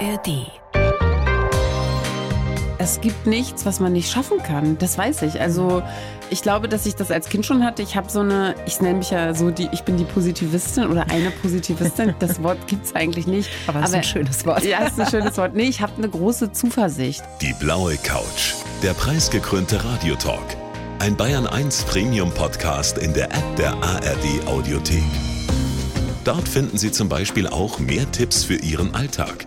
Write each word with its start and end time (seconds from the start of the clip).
ARD. 0.00 0.46
Es 2.78 3.02
gibt 3.02 3.26
nichts, 3.26 3.66
was 3.66 3.80
man 3.80 3.92
nicht 3.92 4.10
schaffen 4.10 4.42
kann. 4.42 4.78
Das 4.78 4.96
weiß 4.96 5.22
ich. 5.22 5.38
Also 5.38 5.82
ich 6.30 6.40
glaube, 6.40 6.68
dass 6.68 6.86
ich 6.86 6.94
das 6.94 7.10
als 7.10 7.28
Kind 7.28 7.44
schon 7.44 7.62
hatte. 7.62 7.82
Ich 7.82 7.96
habe 7.96 8.08
so 8.08 8.20
eine, 8.20 8.54
ich 8.66 8.80
nenne 8.80 8.98
mich 8.98 9.10
ja 9.10 9.34
so 9.34 9.50
die, 9.50 9.68
ich 9.72 9.82
bin 9.82 9.98
die 9.98 10.04
Positivistin 10.04 10.86
oder 10.86 11.10
eine 11.10 11.30
Positivistin. 11.30 12.14
Das 12.20 12.42
Wort 12.42 12.66
gibt 12.66 12.86
es 12.86 12.94
eigentlich 12.94 13.26
nicht. 13.26 13.50
Aber 13.66 13.80
es 13.80 13.90
ist 13.90 13.94
ein 13.94 14.04
schönes 14.04 14.46
Wort. 14.46 14.64
Ja, 14.64 14.80
es 14.84 14.92
ist 14.92 15.00
ein 15.00 15.10
schönes 15.10 15.36
Wort. 15.36 15.54
Nee, 15.54 15.64
ich 15.64 15.82
habe 15.82 15.92
eine 15.98 16.08
große 16.08 16.52
Zuversicht. 16.52 17.22
Die 17.42 17.54
blaue 17.60 17.96
Couch. 17.96 18.54
Der 18.82 18.94
preisgekrönte 18.94 19.84
Radiotalk. 19.84 20.56
Ein 20.98 21.16
Bayern 21.16 21.46
1 21.46 21.84
Premium 21.84 22.30
Podcast 22.32 22.98
in 22.98 23.12
der 23.12 23.26
App 23.26 23.56
der 23.56 23.72
ARD 23.74 24.46
Audiothek. 24.46 25.02
Dort 26.24 26.48
finden 26.48 26.78
Sie 26.78 26.90
zum 26.90 27.08
Beispiel 27.08 27.46
auch 27.46 27.78
mehr 27.78 28.10
Tipps 28.10 28.44
für 28.44 28.56
Ihren 28.56 28.94
Alltag 28.94 29.46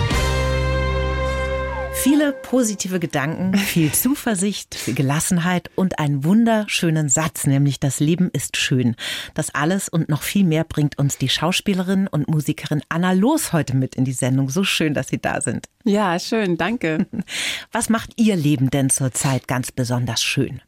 Viele 2.03 2.33
positive 2.33 2.99
Gedanken, 2.99 3.55
viel 3.55 3.91
Zuversicht, 3.93 4.73
viel 4.73 4.95
Gelassenheit 4.95 5.69
und 5.75 5.99
einen 5.99 6.23
wunderschönen 6.23 7.09
Satz, 7.09 7.45
nämlich 7.45 7.79
das 7.79 7.99
Leben 7.99 8.31
ist 8.33 8.57
schön. 8.57 8.95
Das 9.35 9.53
alles 9.53 9.87
und 9.87 10.09
noch 10.09 10.23
viel 10.23 10.43
mehr 10.43 10.63
bringt 10.63 10.97
uns 10.97 11.19
die 11.19 11.29
Schauspielerin 11.29 12.07
und 12.07 12.27
Musikerin 12.27 12.81
Anna 12.89 13.11
Los 13.11 13.53
heute 13.53 13.75
mit 13.75 13.93
in 13.93 14.03
die 14.03 14.13
Sendung. 14.13 14.49
So 14.49 14.63
schön, 14.63 14.95
dass 14.95 15.09
Sie 15.09 15.21
da 15.21 15.41
sind. 15.41 15.67
Ja, 15.83 16.17
schön, 16.17 16.57
danke. 16.57 17.05
Was 17.71 17.89
macht 17.89 18.13
Ihr 18.15 18.35
Leben 18.35 18.71
denn 18.71 18.89
zurzeit 18.89 19.47
ganz 19.47 19.71
besonders 19.71 20.23
schön? 20.23 20.59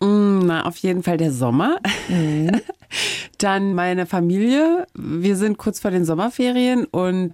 Mm, 0.00 0.40
na, 0.40 0.66
auf 0.66 0.76
jeden 0.76 1.02
Fall 1.02 1.16
der 1.16 1.32
Sommer. 1.32 1.78
Mhm. 2.08 2.60
Dann 3.38 3.74
meine 3.74 4.04
Familie. 4.04 4.86
Wir 4.94 5.36
sind 5.36 5.56
kurz 5.56 5.80
vor 5.80 5.90
den 5.90 6.04
Sommerferien 6.04 6.84
und 6.84 7.32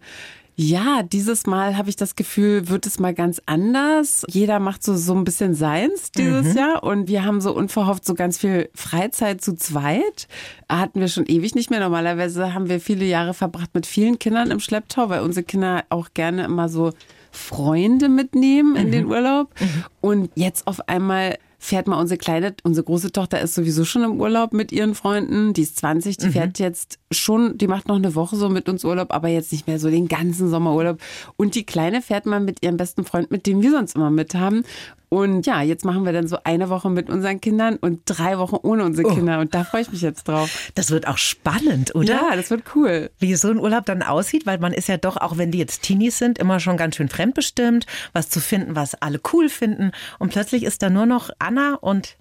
ja, 0.62 1.03
dieses 1.03 1.47
Mal 1.47 1.78
habe 1.78 1.89
ich 1.89 1.97
das 1.97 2.16
Gefühl, 2.16 2.69
wird 2.69 2.84
es 2.84 2.98
mal 2.98 3.14
ganz 3.14 3.41
anders. 3.47 4.27
Jeder 4.28 4.61
macht 4.61 4.84
so, 4.84 4.94
so 4.94 5.14
ein 5.14 5.25
bisschen 5.25 5.55
seins 5.55 6.12
dieses 6.12 6.53
mhm. 6.53 6.58
Jahr 6.58 6.83
und 6.83 7.08
wir 7.08 7.25
haben 7.25 7.41
so 7.41 7.55
unverhofft 7.55 8.05
so 8.05 8.12
ganz 8.12 8.36
viel 8.36 8.69
Freizeit 8.75 9.41
zu 9.41 9.55
zweit. 9.55 10.28
Hatten 10.69 11.00
wir 11.00 11.08
schon 11.08 11.25
ewig 11.25 11.55
nicht 11.55 11.70
mehr. 11.70 11.81
Normalerweise 11.81 12.53
haben 12.53 12.69
wir 12.69 12.78
viele 12.78 13.06
Jahre 13.06 13.33
verbracht 13.33 13.70
mit 13.72 13.86
vielen 13.86 14.19
Kindern 14.19 14.50
im 14.50 14.61
Schlepptau, 14.61 15.08
weil 15.08 15.22
unsere 15.22 15.44
Kinder 15.44 15.84
auch 15.88 16.11
gerne 16.12 16.44
immer 16.44 16.69
so 16.69 16.92
Freunde 17.31 18.11
mitnehmen 18.11 18.77
in 18.77 18.88
mhm. 18.88 18.92
den 18.92 19.06
Urlaub. 19.06 19.48
Mhm. 19.58 19.84
Und 20.03 20.31
jetzt 20.34 20.66
auf 20.66 20.86
einmal 20.91 21.38
fährt 21.62 21.86
mal 21.86 22.00
unsere 22.00 22.16
kleine, 22.16 22.55
unsere 22.64 22.84
große 22.84 23.12
Tochter 23.12 23.41
ist 23.41 23.55
sowieso 23.55 23.84
schon 23.84 24.03
im 24.03 24.19
Urlaub 24.19 24.55
mit 24.55 24.72
ihren 24.72 24.94
Freunden. 24.94 25.53
Die 25.53 25.61
ist 25.61 25.77
20, 25.77 26.16
die 26.16 26.27
mhm. 26.27 26.33
fährt 26.33 26.58
jetzt 26.58 26.98
schon, 27.12 27.58
die 27.58 27.69
macht 27.69 27.86
noch 27.86 27.97
eine 27.97 28.14
Woche 28.14 28.34
so 28.36 28.48
mit 28.48 28.69
uns 28.69 28.83
Urlaub, 28.83 29.12
aber 29.12 29.28
jetzt 29.28 29.53
nicht 29.53 29.66
mehr 29.66 29.78
so 29.78 29.91
den 29.91 30.08
ganzen 30.08 30.48
Sommerurlaub. 30.48 30.98
Und 31.36 31.55
die 31.55 31.64
Kleine 31.64 32.00
fährt 32.00 32.25
mal 32.25 32.41
mit 32.41 32.64
ihrem 32.64 32.78
besten 32.78 33.05
Freund, 33.05 33.31
mit 33.31 33.47
dem 33.47 33.61
wir 33.61 33.70
sonst 33.72 33.94
immer 33.94 34.11
mit 34.11 34.34
haben. 34.34 34.64
Und 35.12 35.44
ja, 35.44 35.61
jetzt 35.61 35.84
machen 35.84 36.05
wir 36.05 36.12
dann 36.12 36.28
so 36.28 36.39
eine 36.44 36.70
Woche 36.70 36.89
mit 36.89 37.11
unseren 37.11 37.41
Kindern 37.41 37.77
und 37.77 38.03
drei 38.06 38.39
Wochen 38.39 38.56
ohne 38.62 38.84
unsere 38.84 39.08
oh. 39.08 39.14
Kinder. 39.14 39.41
Und 39.41 39.56
da 39.56 39.64
freue 39.64 39.83
ich 39.83 39.91
mich 39.91 40.03
jetzt 40.03 40.28
drauf. 40.28 40.70
Das 40.77 40.92
wird 40.92 41.08
auch 41.08 41.19
spannend, 41.19 41.97
oder? 41.97 42.14
Ja, 42.14 42.36
das 42.36 42.48
wird 42.50 42.62
cool. 42.77 43.11
Wie 43.19 43.34
so 43.34 43.48
ein 43.48 43.58
Urlaub 43.58 43.86
dann 43.86 44.05
aussieht, 44.05 44.47
weil 44.47 44.58
man 44.58 44.72
ist 44.72 44.86
ja 44.86 44.98
doch, 44.98 45.16
auch 45.16 45.36
wenn 45.36 45.50
die 45.50 45.58
jetzt 45.58 45.83
Teenies 45.83 46.16
sind, 46.16 46.38
immer 46.38 46.61
schon 46.61 46.77
ganz 46.77 46.94
schön 46.94 47.08
fremdbestimmt, 47.08 47.86
was 48.12 48.31
zu 48.31 48.38
finden, 48.38 48.77
was 48.77 48.94
alle 48.94 49.20
cool 49.33 49.48
finden. 49.48 49.91
Und 50.20 50.31
plötzlich 50.33 50.62
ist 50.62 50.81
da 50.81 50.91
nur 50.91 51.06
noch 51.06 51.31
Anna 51.41 51.75
und 51.75 52.16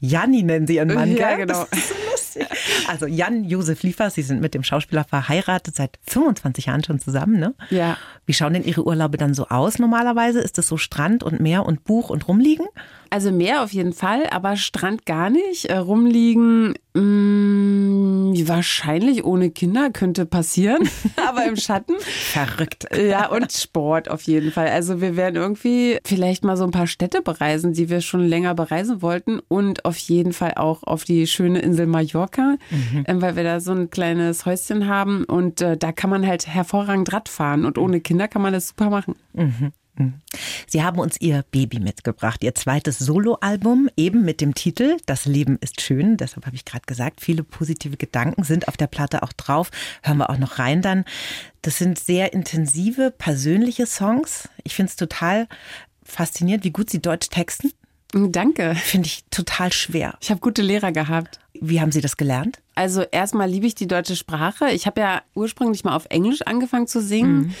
Janni 0.00 0.42
nennen 0.42 0.66
sie 0.66 0.76
ihren 0.76 0.92
Mann, 0.92 1.16
ja, 1.16 1.36
gell? 1.36 1.46
genau. 1.46 1.64
Also 2.88 3.06
Jan 3.06 3.44
Josef 3.44 3.82
Liefers, 3.82 4.14
Sie 4.14 4.22
sind 4.22 4.40
mit 4.40 4.54
dem 4.54 4.62
Schauspieler 4.62 5.04
verheiratet, 5.04 5.74
seit 5.74 5.98
25 6.06 6.66
Jahren 6.66 6.84
schon 6.84 7.00
zusammen, 7.00 7.38
ne? 7.38 7.54
Ja. 7.70 7.96
Wie 8.26 8.34
schauen 8.34 8.52
denn 8.52 8.64
Ihre 8.64 8.86
Urlaube 8.86 9.16
dann 9.16 9.32
so 9.34 9.46
aus 9.48 9.78
normalerweise? 9.78 10.40
Ist 10.40 10.58
das 10.58 10.66
so 10.66 10.76
Strand 10.76 11.22
und 11.22 11.40
Meer 11.40 11.64
und 11.64 11.84
Buch 11.84 12.10
und 12.10 12.28
rumliegen? 12.28 12.66
Also 13.10 13.32
Meer 13.32 13.62
auf 13.62 13.72
jeden 13.72 13.92
Fall, 13.92 14.26
aber 14.30 14.56
Strand 14.56 15.06
gar 15.06 15.30
nicht. 15.30 15.66
Äh, 15.66 15.78
rumliegen 15.78 16.74
mh, 16.94 18.25
mm, 18.44 18.48
wahrscheinlich 18.48 19.24
ohne 19.24 19.50
Kinder 19.50 19.90
könnte 19.90 20.26
passieren, 20.26 20.88
aber 21.28 21.46
im 21.46 21.56
Schatten. 21.56 21.94
Verrückt. 21.98 22.86
Ja, 22.96 23.28
und 23.28 23.52
Sport 23.52 24.10
auf 24.10 24.22
jeden 24.22 24.52
Fall. 24.52 24.68
Also 24.68 25.00
wir 25.00 25.16
werden 25.16 25.36
irgendwie 25.36 25.98
vielleicht 26.04 26.44
mal 26.44 26.56
so 26.56 26.64
ein 26.64 26.70
paar 26.70 26.86
Städte 26.86 27.22
bereisen, 27.22 27.72
die 27.72 27.88
wir 27.88 28.00
schon 28.00 28.24
länger 28.26 28.54
bereisen 28.54 29.02
wollten 29.02 29.40
und 29.48 29.84
auf 29.84 29.96
jeden 29.98 30.32
Fall 30.32 30.54
auch 30.56 30.82
auf 30.82 31.04
die 31.04 31.26
schöne 31.26 31.60
Insel 31.60 31.86
Mallorca, 31.86 32.56
mhm. 32.70 33.04
äh, 33.06 33.20
weil 33.20 33.36
wir 33.36 33.44
da 33.44 33.60
so 33.60 33.72
ein 33.72 33.90
kleines 33.90 34.46
Häuschen 34.46 34.86
haben 34.88 35.24
und 35.24 35.60
äh, 35.60 35.76
da 35.76 35.92
kann 35.92 36.10
man 36.10 36.26
halt 36.26 36.46
hervorragend 36.46 37.12
Rad 37.12 37.28
fahren 37.28 37.64
und 37.64 37.78
ohne 37.78 38.00
Kinder 38.00 38.28
kann 38.28 38.42
man 38.42 38.52
das 38.52 38.68
super 38.68 38.90
machen. 38.90 39.14
Mhm. 39.32 39.72
Mhm. 39.96 40.14
Sie 40.66 40.82
haben 40.82 40.98
uns 40.98 41.20
Ihr 41.20 41.44
Baby 41.50 41.80
mitgebracht, 41.80 42.42
Ihr 42.44 42.54
zweites 42.54 42.98
Soloalbum, 42.98 43.88
eben 43.96 44.24
mit 44.24 44.40
dem 44.40 44.54
Titel 44.54 44.96
Das 45.06 45.26
Leben 45.26 45.58
ist 45.60 45.80
schön. 45.80 46.16
Deshalb 46.16 46.46
habe 46.46 46.56
ich 46.56 46.64
gerade 46.64 46.84
gesagt, 46.86 47.20
viele 47.20 47.42
positive 47.42 47.96
Gedanken 47.96 48.44
sind 48.44 48.68
auf 48.68 48.76
der 48.76 48.86
Platte 48.86 49.22
auch 49.22 49.32
drauf. 49.32 49.70
Hören 50.02 50.18
wir 50.18 50.30
auch 50.30 50.38
noch 50.38 50.58
rein 50.58 50.82
dann. 50.82 51.04
Das 51.62 51.78
sind 51.78 51.98
sehr 51.98 52.32
intensive, 52.32 53.10
persönliche 53.10 53.86
Songs. 53.86 54.48
Ich 54.62 54.74
finde 54.74 54.90
es 54.90 54.96
total 54.96 55.48
faszinierend, 56.04 56.64
wie 56.64 56.70
gut 56.70 56.90
Sie 56.90 57.02
Deutsch 57.02 57.28
texten. 57.28 57.72
Danke. 58.12 58.74
Finde 58.76 59.08
ich 59.08 59.24
total 59.30 59.72
schwer. 59.72 60.16
Ich 60.20 60.30
habe 60.30 60.40
gute 60.40 60.62
Lehrer 60.62 60.92
gehabt. 60.92 61.40
Wie 61.60 61.80
haben 61.80 61.92
Sie 61.92 62.00
das 62.00 62.16
gelernt? 62.16 62.60
Also 62.74 63.02
erstmal 63.02 63.48
liebe 63.48 63.66
ich 63.66 63.74
die 63.74 63.88
deutsche 63.88 64.16
Sprache. 64.16 64.70
Ich 64.70 64.86
habe 64.86 65.00
ja 65.00 65.22
ursprünglich 65.34 65.84
mal 65.84 65.96
auf 65.96 66.06
Englisch 66.10 66.42
angefangen 66.42 66.86
zu 66.86 67.00
singen 67.00 67.38
mhm. 67.38 67.54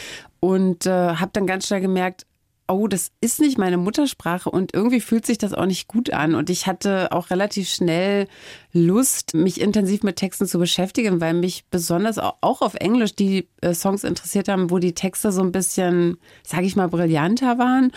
Und 0.46 0.86
äh, 0.86 0.90
habe 0.90 1.32
dann 1.32 1.44
ganz 1.44 1.66
schnell 1.66 1.80
gemerkt, 1.80 2.24
oh, 2.68 2.86
das 2.86 3.10
ist 3.20 3.40
nicht 3.40 3.58
meine 3.58 3.78
Muttersprache 3.78 4.48
und 4.48 4.72
irgendwie 4.74 5.00
fühlt 5.00 5.26
sich 5.26 5.38
das 5.38 5.52
auch 5.52 5.66
nicht 5.66 5.88
gut 5.88 6.12
an. 6.12 6.36
Und 6.36 6.50
ich 6.50 6.68
hatte 6.68 7.10
auch 7.10 7.30
relativ 7.30 7.68
schnell 7.68 8.28
Lust, 8.72 9.34
mich 9.34 9.60
intensiv 9.60 10.04
mit 10.04 10.14
Texten 10.14 10.46
zu 10.46 10.60
beschäftigen, 10.60 11.20
weil 11.20 11.34
mich 11.34 11.64
besonders 11.68 12.18
auch 12.20 12.62
auf 12.62 12.74
Englisch 12.74 13.16
die 13.16 13.48
äh, 13.60 13.74
Songs 13.74 14.04
interessiert 14.04 14.46
haben, 14.48 14.70
wo 14.70 14.78
die 14.78 14.94
Texte 14.94 15.32
so 15.32 15.42
ein 15.42 15.50
bisschen, 15.50 16.16
sage 16.44 16.66
ich 16.66 16.76
mal, 16.76 16.88
brillanter 16.88 17.58
waren. 17.58 17.90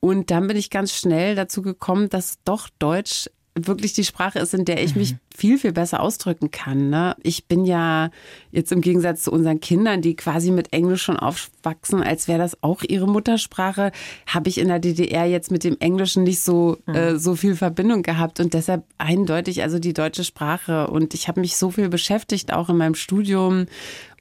Und 0.00 0.30
dann 0.30 0.48
bin 0.48 0.58
ich 0.58 0.68
ganz 0.68 0.92
schnell 0.92 1.34
dazu 1.34 1.62
gekommen, 1.62 2.10
dass 2.10 2.42
doch 2.44 2.68
Deutsch 2.78 3.30
wirklich 3.56 3.94
die 3.94 4.04
Sprache 4.04 4.38
ist, 4.38 4.54
in 4.54 4.64
der 4.64 4.82
ich 4.82 4.94
mich 4.96 5.14
mhm. 5.14 5.18
viel, 5.34 5.58
viel 5.58 5.72
besser 5.72 6.00
ausdrücken 6.00 6.50
kann. 6.50 6.90
Ne? 6.90 7.16
Ich 7.22 7.46
bin 7.46 7.64
ja 7.64 8.10
jetzt 8.50 8.70
im 8.70 8.82
Gegensatz 8.82 9.22
zu 9.22 9.32
unseren 9.32 9.60
Kindern, 9.60 10.02
die 10.02 10.14
quasi 10.14 10.50
mit 10.50 10.72
Englisch 10.72 11.02
schon 11.02 11.16
aufwachsen, 11.16 12.02
als 12.02 12.28
wäre 12.28 12.38
das 12.38 12.62
auch 12.62 12.82
ihre 12.82 13.08
Muttersprache, 13.08 13.92
habe 14.26 14.48
ich 14.48 14.58
in 14.58 14.68
der 14.68 14.78
DDR 14.78 15.24
jetzt 15.24 15.50
mit 15.50 15.64
dem 15.64 15.76
Englischen 15.80 16.24
nicht 16.24 16.40
so, 16.40 16.78
mhm. 16.86 16.94
äh, 16.94 17.18
so 17.18 17.34
viel 17.34 17.56
Verbindung 17.56 18.02
gehabt 18.02 18.40
und 18.40 18.52
deshalb 18.52 18.84
eindeutig 18.98 19.62
also 19.62 19.78
die 19.78 19.94
deutsche 19.94 20.24
Sprache. 20.24 20.88
Und 20.88 21.14
ich 21.14 21.28
habe 21.28 21.40
mich 21.40 21.56
so 21.56 21.70
viel 21.70 21.88
beschäftigt, 21.88 22.52
auch 22.52 22.68
in 22.68 22.76
meinem 22.76 22.94
Studium. 22.94 23.66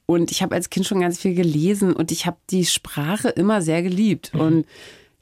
Und 0.05 0.31
ich 0.31 0.43
habe 0.43 0.55
als 0.55 0.69
Kind 0.69 0.85
schon 0.85 1.01
ganz 1.01 1.19
viel 1.19 1.33
gelesen 1.33 1.93
und 1.93 2.11
ich 2.11 2.27
habe 2.27 2.37
die 2.51 2.65
Sprache 2.65 3.29
immer 3.29 3.61
sehr 3.61 3.81
geliebt. 3.81 4.33
Mhm. 4.33 4.39
Und 4.39 4.65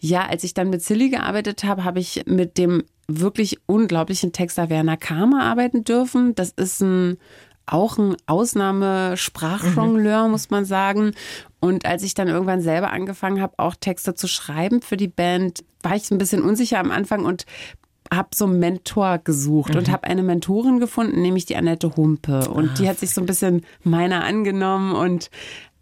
ja, 0.03 0.27
als 0.27 0.43
ich 0.43 0.53
dann 0.53 0.69
mit 0.69 0.83
Silly 0.83 1.09
gearbeitet 1.09 1.63
habe, 1.63 1.85
habe 1.85 2.01
ich 2.01 2.25
mit 2.25 2.57
dem 2.57 2.83
wirklich 3.07 3.57
unglaublichen 3.67 4.33
Texter 4.33 4.69
Werner 4.69 4.97
Kramer 4.97 5.43
arbeiten 5.43 5.85
dürfen. 5.85 6.35
Das 6.35 6.49
ist 6.49 6.81
ein 6.81 7.17
auch 7.65 7.97
ein 7.97 8.17
Ausnahmesprachjongleur, 8.25 10.25
mhm. 10.25 10.31
muss 10.31 10.49
man 10.49 10.65
sagen. 10.65 11.13
Und 11.61 11.85
als 11.85 12.03
ich 12.03 12.13
dann 12.13 12.27
irgendwann 12.27 12.59
selber 12.59 12.91
angefangen 12.91 13.41
habe, 13.41 13.53
auch 13.55 13.75
Texte 13.75 14.13
zu 14.13 14.27
schreiben 14.27 14.81
für 14.81 14.97
die 14.97 15.07
Band, 15.07 15.63
war 15.81 15.95
ich 15.95 16.11
ein 16.11 16.17
bisschen 16.17 16.41
unsicher 16.41 16.79
am 16.79 16.91
Anfang 16.91 17.23
und 17.23 17.45
habe 18.13 18.27
so 18.35 18.43
einen 18.43 18.59
Mentor 18.59 19.19
gesucht 19.19 19.71
mhm. 19.71 19.79
und 19.79 19.89
habe 19.89 20.03
eine 20.03 20.23
Mentorin 20.23 20.81
gefunden, 20.81 21.21
nämlich 21.21 21.45
die 21.45 21.55
Annette 21.55 21.95
Humpe. 21.95 22.49
Und 22.49 22.71
ah. 22.71 22.73
die 22.77 22.89
hat 22.89 22.99
sich 22.99 23.11
so 23.11 23.21
ein 23.21 23.25
bisschen 23.25 23.65
meiner 23.83 24.25
angenommen 24.25 24.93
und 24.93 25.29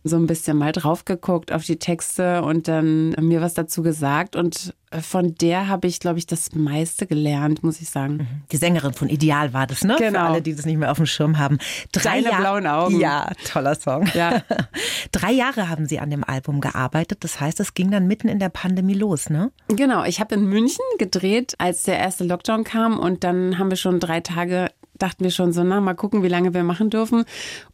so 0.03 0.15
ein 0.15 0.25
bisschen 0.25 0.57
mal 0.57 0.71
drauf 0.71 1.05
geguckt 1.05 1.51
auf 1.51 1.63
die 1.63 1.77
Texte 1.77 2.41
und 2.41 2.67
dann 2.67 3.11
mir 3.19 3.41
was 3.41 3.53
dazu 3.53 3.83
gesagt. 3.83 4.35
Und 4.35 4.73
von 4.99 5.35
der 5.35 5.67
habe 5.67 5.87
ich, 5.87 5.99
glaube 5.99 6.17
ich, 6.17 6.25
das 6.25 6.53
meiste 6.53 7.05
gelernt, 7.05 7.63
muss 7.63 7.79
ich 7.81 7.89
sagen. 7.89 8.13
Mhm. 8.13 8.27
Die 8.51 8.57
Sängerin 8.57 8.93
von 8.93 9.09
Ideal 9.09 9.53
war 9.53 9.67
das, 9.67 9.83
ne? 9.83 9.95
Genau. 9.99 10.19
Für 10.19 10.25
alle, 10.25 10.41
die 10.41 10.55
das 10.55 10.65
nicht 10.65 10.77
mehr 10.77 10.91
auf 10.91 10.97
dem 10.97 11.05
Schirm 11.05 11.37
haben. 11.37 11.59
Drei 11.91 12.21
Deine 12.21 12.35
blauen 12.35 12.67
Augen. 12.67 12.99
Ja, 12.99 13.31
toller 13.45 13.75
Song. 13.75 14.09
Ja. 14.13 14.41
Drei 15.11 15.31
Jahre 15.31 15.69
haben 15.69 15.85
Sie 15.85 15.99
an 15.99 16.09
dem 16.09 16.23
Album 16.23 16.61
gearbeitet. 16.61 17.23
Das 17.23 17.39
heißt, 17.39 17.59
es 17.59 17.73
ging 17.73 17.91
dann 17.91 18.07
mitten 18.07 18.27
in 18.27 18.39
der 18.39 18.49
Pandemie 18.49 18.95
los, 18.95 19.29
ne? 19.29 19.51
Genau. 19.67 20.03
Ich 20.03 20.19
habe 20.19 20.35
in 20.35 20.45
München 20.45 20.83
gedreht, 20.97 21.53
als 21.59 21.83
der 21.83 21.99
erste 21.99 22.23
Lockdown 22.23 22.63
kam. 22.63 22.99
Und 22.99 23.23
dann 23.23 23.59
haben 23.59 23.69
wir 23.69 23.77
schon 23.77 23.99
drei 23.99 24.19
Tage 24.19 24.69
dachten 25.01 25.23
wir 25.23 25.31
schon 25.31 25.51
so, 25.51 25.63
na, 25.63 25.81
mal 25.81 25.95
gucken, 25.95 26.23
wie 26.23 26.27
lange 26.27 26.53
wir 26.53 26.63
machen 26.63 26.89
dürfen. 26.89 27.25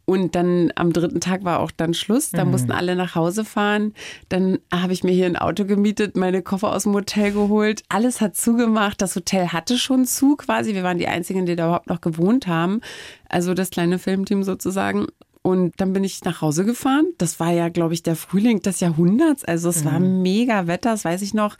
Und 0.06 0.36
dann 0.36 0.72
am 0.76 0.94
dritten 0.94 1.20
Tag 1.20 1.44
war 1.44 1.60
auch 1.60 1.72
dann 1.72 1.94
Schluss. 1.94 2.32
Da 2.32 2.46
mhm. 2.46 2.52
mussten 2.52 2.72
alle 2.72 2.96
nach 2.96 3.16
Hause 3.16 3.44
fahren. 3.44 3.94
Dann 4.30 4.60
habe 4.74 4.94
ich 4.94 5.04
mir 5.04 5.12
hier 5.12 5.26
ein 5.26 5.36
Auto 5.36 5.66
gemietet, 5.66 6.16
meine 6.16 6.42
Koffer 6.42 6.74
aus 6.74 6.84
dem 6.84 6.94
Hotel 6.94 7.32
geholt. 7.34 7.84
Alles 7.90 8.22
hat 8.22 8.36
zugemacht. 8.36 9.02
Das 9.02 9.16
Hotel 9.16 9.50
hatte 9.50 9.78
schon 9.78 10.06
zu 10.06 10.36
quasi. 10.38 10.74
Wir 10.74 10.84
waren 10.84 10.98
die 10.98 11.08
Einzigen, 11.08 11.46
die 11.46 11.56
da 11.56 11.66
überhaupt 11.66 11.90
noch 11.90 12.02
gewohnt 12.02 12.48
haben. 12.48 12.82
Also 13.28 13.54
das 13.54 13.70
kleine 13.70 14.00
Filmteam 14.00 14.44
sozusagen. 14.44 15.08
Und 15.42 15.80
dann 15.80 15.94
bin 15.94 16.04
ich 16.04 16.24
nach 16.24 16.42
Hause 16.42 16.66
gefahren. 16.66 17.06
Das 17.18 17.40
war 17.40 17.52
ja, 17.52 17.70
glaube 17.70 17.94
ich, 17.94 18.04
der 18.04 18.16
Frühling 18.16 18.62
des 18.62 18.80
Jahrhunderts. 18.80 19.46
Also 19.46 19.70
es 19.70 19.84
mhm. 19.84 19.92
war 19.92 20.00
mega 20.00 20.68
Wetter, 20.68 20.92
das 20.92 21.06
weiß 21.06 21.22
ich 21.22 21.34
noch. 21.34 21.58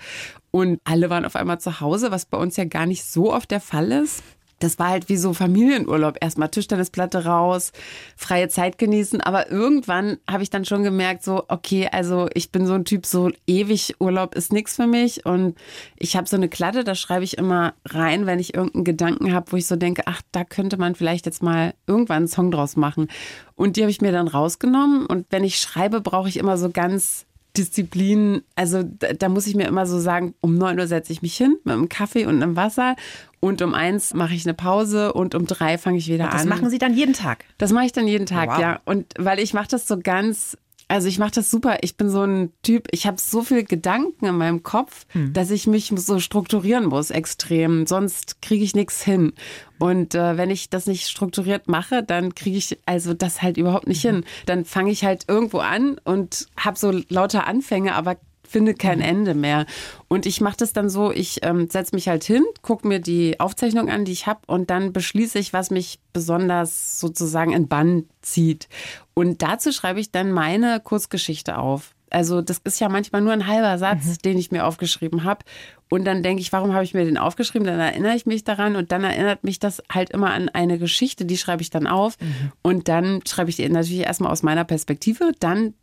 Und 0.52 0.80
alle 0.84 1.10
waren 1.10 1.25
auf 1.25 1.36
einmal 1.36 1.60
zu 1.60 1.80
Hause, 1.80 2.12
was 2.12 2.25
bei 2.25 2.38
uns 2.38 2.58
ja 2.58 2.66
gar 2.66 2.86
nicht 2.86 3.04
so 3.04 3.34
oft 3.34 3.52
der 3.52 3.62
Fall 3.62 3.92
ist 3.92 4.24
das 4.59 4.80
war 4.80 4.89
halt 4.89 5.09
wie 5.09 5.18
so 5.18 5.33
Familienurlaub. 5.33 6.18
Erstmal 6.19 6.50
Tischtennisplatte 6.50 7.25
raus, 7.25 7.71
freie 8.15 8.50
Zeit 8.50 8.77
genießen. 8.77 9.21
Aber 9.21 9.51
irgendwann 9.51 10.18
habe 10.30 10.44
ich 10.44 10.50
dann 10.50 10.65
schon 10.65 10.83
gemerkt, 10.83 11.24
so, 11.24 11.44
okay, 11.48 11.88
also 11.92 12.27
ich 12.33 12.51
bin 12.51 12.65
so 12.65 12.74
ein 12.74 12.86
Typ, 12.86 13.06
so 13.06 13.31
ewig 13.45 13.95
Urlaub 14.00 14.36
ist 14.36 14.51
nichts 14.51 14.75
für 14.75 14.88
mich. 14.88 15.25
Und 15.25 15.56
ich 15.98 16.15
habe 16.15 16.27
so 16.27 16.36
eine 16.36 16.50
Klatte, 16.50 16.83
da 16.83 16.95
schreibe 16.95 17.24
ich 17.24 17.38
immer 17.38 17.74
rein, 17.86 18.25
wenn 18.25 18.39
ich 18.39 18.56
irgendeinen 18.56 18.83
Gedanken 18.83 19.33
habe, 19.33 19.51
wo 19.51 19.57
ich 19.57 19.68
so 19.68 19.75
denke, 19.75 20.04
ach, 20.06 20.21
da 20.31 20.44
könnte 20.44 20.77
man 20.77 20.95
vielleicht 20.95 21.27
jetzt 21.27 21.44
mal 21.44 21.75
irgendwann 21.86 22.18
einen 22.18 22.27
Song 22.27 22.50
draus 22.50 22.75
machen. 22.75 23.07
Und 23.56 23.75
die 23.75 23.81
habe 23.81 23.92
ich 23.92 24.01
mir 24.01 24.12
dann 24.12 24.27
rausgenommen. 24.27 25.06
Und 25.06 25.27
wenn 25.30 25.44
ich 25.44 25.59
schreibe, 25.59 26.01
brauche 26.01 26.30
ich 26.30 26.38
immer 26.38 26.57
so 26.57 26.69
ganz 26.71 27.26
Disziplin, 27.57 28.42
also 28.56 28.83
da, 28.83 29.13
da, 29.13 29.30
muss 29.30 29.48
ich 29.48 29.56
mir 29.56 29.68
immer 29.68 29.86
so 29.86 30.00
sagen, 30.00 30.36
um 30.42 30.57
9 30.57 30.80
Uhr 30.80 30.88
setze 30.88 31.12
ich 31.12 31.21
mich 31.21 31.36
hin 31.36 31.57
mit 31.63 31.74
einem 31.74 31.89
Kaffee 31.89 32.25
und 32.25 32.42
einem 32.42 32.56
Wasser 32.56 32.95
und 33.39 33.62
um 33.62 33.74
eins 33.74 34.13
mache 34.13 34.33
ich 34.33 34.45
eine 34.45 34.54
Pause 34.54 35.13
und 35.13 35.36
um 35.36 35.45
drei 35.45 35.77
fange 35.77 35.98
ich 35.98 36.07
wieder 36.07 36.25
das 36.25 36.42
an. 36.42 36.50
Das 36.50 36.57
machen 36.57 36.69
Sie 36.69 36.77
dann 36.77 36.94
jeden 36.94 37.13
Tag? 37.13 37.45
Das 37.57 37.71
mache 37.71 37.86
ich 37.86 37.92
dann 37.92 38.07
jeden 38.07 38.25
Tag, 38.25 38.50
wow. 38.50 38.59
ja. 38.59 38.80
Und 38.86 39.13
weil 39.18 39.39
ich 39.39 39.54
mache 39.54 39.68
das 39.69 39.88
so 39.88 39.98
ganz 40.00 40.57
also 40.88 41.07
ich 41.07 41.19
mache 41.19 41.31
das 41.31 41.51
super. 41.51 41.78
Ich 41.81 41.98
bin 41.98 42.10
so 42.10 42.24
ein 42.24 42.54
Typ, 42.63 42.88
ich 42.92 43.06
habe 43.07 43.18
so 43.19 43.42
viele 43.44 43.63
Gedanken 43.63 44.25
in 44.25 44.38
meinem 44.38 44.63
Kopf, 44.63 45.06
hm. 45.10 45.34
dass 45.34 45.51
ich 45.51 45.68
mich 45.68 45.92
so 45.95 46.19
strukturieren 46.19 46.86
muss, 46.86 47.10
extrem. 47.10 47.86
Sonst 47.86 48.42
kriege 48.42 48.63
ich 48.63 48.75
nichts 48.75 49.04
hin. 49.04 49.34
Und 49.80 50.16
äh, 50.16 50.38
wenn 50.38 50.50
ich 50.50 50.69
das 50.69 50.88
nicht 50.88 51.07
strukturiert 51.07 51.68
mache, 51.68 52.04
dann 52.04 52.36
kriege 52.36 52.57
ich 52.57 52.80
also 52.86 53.13
das 53.13 53.42
halt 53.42 53.57
überhaupt 53.57 53.88
nicht 53.88 54.04
mhm. 54.06 54.10
hin. 54.10 54.25
Dann 54.45 54.66
fange 54.66 54.92
ich 54.92 55.04
halt 55.04 55.25
irgendwo 55.28 55.60
an 55.60 56.00
und 56.04 56.48
habe 56.57 56.80
so 56.80 56.92
lauter 57.10 57.45
Anfänge, 57.48 57.94
aber 57.94 58.18
finde 58.47 58.73
kein 58.73 58.99
mhm. 58.99 59.05
Ende 59.05 59.33
mehr. 59.33 59.65
Und 60.07 60.25
ich 60.25 60.41
mache 60.41 60.57
das 60.57 60.73
dann 60.73 60.89
so, 60.89 61.11
ich 61.11 61.39
ähm, 61.44 61.69
setze 61.69 61.95
mich 61.95 62.07
halt 62.07 62.23
hin, 62.23 62.44
gucke 62.61 62.88
mir 62.88 62.99
die 62.99 63.39
Aufzeichnung 63.39 63.89
an, 63.89 64.05
die 64.05 64.11
ich 64.11 64.27
habe 64.27 64.41
und 64.47 64.69
dann 64.69 64.94
beschließe 64.94 65.38
ich, 65.39 65.53
was 65.53 65.69
mich 65.69 65.99
besonders 66.13 66.99
sozusagen 66.99 67.53
in 67.53 67.67
Bann 67.67 68.05
zieht. 68.21 68.67
Und 69.13 69.41
dazu 69.41 69.71
schreibe 69.71 69.99
ich 69.99 70.11
dann 70.11 70.31
meine 70.31 70.79
Kurzgeschichte 70.79 71.57
auf. 71.57 71.94
Also 72.09 72.41
das 72.41 72.59
ist 72.63 72.79
ja 72.79 72.88
manchmal 72.89 73.21
nur 73.21 73.33
ein 73.33 73.47
halber 73.47 73.77
Satz, 73.77 74.05
mhm. 74.05 74.17
den 74.23 74.38
ich 74.38 74.51
mir 74.51 74.65
aufgeschrieben 74.65 75.23
habe. 75.23 75.44
Und 75.89 76.05
dann 76.05 76.23
denke 76.23 76.41
ich, 76.41 76.51
warum 76.53 76.73
habe 76.73 76.83
ich 76.83 76.94
mir 76.94 77.05
den 77.05 77.17
aufgeschrieben? 77.17 77.65
Dann 77.65 77.79
erinnere 77.79 78.15
ich 78.15 78.25
mich 78.25 78.44
daran 78.44 78.75
und 78.75 78.91
dann 78.91 79.03
erinnert 79.03 79.44
mich 79.44 79.59
das 79.59 79.81
halt 79.91 80.11
immer 80.11 80.31
an 80.33 80.49
eine 80.49 80.79
Geschichte, 80.79 81.25
die 81.25 81.38
schreibe 81.38 81.61
ich 81.61 81.69
dann 81.69 81.88
auf. 81.88 82.19
Mhm. 82.19 82.51
Und 82.61 82.88
dann 82.88 83.21
schreibe 83.27 83.49
ich 83.49 83.57
die 83.57 83.67
natürlich 83.67 84.01
erstmal 84.01 84.31
aus 84.31 84.44
meiner 84.44 84.63
Perspektive. 84.63 85.31
Dann 85.39 85.73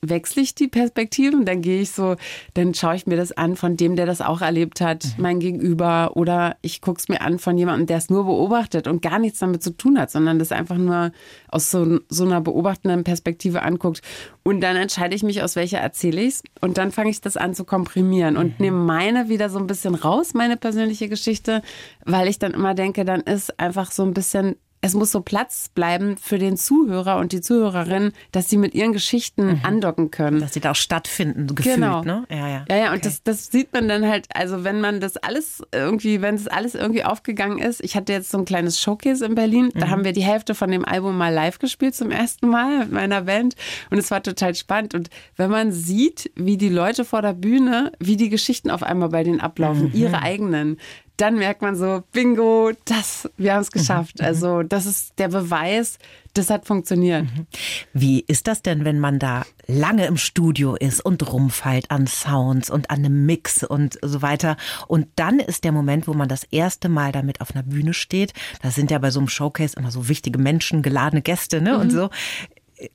wechsle 0.00 0.42
ich 0.42 0.54
die 0.54 0.68
Perspektiven, 0.68 1.44
dann 1.44 1.62
gehe 1.62 1.80
ich 1.80 1.92
so, 1.92 2.16
dann 2.54 2.74
schaue 2.74 2.96
ich 2.96 3.06
mir 3.06 3.16
das 3.16 3.32
an 3.32 3.56
von 3.56 3.76
dem, 3.76 3.96
der 3.96 4.06
das 4.06 4.20
auch 4.20 4.40
erlebt 4.40 4.80
hat, 4.80 5.04
mhm. 5.04 5.22
mein 5.22 5.40
Gegenüber, 5.40 6.12
oder 6.16 6.56
ich 6.62 6.80
gucke 6.80 6.98
es 6.98 7.08
mir 7.08 7.20
an 7.20 7.38
von 7.38 7.56
jemandem, 7.56 7.86
der 7.86 7.98
es 7.98 8.10
nur 8.10 8.24
beobachtet 8.24 8.86
und 8.86 9.02
gar 9.02 9.18
nichts 9.18 9.38
damit 9.38 9.62
zu 9.62 9.76
tun 9.76 9.98
hat, 9.98 10.10
sondern 10.10 10.38
das 10.38 10.52
einfach 10.52 10.76
nur 10.76 11.12
aus 11.48 11.70
so, 11.70 12.00
so 12.08 12.24
einer 12.24 12.40
beobachtenden 12.40 13.04
Perspektive 13.04 13.62
anguckt. 13.62 14.02
Und 14.42 14.60
dann 14.60 14.76
entscheide 14.76 15.14
ich 15.14 15.22
mich, 15.22 15.42
aus 15.42 15.56
welcher 15.56 15.78
erzähle 15.78 16.22
ich 16.22 16.34
es. 16.34 16.42
Und 16.60 16.78
dann 16.78 16.90
fange 16.90 17.10
ich 17.10 17.20
das 17.20 17.36
an 17.36 17.54
zu 17.54 17.64
komprimieren 17.64 18.36
und 18.36 18.58
mhm. 18.58 18.64
nehme 18.64 18.78
meine 18.78 19.28
wieder 19.28 19.48
so 19.48 19.58
ein 19.58 19.66
bisschen 19.66 19.94
raus, 19.94 20.34
meine 20.34 20.56
persönliche 20.56 21.08
Geschichte, 21.08 21.62
weil 22.04 22.28
ich 22.28 22.38
dann 22.38 22.52
immer 22.52 22.74
denke, 22.74 23.04
dann 23.04 23.20
ist 23.20 23.58
einfach 23.58 23.90
so 23.90 24.02
ein 24.02 24.14
bisschen 24.14 24.56
es 24.84 24.94
muss 24.94 25.12
so 25.12 25.20
Platz 25.20 25.70
bleiben 25.72 26.16
für 26.16 26.38
den 26.38 26.56
Zuhörer 26.56 27.18
und 27.18 27.30
die 27.30 27.40
Zuhörerin, 27.40 28.12
dass 28.32 28.50
sie 28.50 28.56
mit 28.56 28.74
ihren 28.74 28.92
Geschichten 28.92 29.46
mhm. 29.46 29.60
andocken 29.62 30.10
können. 30.10 30.40
Dass 30.40 30.54
sie 30.54 30.60
da 30.60 30.72
auch 30.72 30.76
stattfinden, 30.76 31.46
gefühlt, 31.54 31.76
genau. 31.76 32.02
ne? 32.02 32.24
Ja, 32.28 32.48
ja. 32.48 32.64
Ja, 32.68 32.76
ja, 32.76 32.86
und 32.88 32.96
okay. 32.96 33.02
das, 33.04 33.22
das 33.22 33.46
sieht 33.46 33.72
man 33.72 33.88
dann 33.88 34.06
halt, 34.08 34.26
also 34.34 34.64
wenn 34.64 34.80
man 34.80 34.98
das 34.98 35.16
alles 35.16 35.62
irgendwie, 35.72 36.20
wenn 36.20 36.34
das 36.36 36.48
alles 36.48 36.74
irgendwie 36.74 37.04
aufgegangen 37.04 37.58
ist. 37.58 37.82
Ich 37.84 37.94
hatte 37.94 38.12
jetzt 38.12 38.30
so 38.32 38.38
ein 38.38 38.44
kleines 38.44 38.80
Showcase 38.80 39.24
in 39.24 39.36
Berlin, 39.36 39.70
da 39.72 39.86
mhm. 39.86 39.90
haben 39.90 40.04
wir 40.04 40.12
die 40.12 40.24
Hälfte 40.24 40.56
von 40.56 40.72
dem 40.72 40.84
Album 40.84 41.16
mal 41.16 41.32
live 41.32 41.60
gespielt 41.60 41.94
zum 41.94 42.10
ersten 42.10 42.48
Mal 42.48 42.80
mit 42.80 42.90
meiner 42.92 43.22
Band 43.22 43.54
und 43.90 43.98
es 43.98 44.10
war 44.10 44.20
total 44.20 44.56
spannend. 44.56 44.94
Und 44.94 45.10
wenn 45.36 45.50
man 45.50 45.70
sieht, 45.70 46.32
wie 46.34 46.56
die 46.56 46.68
Leute 46.68 47.04
vor 47.04 47.22
der 47.22 47.34
Bühne, 47.34 47.92
wie 48.00 48.16
die 48.16 48.30
Geschichten 48.30 48.68
auf 48.68 48.82
einmal 48.82 49.10
bei 49.10 49.22
denen 49.22 49.38
ablaufen, 49.38 49.90
mhm. 49.90 49.94
ihre 49.94 50.22
eigenen, 50.22 50.78
dann 51.22 51.36
merkt 51.36 51.62
man 51.62 51.76
so, 51.76 52.02
bingo, 52.10 52.72
das, 52.84 53.30
wir 53.36 53.54
haben 53.54 53.62
es 53.62 53.70
geschafft. 53.70 54.18
Mhm. 54.18 54.26
Also 54.26 54.62
das 54.64 54.86
ist 54.86 55.16
der 55.20 55.28
Beweis, 55.28 55.98
das 56.34 56.50
hat 56.50 56.66
funktioniert. 56.66 57.24
Mhm. 57.24 57.46
Wie 57.92 58.24
ist 58.26 58.48
das 58.48 58.62
denn, 58.62 58.84
wenn 58.84 58.98
man 58.98 59.20
da 59.20 59.44
lange 59.68 60.06
im 60.06 60.16
Studio 60.16 60.74
ist 60.74 61.00
und 61.00 61.32
rumfeilt 61.32 61.92
an 61.92 62.08
Sounds 62.08 62.70
und 62.70 62.90
an 62.90 62.98
einem 62.98 63.24
Mix 63.24 63.62
und 63.62 64.00
so 64.02 64.20
weiter? 64.20 64.56
Und 64.88 65.06
dann 65.14 65.38
ist 65.38 65.62
der 65.62 65.70
Moment, 65.70 66.08
wo 66.08 66.14
man 66.14 66.28
das 66.28 66.42
erste 66.44 66.88
Mal 66.88 67.12
damit 67.12 67.40
auf 67.40 67.54
einer 67.54 67.62
Bühne 67.62 67.94
steht. 67.94 68.32
Das 68.60 68.74
sind 68.74 68.90
ja 68.90 68.98
bei 68.98 69.12
so 69.12 69.20
einem 69.20 69.28
Showcase 69.28 69.76
immer 69.78 69.92
so 69.92 70.08
wichtige 70.08 70.40
Menschen, 70.40 70.82
geladene 70.82 71.22
Gäste 71.22 71.60
ne? 71.60 71.74
Mhm. 71.74 71.80
und 71.80 71.90
so 71.90 72.10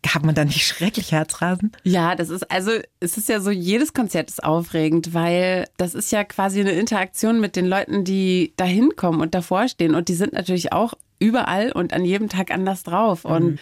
hat 0.06 0.26
man 0.26 0.36
da 0.36 0.46
nicht 0.46 0.66
schrecklich 0.66 1.12
Herzrasen? 1.12 1.72
Ja, 1.84 2.16
das 2.16 2.30
ist 2.30 2.50
also, 2.52 2.72
es 3.00 3.18
ist 3.18 3.30
ja 3.30 3.40
so, 3.40 3.52
jedes 3.52 3.94
Konzert 3.94 4.30
ist 4.30 4.44
aufregend, 4.44 5.14
weil 5.14 5.66
das 5.78 5.96
ist 5.96 6.12
ja 6.12 6.24
quasi 6.24 6.60
eine 6.60 6.72
Interaktion 6.72 7.40
mit 7.40 7.56
den 7.56 7.66
Leuten, 7.66 8.04
die 8.04 8.54
da 8.58 8.66
hinkommen 8.66 9.22
und 9.22 9.36
davor 9.36 9.68
stehen. 9.68 9.96
Und 9.96 10.10
die 10.10 10.16
sind 10.16 10.34
natürlich 10.34 10.74
auch 10.74 10.94
überall 11.20 11.72
und 11.72 11.94
an 11.94 12.06
jedem 12.06 12.30
Tag 12.30 12.52
anders 12.52 12.84
drauf. 12.84 13.24
Mhm. 13.24 13.32
Und 13.32 13.60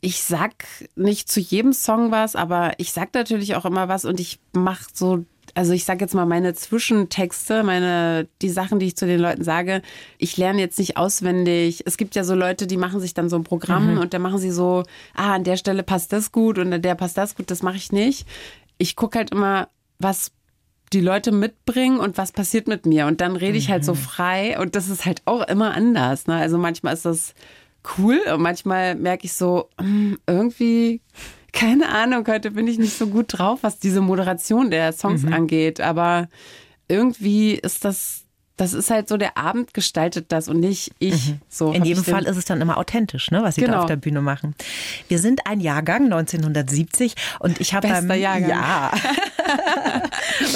ich 0.00 0.22
sag 0.22 0.64
nicht 0.96 1.28
zu 1.30 1.40
jedem 1.40 1.72
Song 1.72 2.10
was, 2.10 2.36
aber 2.36 2.72
ich 2.78 2.92
sag 2.92 3.14
natürlich 3.14 3.54
auch 3.54 3.64
immer 3.64 3.88
was 3.88 4.04
und 4.04 4.18
ich 4.18 4.40
mache 4.52 4.86
so 4.92 5.24
also 5.60 5.74
ich 5.74 5.84
sage 5.84 6.00
jetzt 6.00 6.14
mal 6.14 6.24
meine 6.24 6.54
Zwischentexte, 6.54 7.62
meine 7.64 8.26
die 8.40 8.48
Sachen, 8.48 8.78
die 8.78 8.86
ich 8.86 8.96
zu 8.96 9.04
den 9.04 9.20
Leuten 9.20 9.44
sage, 9.44 9.82
ich 10.16 10.38
lerne 10.38 10.58
jetzt 10.58 10.78
nicht 10.78 10.96
auswendig. 10.96 11.82
Es 11.84 11.98
gibt 11.98 12.14
ja 12.14 12.24
so 12.24 12.34
Leute, 12.34 12.66
die 12.66 12.78
machen 12.78 12.98
sich 12.98 13.12
dann 13.12 13.28
so 13.28 13.36
ein 13.36 13.44
Programm 13.44 13.96
mhm. 13.96 14.00
und 14.00 14.14
dann 14.14 14.22
machen 14.22 14.38
sie 14.38 14.52
so, 14.52 14.84
ah, 15.14 15.34
an 15.34 15.44
der 15.44 15.58
Stelle 15.58 15.82
passt 15.82 16.14
das 16.14 16.32
gut 16.32 16.58
und 16.58 16.72
an 16.72 16.80
der 16.80 16.94
passt 16.94 17.18
das 17.18 17.36
gut, 17.36 17.50
das 17.50 17.62
mache 17.62 17.76
ich 17.76 17.92
nicht. 17.92 18.26
Ich 18.78 18.96
gucke 18.96 19.18
halt 19.18 19.32
immer, 19.32 19.68
was 19.98 20.32
die 20.94 21.02
Leute 21.02 21.30
mitbringen 21.30 22.00
und 22.00 22.16
was 22.16 22.32
passiert 22.32 22.66
mit 22.66 22.86
mir 22.86 23.06
und 23.06 23.20
dann 23.20 23.36
rede 23.36 23.58
ich 23.58 23.70
halt 23.70 23.84
so 23.84 23.92
mhm. 23.92 23.98
frei 23.98 24.58
und 24.58 24.74
das 24.74 24.88
ist 24.88 25.04
halt 25.04 25.20
auch 25.26 25.46
immer 25.46 25.74
anders, 25.74 26.26
ne? 26.26 26.36
Also 26.36 26.56
manchmal 26.56 26.94
ist 26.94 27.04
das 27.04 27.34
cool 27.98 28.18
und 28.32 28.40
manchmal 28.40 28.94
merke 28.94 29.26
ich 29.26 29.34
so, 29.34 29.68
hm, 29.78 30.18
irgendwie 30.26 31.02
keine 31.52 31.88
Ahnung, 31.88 32.26
heute 32.26 32.52
bin 32.52 32.66
ich 32.66 32.78
nicht 32.78 32.96
so 32.96 33.06
gut 33.06 33.26
drauf, 33.28 33.60
was 33.62 33.78
diese 33.78 34.00
Moderation 34.00 34.70
der 34.70 34.92
Songs 34.92 35.22
mhm. 35.22 35.32
angeht. 35.32 35.80
Aber 35.80 36.28
irgendwie 36.88 37.54
ist 37.54 37.84
das 37.84 38.24
das 38.60 38.74
ist 38.74 38.90
halt 38.90 39.08
so, 39.08 39.16
der 39.16 39.38
Abend 39.38 39.72
gestaltet 39.72 40.26
das 40.32 40.46
und 40.46 40.60
nicht 40.60 40.92
ich. 40.98 41.30
Mhm. 41.30 41.40
So 41.48 41.72
In 41.72 41.82
jedem 41.82 42.04
Fall 42.04 42.24
ist 42.24 42.36
es 42.36 42.44
dann 42.44 42.60
immer 42.60 42.76
authentisch, 42.76 43.30
ne, 43.30 43.42
was 43.42 43.54
sie 43.54 43.62
genau. 43.62 43.72
da 43.72 43.80
auf 43.80 43.86
der 43.86 43.96
Bühne 43.96 44.20
machen. 44.20 44.54
Wir 45.08 45.18
sind 45.18 45.46
ein 45.46 45.60
Jahrgang 45.60 46.04
1970 46.04 47.14
und 47.38 47.58
ich 47.58 47.72
habe 47.72 47.88
beim 47.88 48.10
Jahrgang. 48.20 48.50
ja 48.50 48.92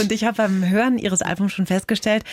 und 0.01 0.13
ich 0.13 0.25
habe 0.25 0.37
beim 0.37 0.69
Hören 0.69 0.99
ihres 0.99 1.23
Albums 1.23 1.53
schon 1.53 1.67
festgestellt, 1.67 2.25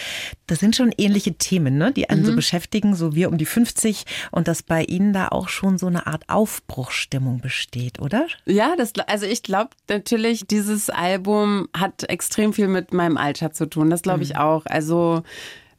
das 0.47 0.59
sind 0.59 0.75
schon 0.75 0.93
ähnliche 0.97 1.33
Themen, 1.33 1.77
ne, 1.77 1.91
die 1.91 2.09
einen 2.09 2.21
mhm. 2.21 2.25
so 2.25 2.35
beschäftigen, 2.35 2.95
so 2.95 3.15
wir 3.15 3.29
um 3.29 3.37
die 3.37 3.45
50 3.45 4.05
und 4.31 4.47
dass 4.47 4.63
bei 4.63 4.83
ihnen 4.83 5.13
da 5.13 5.29
auch 5.29 5.49
schon 5.49 5.77
so 5.77 5.87
eine 5.87 6.07
Art 6.07 6.23
Aufbruchstimmung 6.27 7.41
besteht, 7.41 7.99
oder? 7.99 8.27
Ja, 8.45 8.75
das, 8.75 8.93
also 9.07 9.25
ich 9.25 9.43
glaube 9.43 9.71
natürlich, 9.89 10.47
dieses 10.47 10.89
Album 10.89 11.67
hat 11.75 12.09
extrem 12.09 12.53
viel 12.53 12.67
mit 12.67 12.93
meinem 12.93 13.17
Alter 13.17 13.51
zu 13.51 13.65
tun. 13.65 13.89
Das 13.89 14.01
glaube 14.01 14.23
ich 14.23 14.33
mhm. 14.33 14.39
auch. 14.39 14.65
Also 14.65 15.23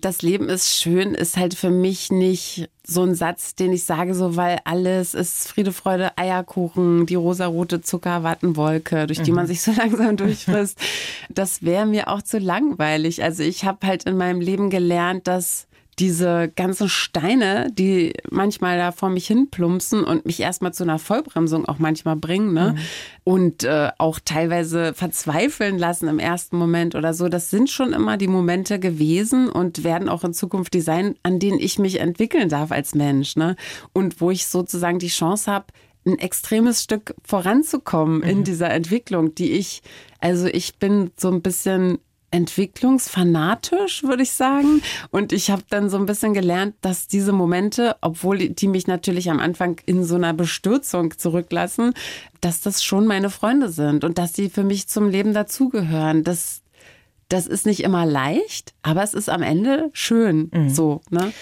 das 0.04 0.22
Leben 0.22 0.48
ist 0.48 0.76
schön, 0.76 1.14
ist 1.14 1.36
halt 1.36 1.54
für 1.54 1.70
mich 1.70 2.10
nicht 2.10 2.68
so 2.84 3.02
ein 3.02 3.14
Satz, 3.14 3.54
den 3.54 3.72
ich 3.72 3.84
sage, 3.84 4.14
so 4.14 4.36
weil 4.36 4.58
alles 4.64 5.14
ist 5.14 5.48
Friede, 5.48 5.72
Freude, 5.72 6.18
Eierkuchen, 6.18 7.06
die 7.06 7.14
rosarote 7.14 7.80
Zuckerwattenwolke, 7.80 9.06
durch 9.06 9.22
die 9.22 9.30
mhm. 9.30 9.36
man 9.36 9.46
sich 9.46 9.62
so 9.62 9.72
langsam 9.76 10.16
durchfrisst. 10.16 10.78
Das 11.30 11.62
wäre 11.62 11.86
mir 11.86 12.08
auch 12.08 12.22
zu 12.22 12.38
langweilig. 12.38 13.22
Also 13.22 13.42
ich 13.42 13.64
habe 13.64 13.86
halt 13.86 14.04
in 14.04 14.16
meinem 14.16 14.40
Leben 14.40 14.68
gelernt, 14.68 15.28
dass 15.28 15.68
diese 15.98 16.50
ganzen 16.56 16.88
Steine, 16.88 17.70
die 17.70 18.14
manchmal 18.30 18.78
da 18.78 18.92
vor 18.92 19.10
mich 19.10 19.26
hin 19.26 19.50
plumpsen 19.50 20.04
und 20.04 20.24
mich 20.24 20.40
erstmal 20.40 20.72
zu 20.72 20.84
einer 20.84 20.98
Vollbremsung 20.98 21.66
auch 21.66 21.78
manchmal 21.78 22.16
bringen, 22.16 22.54
ne? 22.54 22.74
Mhm. 22.74 22.78
Und 23.24 23.64
äh, 23.64 23.90
auch 23.98 24.18
teilweise 24.24 24.94
verzweifeln 24.94 25.78
lassen 25.78 26.08
im 26.08 26.18
ersten 26.18 26.56
Moment 26.56 26.94
oder 26.94 27.14
so. 27.14 27.28
Das 27.28 27.50
sind 27.50 27.70
schon 27.70 27.92
immer 27.92 28.16
die 28.16 28.26
Momente 28.26 28.80
gewesen 28.80 29.48
und 29.48 29.84
werden 29.84 30.08
auch 30.08 30.24
in 30.24 30.32
Zukunft 30.32 30.74
die 30.74 30.80
sein, 30.80 31.14
an 31.22 31.38
denen 31.38 31.60
ich 31.60 31.78
mich 31.78 32.00
entwickeln 32.00 32.48
darf 32.48 32.72
als 32.72 32.94
Mensch, 32.94 33.36
ne? 33.36 33.56
Und 33.92 34.20
wo 34.20 34.30
ich 34.30 34.46
sozusagen 34.46 34.98
die 34.98 35.08
Chance 35.08 35.52
habe, 35.52 35.66
ein 36.04 36.18
extremes 36.18 36.82
Stück 36.82 37.14
voranzukommen 37.22 38.18
mhm. 38.18 38.24
in 38.24 38.44
dieser 38.44 38.70
Entwicklung, 38.70 39.34
die 39.34 39.52
ich, 39.52 39.82
also 40.20 40.46
ich 40.46 40.78
bin 40.78 41.10
so 41.16 41.28
ein 41.28 41.42
bisschen 41.42 41.98
entwicklungsfanatisch, 42.32 44.02
würde 44.02 44.24
ich 44.24 44.32
sagen. 44.32 44.82
Und 45.10 45.32
ich 45.32 45.50
habe 45.50 45.62
dann 45.68 45.88
so 45.88 45.98
ein 45.98 46.06
bisschen 46.06 46.34
gelernt, 46.34 46.74
dass 46.80 47.06
diese 47.06 47.32
Momente, 47.32 47.96
obwohl 48.00 48.38
die 48.48 48.68
mich 48.68 48.86
natürlich 48.86 49.30
am 49.30 49.38
Anfang 49.38 49.80
in 49.86 50.02
so 50.02 50.16
einer 50.16 50.32
Bestürzung 50.32 51.16
zurücklassen, 51.16 51.94
dass 52.40 52.60
das 52.60 52.82
schon 52.82 53.06
meine 53.06 53.30
Freunde 53.30 53.70
sind 53.70 54.02
und 54.02 54.18
dass 54.18 54.32
sie 54.34 54.50
für 54.50 54.64
mich 54.64 54.88
zum 54.88 55.08
Leben 55.08 55.34
dazugehören. 55.34 56.24
Das, 56.24 56.62
das 57.28 57.46
ist 57.46 57.66
nicht 57.66 57.80
immer 57.80 58.06
leicht, 58.06 58.74
aber 58.82 59.02
es 59.02 59.14
ist 59.14 59.28
am 59.28 59.42
Ende 59.42 59.90
schön. 59.92 60.50
Mhm. 60.52 60.70
So, 60.70 61.02
ne? 61.10 61.32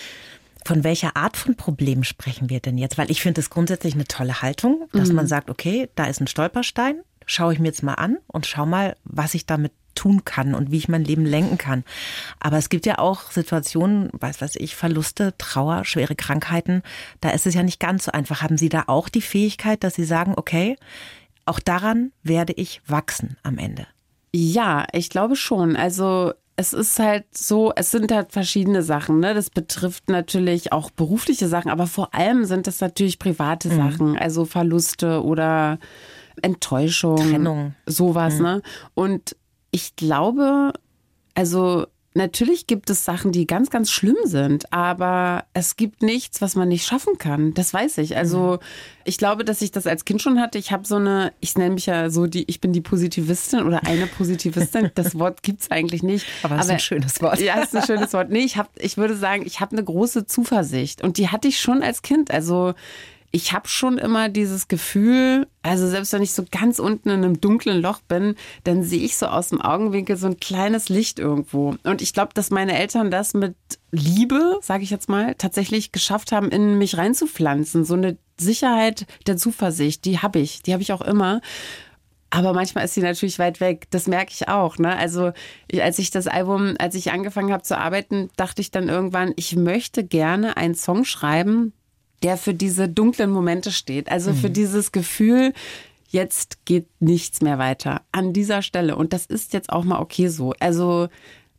Von 0.66 0.84
welcher 0.84 1.16
Art 1.16 1.38
von 1.38 1.54
Problem 1.54 2.04
sprechen 2.04 2.50
wir 2.50 2.60
denn 2.60 2.76
jetzt? 2.76 2.98
Weil 2.98 3.10
ich 3.10 3.22
finde 3.22 3.40
es 3.40 3.48
grundsätzlich 3.48 3.94
eine 3.94 4.04
tolle 4.04 4.42
Haltung, 4.42 4.88
dass 4.92 5.08
mhm. 5.08 5.14
man 5.14 5.26
sagt, 5.26 5.48
okay, 5.48 5.88
da 5.94 6.04
ist 6.04 6.20
ein 6.20 6.26
Stolperstein, 6.26 7.00
schaue 7.24 7.54
ich 7.54 7.60
mir 7.60 7.68
jetzt 7.68 7.82
mal 7.82 7.94
an 7.94 8.18
und 8.26 8.46
schau 8.46 8.66
mal, 8.66 8.96
was 9.04 9.34
ich 9.34 9.46
damit 9.46 9.72
tun 10.00 10.24
kann 10.24 10.54
und 10.54 10.70
wie 10.70 10.78
ich 10.78 10.88
mein 10.88 11.04
Leben 11.04 11.26
lenken 11.26 11.58
kann. 11.58 11.84
Aber 12.38 12.56
es 12.56 12.70
gibt 12.70 12.86
ja 12.86 12.98
auch 12.98 13.30
Situationen, 13.30 14.08
weiß 14.12 14.40
was 14.40 14.56
ich, 14.56 14.74
Verluste, 14.74 15.34
Trauer, 15.36 15.84
schwere 15.84 16.14
Krankheiten. 16.14 16.82
Da 17.20 17.30
ist 17.30 17.46
es 17.46 17.52
ja 17.52 17.62
nicht 17.62 17.80
ganz 17.80 18.06
so 18.06 18.12
einfach. 18.12 18.40
Haben 18.42 18.56
Sie 18.56 18.70
da 18.70 18.84
auch 18.86 19.10
die 19.10 19.20
Fähigkeit, 19.20 19.84
dass 19.84 19.94
Sie 19.94 20.04
sagen, 20.04 20.32
okay, 20.36 20.76
auch 21.44 21.60
daran 21.60 22.12
werde 22.22 22.54
ich 22.54 22.80
wachsen 22.86 23.36
am 23.42 23.58
Ende? 23.58 23.86
Ja, 24.32 24.86
ich 24.92 25.10
glaube 25.10 25.36
schon. 25.36 25.76
Also 25.76 26.32
es 26.56 26.72
ist 26.72 26.98
halt 26.98 27.24
so, 27.36 27.72
es 27.76 27.90
sind 27.90 28.10
halt 28.10 28.32
verschiedene 28.32 28.82
Sachen. 28.82 29.20
Ne? 29.20 29.34
Das 29.34 29.50
betrifft 29.50 30.08
natürlich 30.08 30.72
auch 30.72 30.90
berufliche 30.90 31.46
Sachen, 31.46 31.70
aber 31.70 31.86
vor 31.86 32.14
allem 32.14 32.46
sind 32.46 32.66
das 32.66 32.80
natürlich 32.80 33.18
private 33.18 33.68
mhm. 33.68 33.76
Sachen, 33.76 34.18
also 34.18 34.46
Verluste 34.46 35.22
oder 35.22 35.78
Enttäuschung, 36.42 37.16
Trennung, 37.16 37.74
sowas. 37.86 38.34
Mhm. 38.34 38.42
Ne? 38.42 38.62
Und 38.94 39.36
ich 39.70 39.96
glaube, 39.96 40.72
also 41.34 41.86
natürlich 42.14 42.66
gibt 42.66 42.90
es 42.90 43.04
Sachen, 43.04 43.30
die 43.30 43.46
ganz, 43.46 43.70
ganz 43.70 43.90
schlimm 43.90 44.16
sind, 44.24 44.72
aber 44.72 45.44
es 45.54 45.76
gibt 45.76 46.02
nichts, 46.02 46.42
was 46.42 46.56
man 46.56 46.68
nicht 46.68 46.84
schaffen 46.84 47.18
kann. 47.18 47.54
Das 47.54 47.72
weiß 47.72 47.98
ich. 47.98 48.16
Also 48.16 48.58
ich 49.04 49.16
glaube, 49.16 49.44
dass 49.44 49.62
ich 49.62 49.70
das 49.70 49.86
als 49.86 50.04
Kind 50.04 50.20
schon 50.20 50.40
hatte. 50.40 50.58
Ich 50.58 50.72
habe 50.72 50.86
so 50.86 50.96
eine, 50.96 51.32
ich 51.40 51.56
nenne 51.56 51.74
mich 51.74 51.86
ja 51.86 52.10
so 52.10 52.26
die, 52.26 52.44
ich 52.48 52.60
bin 52.60 52.72
die 52.72 52.80
Positivistin 52.80 53.62
oder 53.62 53.86
eine 53.86 54.06
Positivistin. 54.06 54.90
Das 55.00 55.18
Wort 55.18 55.42
gibt 55.42 55.62
es 55.62 55.70
eigentlich 55.70 56.02
nicht. 56.02 56.26
Aber 56.42 56.56
es 56.56 56.64
ist 56.64 56.70
ein 56.70 56.80
schönes 56.80 57.22
Wort. 57.22 57.40
Ja, 57.40 57.60
ist 57.62 57.74
ein 57.74 57.84
schönes 57.84 58.12
Wort. 58.12 58.28
Nee, 58.30 58.40
ich 58.40 58.56
habe, 58.56 58.68
ich 58.76 58.96
würde 58.96 59.16
sagen, 59.16 59.44
ich 59.46 59.60
habe 59.60 59.72
eine 59.72 59.84
große 59.84 60.26
Zuversicht 60.26 61.02
und 61.02 61.16
die 61.16 61.28
hatte 61.28 61.48
ich 61.48 61.60
schon 61.60 61.82
als 61.82 62.02
Kind. 62.02 62.30
Also 62.30 62.74
ich 63.32 63.52
habe 63.52 63.68
schon 63.68 63.98
immer 63.98 64.28
dieses 64.28 64.66
Gefühl, 64.66 65.46
also 65.62 65.86
selbst 65.86 66.12
wenn 66.12 66.22
ich 66.22 66.32
so 66.32 66.44
ganz 66.50 66.80
unten 66.80 67.10
in 67.10 67.24
einem 67.24 67.40
dunklen 67.40 67.80
Loch 67.80 68.00
bin, 68.00 68.34
dann 68.64 68.82
sehe 68.82 69.02
ich 69.02 69.16
so 69.16 69.26
aus 69.26 69.50
dem 69.50 69.60
Augenwinkel 69.60 70.16
so 70.16 70.26
ein 70.26 70.40
kleines 70.40 70.88
Licht 70.88 71.20
irgendwo. 71.20 71.76
Und 71.84 72.02
ich 72.02 72.12
glaube, 72.12 72.34
dass 72.34 72.50
meine 72.50 72.76
Eltern 72.76 73.10
das 73.10 73.34
mit 73.34 73.54
Liebe, 73.92 74.58
sage 74.62 74.82
ich 74.82 74.90
jetzt 74.90 75.08
mal, 75.08 75.34
tatsächlich 75.36 75.92
geschafft 75.92 76.32
haben, 76.32 76.50
in 76.50 76.78
mich 76.78 76.98
reinzupflanzen. 76.98 77.84
So 77.84 77.94
eine 77.94 78.16
Sicherheit 78.36 79.06
der 79.28 79.36
Zuversicht, 79.36 80.04
die 80.04 80.18
habe 80.18 80.40
ich, 80.40 80.62
die 80.62 80.72
habe 80.72 80.82
ich 80.82 80.92
auch 80.92 81.02
immer. 81.02 81.40
Aber 82.30 82.52
manchmal 82.52 82.84
ist 82.84 82.94
sie 82.94 83.02
natürlich 83.02 83.38
weit 83.38 83.60
weg. 83.60 83.86
Das 83.90 84.06
merke 84.06 84.32
ich 84.32 84.48
auch. 84.48 84.78
Ne? 84.78 84.96
Also 84.96 85.32
ich, 85.68 85.82
als 85.82 85.98
ich 85.98 86.10
das 86.10 86.26
Album, 86.26 86.74
als 86.78 86.94
ich 86.94 87.12
angefangen 87.12 87.52
habe 87.52 87.64
zu 87.64 87.76
arbeiten, 87.76 88.30
dachte 88.36 88.60
ich 88.60 88.70
dann 88.70 88.88
irgendwann, 88.88 89.32
ich 89.36 89.56
möchte 89.56 90.04
gerne 90.04 90.56
einen 90.56 90.76
Song 90.76 91.04
schreiben, 91.04 91.72
der 92.22 92.36
für 92.36 92.54
diese 92.54 92.88
dunklen 92.88 93.30
Momente 93.30 93.72
steht. 93.72 94.10
Also 94.10 94.32
mhm. 94.32 94.36
für 94.36 94.50
dieses 94.50 94.92
Gefühl, 94.92 95.52
jetzt 96.08 96.64
geht 96.64 96.88
nichts 97.00 97.40
mehr 97.40 97.58
weiter 97.58 98.02
an 98.12 98.32
dieser 98.32 98.62
Stelle. 98.62 98.96
Und 98.96 99.12
das 99.12 99.26
ist 99.26 99.52
jetzt 99.52 99.70
auch 99.70 99.84
mal 99.84 100.00
okay 100.00 100.28
so. 100.28 100.54
Also 100.60 101.08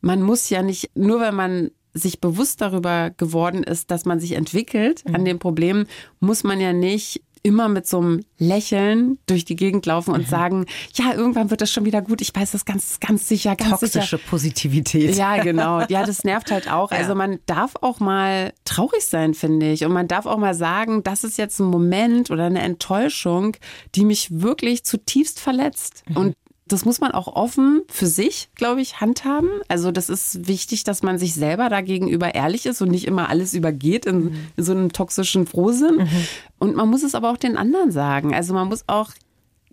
man 0.00 0.22
muss 0.22 0.50
ja 0.50 0.62
nicht, 0.62 0.90
nur 0.94 1.20
wenn 1.20 1.34
man 1.34 1.70
sich 1.94 2.20
bewusst 2.20 2.60
darüber 2.60 3.10
geworden 3.10 3.62
ist, 3.62 3.90
dass 3.90 4.04
man 4.04 4.20
sich 4.20 4.32
entwickelt 4.32 5.04
mhm. 5.06 5.14
an 5.14 5.24
dem 5.24 5.38
Problem, 5.38 5.86
muss 6.20 6.44
man 6.44 6.60
ja 6.60 6.72
nicht 6.72 7.22
immer 7.42 7.68
mit 7.68 7.86
so 7.86 7.98
einem 7.98 8.24
Lächeln 8.38 9.18
durch 9.26 9.44
die 9.44 9.56
Gegend 9.56 9.84
laufen 9.86 10.14
und 10.14 10.22
mhm. 10.22 10.30
sagen, 10.30 10.66
ja, 10.94 11.12
irgendwann 11.14 11.50
wird 11.50 11.60
das 11.60 11.72
schon 11.72 11.84
wieder 11.84 12.00
gut. 12.00 12.20
Ich 12.20 12.34
weiß 12.34 12.52
das 12.52 12.64
ganz, 12.64 13.00
ganz 13.00 13.28
sicher, 13.28 13.56
ganz 13.56 13.80
Toxische 13.80 14.16
sicher. 14.16 14.18
Positivität. 14.18 15.16
Ja, 15.16 15.42
genau. 15.42 15.82
Ja, 15.88 16.04
das 16.04 16.24
nervt 16.24 16.50
halt 16.50 16.70
auch. 16.70 16.92
Ja. 16.92 16.98
Also 16.98 17.14
man 17.14 17.40
darf 17.46 17.74
auch 17.80 17.98
mal 18.00 18.52
traurig 18.64 19.04
sein, 19.04 19.34
finde 19.34 19.72
ich. 19.72 19.84
Und 19.84 19.92
man 19.92 20.06
darf 20.08 20.26
auch 20.26 20.38
mal 20.38 20.54
sagen, 20.54 21.02
das 21.02 21.24
ist 21.24 21.36
jetzt 21.38 21.58
ein 21.58 21.66
Moment 21.66 22.30
oder 22.30 22.44
eine 22.46 22.62
Enttäuschung, 22.62 23.56
die 23.94 24.04
mich 24.04 24.40
wirklich 24.40 24.84
zutiefst 24.84 25.40
verletzt. 25.40 26.04
Mhm. 26.08 26.16
Und 26.16 26.36
das 26.72 26.84
muss 26.84 27.00
man 27.00 27.12
auch 27.12 27.28
offen 27.28 27.82
für 27.88 28.06
sich, 28.06 28.48
glaube 28.54 28.80
ich, 28.80 29.00
handhaben. 29.00 29.50
Also 29.68 29.90
das 29.90 30.08
ist 30.08 30.48
wichtig, 30.48 30.84
dass 30.84 31.02
man 31.02 31.18
sich 31.18 31.34
selber 31.34 31.68
dagegenüber 31.68 32.34
ehrlich 32.34 32.66
ist 32.66 32.80
und 32.80 32.90
nicht 32.90 33.06
immer 33.06 33.28
alles 33.28 33.54
übergeht 33.54 34.06
in, 34.06 34.24
mhm. 34.24 34.48
in 34.56 34.64
so 34.64 34.72
einem 34.72 34.92
toxischen 34.92 35.46
Frohsinn. 35.46 35.96
Mhm. 35.96 36.26
Und 36.58 36.76
man 36.76 36.88
muss 36.88 37.02
es 37.02 37.14
aber 37.14 37.30
auch 37.30 37.36
den 37.36 37.56
anderen 37.56 37.90
sagen. 37.90 38.34
Also 38.34 38.54
man 38.54 38.68
muss 38.68 38.84
auch 38.88 39.10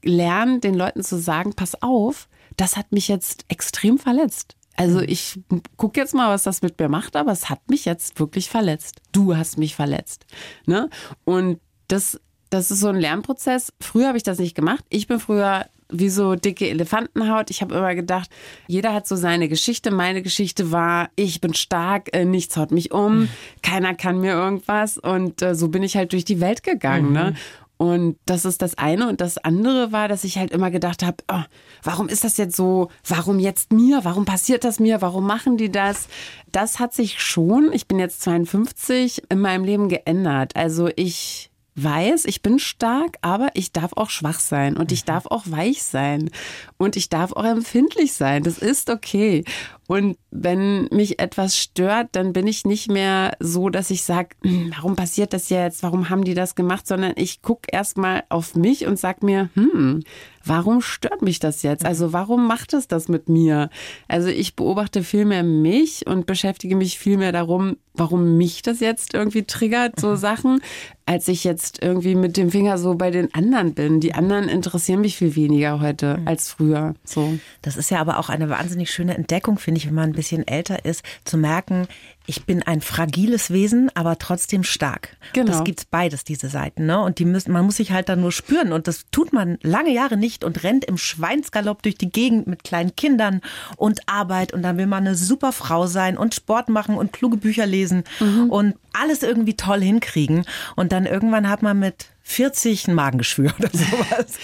lernen, 0.03 0.61
den 0.61 0.73
Leuten 0.73 1.03
zu 1.03 1.17
sagen, 1.17 1.53
pass 1.53 1.81
auf, 1.81 2.27
das 2.57 2.75
hat 2.75 2.91
mich 2.91 3.07
jetzt 3.07 3.45
extrem 3.47 3.97
verletzt. 3.97 4.55
Also 4.75 4.99
mhm. 4.99 5.05
ich 5.07 5.39
gucke 5.77 5.99
jetzt 5.99 6.13
mal, 6.13 6.29
was 6.29 6.43
das 6.43 6.61
mit 6.61 6.79
mir 6.79 6.89
macht, 6.89 7.15
aber 7.15 7.31
es 7.31 7.49
hat 7.49 7.69
mich 7.69 7.85
jetzt 7.85 8.19
wirklich 8.19 8.49
verletzt. 8.49 9.01
Du 9.11 9.35
hast 9.35 9.57
mich 9.57 9.75
verletzt. 9.75 10.25
Ne? 10.65 10.89
Und 11.25 11.59
das, 11.87 12.19
das 12.49 12.71
ist 12.71 12.79
so 12.79 12.87
ein 12.87 12.95
Lernprozess. 12.95 13.73
Früher 13.79 14.07
habe 14.07 14.17
ich 14.17 14.23
das 14.23 14.39
nicht 14.39 14.55
gemacht. 14.55 14.83
Ich 14.89 15.07
bin 15.07 15.19
früher 15.19 15.65
wie 15.91 16.10
so 16.10 16.36
dicke 16.36 16.69
Elefantenhaut. 16.69 17.50
Ich 17.50 17.62
habe 17.62 17.75
immer 17.75 17.96
gedacht, 17.96 18.29
jeder 18.67 18.93
hat 18.93 19.08
so 19.08 19.15
seine 19.15 19.50
Geschichte. 19.50 19.91
Meine 19.91 20.22
Geschichte 20.22 20.72
war, 20.72 21.10
ich 21.15 21.41
bin 21.41 21.53
stark, 21.53 22.10
äh, 22.13 22.25
nichts 22.25 22.58
haut 22.58 22.72
mich 22.72 22.91
um, 22.91 23.22
mhm. 23.22 23.29
keiner 23.62 23.96
kann 23.96 24.19
mir 24.19 24.34
irgendwas. 24.34 24.98
Und 24.98 25.41
äh, 25.41 25.55
so 25.55 25.69
bin 25.69 25.84
ich 25.84 25.98
halt 25.98 26.13
durch 26.13 26.25
die 26.25 26.39
Welt 26.39 26.63
gegangen. 26.63 27.12
Ne? 27.12 27.24
Mhm. 27.24 27.29
Ne? 27.29 27.36
Und 27.81 28.17
das 28.25 28.43
ist 28.43 28.62
das 28.62 28.77
eine. 28.77 29.08
Und 29.08 29.22
das 29.22 29.38
andere 29.38 29.93
war, 29.93 30.10
dass 30.10 30.25
ich 30.25 30.38
halt 30.38 30.51
immer 30.51 30.69
gedacht 30.69 31.01
habe, 31.01 31.24
oh, 31.31 31.43
warum 31.81 32.10
ist 32.10 32.25
das 32.25 32.36
jetzt 32.36 32.58
so? 32.58 32.89
Warum 33.08 33.39
jetzt 33.39 33.72
mir? 33.72 34.01
Warum 34.03 34.25
passiert 34.25 34.65
das 34.65 34.81
mir? 34.81 35.01
Warum 35.01 35.25
machen 35.25 35.55
die 35.55 35.72
das? 35.72 36.10
Das 36.51 36.79
hat 36.79 36.93
sich 36.93 37.22
schon, 37.22 37.72
ich 37.72 37.88
bin 37.88 37.98
jetzt 37.98 38.22
52, 38.22 39.24
in 39.29 39.39
meinem 39.39 39.63
Leben 39.63 39.88
geändert. 39.88 40.58
Also 40.58 40.89
ich 40.93 41.48
weiß, 41.83 42.25
ich 42.25 42.41
bin 42.41 42.59
stark, 42.59 43.17
aber 43.21 43.50
ich 43.53 43.71
darf 43.71 43.91
auch 43.95 44.09
schwach 44.09 44.39
sein 44.39 44.77
und 44.77 44.91
ich 44.91 45.03
mhm. 45.03 45.07
darf 45.07 45.25
auch 45.27 45.43
weich 45.45 45.83
sein 45.83 46.29
und 46.77 46.95
ich 46.95 47.09
darf 47.09 47.33
auch 47.33 47.45
empfindlich 47.45 48.13
sein. 48.13 48.43
Das 48.43 48.57
ist 48.57 48.89
okay. 48.89 49.43
Und 49.88 50.17
wenn 50.29 50.88
mich 50.91 51.19
etwas 51.19 51.57
stört, 51.57 52.09
dann 52.12 52.31
bin 52.31 52.45
ich 52.45 52.63
nicht 52.63 52.91
mehr 52.91 53.36
so, 53.39 53.69
dass 53.69 53.89
ich 53.89 54.03
sage, 54.03 54.29
hm, 54.43 54.71
warum 54.75 54.95
passiert 54.95 55.33
das 55.33 55.50
jetzt? 55.50 55.81
Warum 55.81 56.09
haben 56.09 56.24
die 56.24 56.36
das 56.36 56.53
gemacht? 56.53 56.86
Sondern 56.86 57.13
ich 57.15 57.41
gucke 57.41 57.71
erstmal 57.71 58.24
auf 58.29 58.55
mich 58.55 58.86
und 58.86 59.00
sage 59.00 59.25
mir, 59.25 59.50
hm, 59.55 60.03
warum 60.49 60.81
stört 60.81 61.21
mich 61.21 61.39
das 61.39 61.61
jetzt? 61.61 61.85
Also 61.85 62.11
warum 62.11 62.47
macht 62.47 62.73
es 62.73 62.87
das 62.87 63.07
mit 63.07 63.29
mir? 63.29 63.69
Also 64.07 64.29
ich 64.29 64.55
beobachte 64.55 65.03
viel 65.03 65.25
mehr 65.25 65.43
mich 65.43 66.07
und 66.07 66.25
beschäftige 66.25 66.75
mich 66.75 66.97
viel 66.97 67.17
mehr 67.17 67.31
darum, 67.31 67.77
warum 67.93 68.37
mich 68.37 68.61
das 68.61 68.79
jetzt 68.79 69.13
irgendwie 69.13 69.43
triggert, 69.43 69.99
so 69.99 70.09
mhm. 70.11 70.15
Sachen, 70.17 70.61
als 71.05 71.27
ich 71.27 71.43
jetzt 71.43 71.81
irgendwie 71.81 72.15
mit 72.15 72.37
dem 72.37 72.49
Finger 72.49 72.77
so 72.77 72.95
bei 72.95 73.11
den 73.11 73.33
anderen 73.33 73.73
bin. 73.73 73.99
Die 73.99 74.13
anderen 74.13 74.49
interessieren 74.49 75.01
mich 75.01 75.17
viel 75.17 75.35
weniger 75.35 75.79
heute 75.79 76.17
mhm. 76.17 76.27
als 76.27 76.49
früher. 76.49 76.95
So. 77.03 77.37
Das 77.61 77.77
ist 77.77 77.91
ja 77.91 77.99
aber 77.99 78.17
auch 78.17 78.29
eine 78.29 78.49
wahnsinnig 78.49 78.91
schöne 78.91 79.15
Entdeckung, 79.15 79.59
finde 79.59 79.79
ich, 79.79 79.87
wenn 79.87 79.95
man 79.95 80.09
ein 80.09 80.15
bisschen 80.15 80.47
älter 80.47 80.85
ist, 80.85 81.03
zu 81.25 81.37
merken, 81.37 81.87
ich 82.29 82.45
bin 82.45 82.61
ein 82.61 82.81
fragiles 82.81 83.49
Wesen, 83.49 83.89
aber 83.95 84.19
trotzdem 84.19 84.63
stark. 84.63 85.17
Genau. 85.33 85.51
Das 85.51 85.63
gibt's 85.63 85.85
beides, 85.85 86.23
diese 86.23 86.47
Seiten. 86.47 86.85
Ne? 86.85 87.01
Und 87.01 87.17
die 87.17 87.25
müssen, 87.25 87.51
man 87.51 87.65
muss 87.65 87.77
sich 87.77 87.91
halt 87.91 88.07
dann 88.07 88.21
nur 88.21 88.31
spüren. 88.31 88.71
Und 88.71 88.87
das 88.87 89.05
tut 89.11 89.33
man 89.33 89.57
lange 89.63 89.91
Jahre 89.91 90.15
nicht 90.15 90.38
und 90.43 90.63
rennt 90.63 90.86
im 90.86 90.98
Schweinsgalopp 90.98 91.84
durch 91.84 91.96
die 91.96 92.12
Gegend 92.12 92.48
mit 92.48 92.63
kleinen 92.63 92.96
Kindern 92.96 93.41
und 93.77 94.01
Arbeit. 94.08 94.53
Und 94.53 94.62
dann 94.62 94.77
will 94.77 94.88
man 94.88 95.05
eine 95.05 95.15
super 95.15 95.51
Frau 95.51 95.88
sein 95.88 96.17
und 96.17 96.36
Sport 96.36 96.69
machen 96.69 96.96
und 96.96 97.13
kluge 97.13 97.38
Bücher 97.38 97.65
lesen 97.65 98.03
mhm. 98.19 98.50
und 98.50 98.75
alles 98.93 99.24
irgendwie 99.24 99.55
toll 99.55 99.81
hinkriegen. 99.81 100.46
Und 100.75 100.91
dann 100.91 101.05
irgendwann 101.05 101.50
hat 101.50 101.62
man 101.62 101.79
mit 101.79 102.08
40 102.24 102.88
ein 102.88 102.93
Magengeschwür 102.96 103.53
oder 103.60 103.69
sowas. 103.72 104.38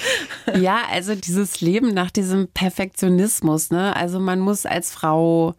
ja, 0.60 0.80
also 0.92 1.16
dieses 1.16 1.62
Leben 1.62 1.94
nach 1.94 2.12
diesem 2.12 2.48
Perfektionismus, 2.48 3.70
ne? 3.70 3.96
Also 3.96 4.20
man 4.20 4.40
muss 4.40 4.66
als 4.66 4.92
Frau 4.92 5.56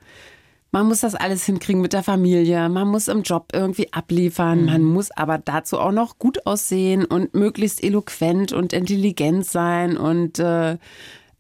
man 0.76 0.88
muss 0.88 1.00
das 1.00 1.14
alles 1.14 1.46
hinkriegen 1.46 1.80
mit 1.80 1.94
der 1.94 2.02
Familie, 2.02 2.68
man 2.68 2.88
muss 2.88 3.08
im 3.08 3.22
Job 3.22 3.48
irgendwie 3.54 3.94
abliefern, 3.94 4.60
mhm. 4.60 4.66
man 4.66 4.84
muss 4.84 5.10
aber 5.10 5.38
dazu 5.38 5.78
auch 5.78 5.90
noch 5.90 6.18
gut 6.18 6.44
aussehen 6.44 7.06
und 7.06 7.32
möglichst 7.32 7.82
eloquent 7.82 8.52
und 8.52 8.74
intelligent 8.74 9.46
sein 9.46 9.96
und 9.96 10.38
äh, 10.38 10.76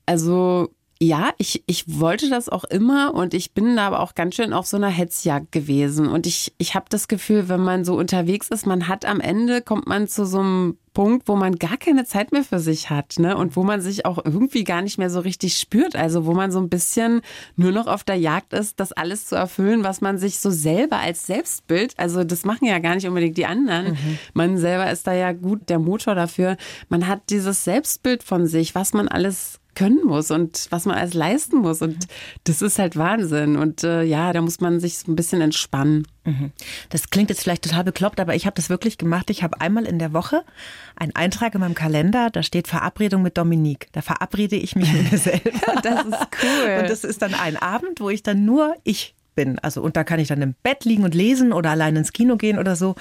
also 0.06 0.70
ja, 1.02 1.34
ich, 1.36 1.62
ich 1.66 2.00
wollte 2.00 2.30
das 2.30 2.48
auch 2.48 2.64
immer 2.64 3.12
und 3.12 3.34
ich 3.34 3.52
bin 3.52 3.76
da 3.76 3.88
aber 3.88 4.00
auch 4.00 4.14
ganz 4.14 4.36
schön 4.36 4.54
auf 4.54 4.66
so 4.66 4.78
einer 4.78 4.88
Hetzjagd 4.88 5.52
gewesen. 5.52 6.08
Und 6.08 6.26
ich, 6.26 6.54
ich 6.56 6.74
habe 6.74 6.86
das 6.88 7.06
Gefühl, 7.06 7.50
wenn 7.50 7.60
man 7.60 7.84
so 7.84 7.94
unterwegs 7.98 8.48
ist, 8.48 8.66
man 8.66 8.88
hat 8.88 9.04
am 9.04 9.20
Ende, 9.20 9.60
kommt 9.60 9.86
man 9.86 10.08
zu 10.08 10.24
so 10.24 10.38
einem 10.38 10.78
Punkt, 10.96 11.28
wo 11.28 11.36
man 11.36 11.56
gar 11.56 11.76
keine 11.76 12.06
Zeit 12.06 12.32
mehr 12.32 12.42
für 12.42 12.58
sich 12.58 12.88
hat, 12.88 13.18
ne? 13.18 13.36
Und 13.36 13.54
wo 13.54 13.62
man 13.62 13.82
sich 13.82 14.06
auch 14.06 14.16
irgendwie 14.24 14.64
gar 14.64 14.80
nicht 14.80 14.96
mehr 14.96 15.10
so 15.10 15.20
richtig 15.20 15.58
spürt. 15.58 15.94
Also 15.94 16.24
wo 16.24 16.32
man 16.32 16.50
so 16.50 16.58
ein 16.58 16.70
bisschen 16.70 17.20
nur 17.54 17.70
noch 17.70 17.86
auf 17.86 18.02
der 18.02 18.14
Jagd 18.14 18.54
ist, 18.54 18.80
das 18.80 18.92
alles 18.92 19.26
zu 19.26 19.36
erfüllen, 19.36 19.84
was 19.84 20.00
man 20.00 20.16
sich 20.16 20.38
so 20.38 20.48
selber 20.48 20.96
als 20.96 21.26
Selbstbild, 21.26 21.92
also 21.98 22.24
das 22.24 22.46
machen 22.46 22.64
ja 22.64 22.78
gar 22.78 22.94
nicht 22.94 23.06
unbedingt 23.06 23.36
die 23.36 23.44
anderen. 23.44 23.88
Mhm. 23.90 24.18
Man 24.32 24.56
selber 24.56 24.90
ist 24.90 25.06
da 25.06 25.12
ja 25.12 25.32
gut 25.32 25.68
der 25.68 25.78
Motor 25.78 26.14
dafür. 26.14 26.56
Man 26.88 27.06
hat 27.06 27.28
dieses 27.28 27.62
Selbstbild 27.62 28.22
von 28.22 28.46
sich, 28.46 28.74
was 28.74 28.94
man 28.94 29.06
alles 29.06 29.60
können 29.76 30.04
muss 30.04 30.30
und 30.32 30.66
was 30.70 30.86
man 30.86 30.96
alles 30.96 31.14
leisten 31.14 31.58
muss. 31.58 31.82
Und 31.82 32.08
das 32.44 32.62
ist 32.62 32.78
halt 32.78 32.96
Wahnsinn. 32.96 33.56
Und 33.56 33.84
äh, 33.84 34.02
ja, 34.02 34.32
da 34.32 34.40
muss 34.40 34.60
man 34.60 34.80
sich 34.80 34.98
so 34.98 35.12
ein 35.12 35.16
bisschen 35.16 35.40
entspannen. 35.40 36.06
Mhm. 36.24 36.52
Das 36.88 37.10
klingt 37.10 37.30
jetzt 37.30 37.42
vielleicht 37.42 37.62
total 37.62 37.84
bekloppt, 37.84 38.18
aber 38.18 38.34
ich 38.34 38.46
habe 38.46 38.54
das 38.54 38.68
wirklich 38.70 38.98
gemacht. 38.98 39.30
Ich 39.30 39.42
habe 39.42 39.60
einmal 39.60 39.84
in 39.84 39.98
der 39.98 40.12
Woche 40.12 40.42
einen 40.96 41.14
Eintrag 41.14 41.54
in 41.54 41.60
meinem 41.60 41.74
Kalender, 41.74 42.30
da 42.30 42.42
steht 42.42 42.66
Verabredung 42.66 43.22
mit 43.22 43.38
Dominique. 43.38 43.88
Da 43.92 44.02
verabrede 44.02 44.56
ich 44.56 44.74
mich 44.74 44.92
mit 44.92 45.12
mir 45.12 45.18
selber. 45.18 45.50
das 45.82 46.06
ist 46.06 46.28
cool. 46.42 46.80
Und 46.80 46.90
das 46.90 47.04
ist 47.04 47.22
dann 47.22 47.34
ein 47.34 47.56
Abend, 47.56 48.00
wo 48.00 48.10
ich 48.10 48.22
dann 48.22 48.44
nur 48.44 48.74
ich 48.82 49.15
bin. 49.36 49.60
Also 49.60 49.80
und 49.80 49.96
da 49.96 50.02
kann 50.02 50.18
ich 50.18 50.28
dann 50.28 50.42
im 50.42 50.54
Bett 50.64 50.84
liegen 50.84 51.04
und 51.04 51.14
lesen 51.14 51.52
oder 51.52 51.70
allein 51.70 51.94
ins 51.94 52.12
Kino 52.12 52.36
gehen 52.36 52.58
oder 52.58 52.74
so. 52.74 52.96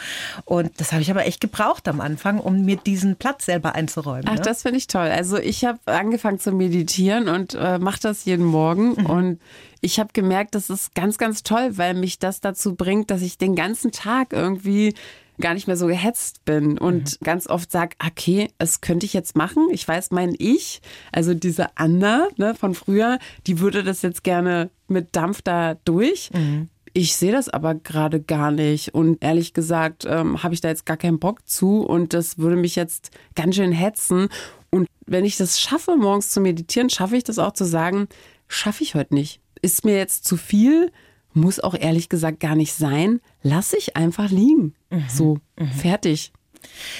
Und 0.45 0.79
das 0.79 0.91
habe 0.91 1.01
ich 1.01 1.09
aber 1.09 1.25
echt 1.25 1.41
gebraucht 1.41 1.87
am 1.87 1.99
Anfang, 1.99 2.39
um 2.39 2.63
mir 2.63 2.75
diesen 2.75 3.15
Platz 3.15 3.45
selber 3.45 3.73
einzuräumen. 3.73 4.25
Ach, 4.27 4.35
ne? 4.35 4.41
das 4.41 4.61
finde 4.61 4.77
ich 4.77 4.85
toll. 4.85 5.07
Also 5.07 5.37
ich 5.37 5.65
habe 5.65 5.79
angefangen 5.85 6.39
zu 6.39 6.51
meditieren 6.51 7.27
und 7.27 7.55
äh, 7.55 7.79
mache 7.79 7.99
das 7.99 8.25
jeden 8.25 8.45
Morgen 8.45 8.89
mhm. 8.89 9.05
und 9.07 9.39
ich 9.81 9.99
habe 9.99 10.09
gemerkt, 10.13 10.55
das 10.55 10.69
ist 10.69 10.95
ganz, 10.95 11.17
ganz 11.17 11.43
toll, 11.43 11.77
weil 11.77 11.93
mich 11.93 12.17
das 12.17 12.41
dazu 12.41 12.75
bringt, 12.75 13.11
dass 13.11 13.21
ich 13.21 13.37
den 13.37 13.55
ganzen 13.55 13.91
Tag 13.91 14.33
irgendwie 14.33 14.95
gar 15.39 15.53
nicht 15.53 15.67
mehr 15.67 15.77
so 15.77 15.87
gehetzt 15.87 16.45
bin 16.45 16.77
und 16.77 17.19
mhm. 17.19 17.25
ganz 17.25 17.47
oft 17.47 17.71
sag, 17.71 17.95
okay, 18.05 18.49
es 18.57 18.81
könnte 18.81 19.05
ich 19.05 19.13
jetzt 19.13 19.35
machen. 19.35 19.67
Ich 19.71 19.87
weiß, 19.87 20.11
mein 20.11 20.35
Ich, 20.37 20.81
also 21.11 21.33
diese 21.33 21.77
Anna 21.77 22.27
ne, 22.37 22.55
von 22.55 22.73
früher, 22.73 23.19
die 23.47 23.59
würde 23.59 23.83
das 23.83 24.01
jetzt 24.01 24.23
gerne 24.23 24.69
mit 24.87 25.15
Dampf 25.15 25.41
da 25.41 25.75
durch. 25.85 26.29
Mhm. 26.33 26.69
Ich 26.93 27.17
sehe 27.17 27.33
das 27.33 27.49
aber 27.49 27.75
gerade 27.75 28.21
gar 28.21 28.51
nicht. 28.51 28.93
Und 28.93 29.21
ehrlich 29.21 29.53
gesagt, 29.53 30.05
ähm, 30.07 30.43
habe 30.43 30.53
ich 30.53 30.61
da 30.61 30.69
jetzt 30.69 30.85
gar 30.85 30.95
keinen 30.95 31.19
Bock 31.19 31.45
zu. 31.45 31.81
Und 31.81 32.13
das 32.13 32.37
würde 32.37 32.55
mich 32.55 32.77
jetzt 32.77 33.11
ganz 33.35 33.55
schön 33.55 33.73
hetzen. 33.73 34.29
Und 34.71 34.87
wenn 35.05 35.25
ich 35.25 35.35
das 35.35 35.59
schaffe, 35.59 35.97
morgens 35.97 36.29
zu 36.29 36.39
meditieren, 36.39 36.89
schaffe 36.89 37.17
ich 37.17 37.25
das 37.25 37.37
auch 37.37 37.51
zu 37.51 37.65
sagen, 37.65 38.07
schaffe 38.47 38.83
ich 38.83 38.95
heute 38.95 39.13
nicht. 39.13 39.41
Ist 39.61 39.83
mir 39.83 39.97
jetzt 39.97 40.23
zu 40.23 40.37
viel? 40.37 40.91
Muss 41.35 41.59
auch 41.59 41.75
ehrlich 41.75 42.09
gesagt 42.09 42.39
gar 42.39 42.55
nicht 42.55 42.73
sein. 42.73 43.19
Lass 43.43 43.73
ich 43.73 43.95
einfach 43.95 44.29
liegen. 44.29 44.73
Mhm. 44.89 45.05
So, 45.09 45.39
mhm. 45.59 45.67
fertig. 45.67 46.31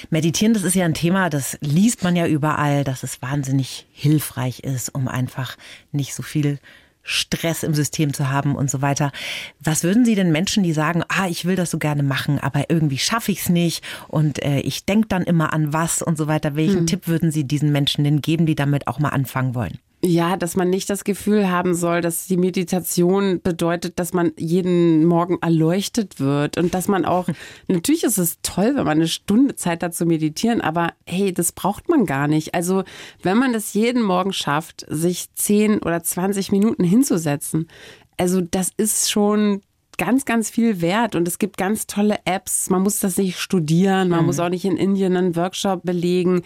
Meditieren, 0.10 0.54
das 0.54 0.63
ist 0.63 0.75
ja 0.75 0.86
ein 0.86 0.94
Thema, 0.94 1.30
das 1.30 1.58
liest 1.62 2.04
man 2.04 2.15
ja 2.15 2.27
überall, 2.27 2.84
dass 2.84 3.01
es 3.01 3.22
wahnsinnig 3.22 3.88
hilfreich 3.92 4.60
ist, 4.60 4.94
um 4.94 5.08
einfach 5.08 5.58
nicht 5.92 6.13
so 6.13 6.22
viel 6.22 6.60
Stress 7.01 7.63
im 7.63 7.74
System 7.74 8.13
zu 8.13 8.30
haben 8.30 8.56
und 8.56 8.70
so 8.70 8.82
weiter. 8.82 9.12
Was 9.60 9.84
würden 9.84 10.06
Sie 10.06 10.15
denn 10.15 10.32
Menschen, 10.32 10.63
die 10.63 10.74
sagen, 10.74 11.04
ah, 11.08 11.27
ich 11.27 11.46
will 11.46 11.56
das 11.56 11.70
so 11.70 11.77
gerne 11.77 12.04
machen, 12.04 12.39
aber 12.39 12.70
irgendwie 12.70 12.98
schaffe 12.98 13.32
ich 13.32 13.42
es 13.42 13.50
nicht 13.50 13.84
und 14.08 14.44
äh, 14.44 14.60
ich 14.62 14.86
denke 14.86 15.08
dann 15.08 15.24
immer 15.24 15.54
an 15.54 15.72
was 15.72 16.01
und 16.01 16.18
so 16.18 16.27
weiter. 16.27 16.56
Welchen 16.56 16.80
hm. 16.80 16.88
Tipp 16.88 17.08
würden 17.08 17.32
Sie 17.32 17.44
diesen 17.44 17.72
Menschen 17.72 18.04
denn 18.04 18.22
geben, 18.22 18.48
die 18.48 18.56
damit 18.56 18.88
auch 18.88 18.98
mal 18.98 19.10
anfangen 19.10 19.54
wollen? 19.54 19.77
Ja, 20.07 20.38
dass 20.38 20.55
man 20.55 20.69
nicht 20.69 20.88
das 20.91 21.03
Gefühl 21.03 21.50
haben 21.50 21.74
soll, 21.74 22.01
dass 22.01 22.27
die 22.27 22.38
Meditation 22.38 23.41
bedeutet, 23.41 23.97
dass 23.97 24.13
man 24.13 24.33
jeden 24.38 25.03
Morgen 25.05 25.39
erleuchtet 25.41 26.19
wird 26.19 26.59
und 26.59 26.75
dass 26.75 26.88
man 26.88 27.05
auch, 27.05 27.27
natürlich 27.67 28.03
ist 28.03 28.19
es 28.19 28.38
toll, 28.43 28.75
wenn 28.75 28.85
man 28.85 29.00
eine 29.00 29.07
Stunde 29.07 29.55
Zeit 29.55 29.81
hat 29.81 29.95
zu 29.95 30.05
meditieren, 30.05 30.62
aber 30.62 30.93
hey, 31.07 31.33
das 31.33 31.53
braucht 31.53 31.89
man 31.89 32.05
gar 32.05 32.27
nicht. 32.27 32.53
Also 32.53 32.83
wenn 33.24 33.39
man 33.39 33.51
das 33.51 33.74
jeden 33.74 34.03
Morgen 34.03 34.31
schafft, 34.31 34.85
sich 34.88 35.33
10 35.33 35.79
oder 35.79 36.03
20 36.03 36.51
Minuten 36.51 36.83
hinzusetzen, 36.83 37.67
also 38.15 38.41
das 38.41 38.69
ist 38.77 39.09
schon 39.09 39.63
ganz, 39.98 40.25
ganz 40.25 40.50
viel 40.50 40.82
wert 40.82 41.16
und 41.16 41.27
es 41.27 41.40
gibt 41.40 41.58
ganz 41.58 41.88
tolle 41.88 42.18
Apps. 42.25 42.70
Man 42.70 42.81
muss 42.81 43.00
das 43.00 43.18
nicht 43.18 43.40
studieren, 43.40 44.10
man 44.10 44.22
mhm. 44.22 44.25
muss 44.27 44.40
auch 44.40 44.50
nicht 44.50 44.66
in 44.66 44.77
Indien 44.77 45.16
einen 45.16 45.36
Workshop 45.36 45.84
belegen 45.84 46.44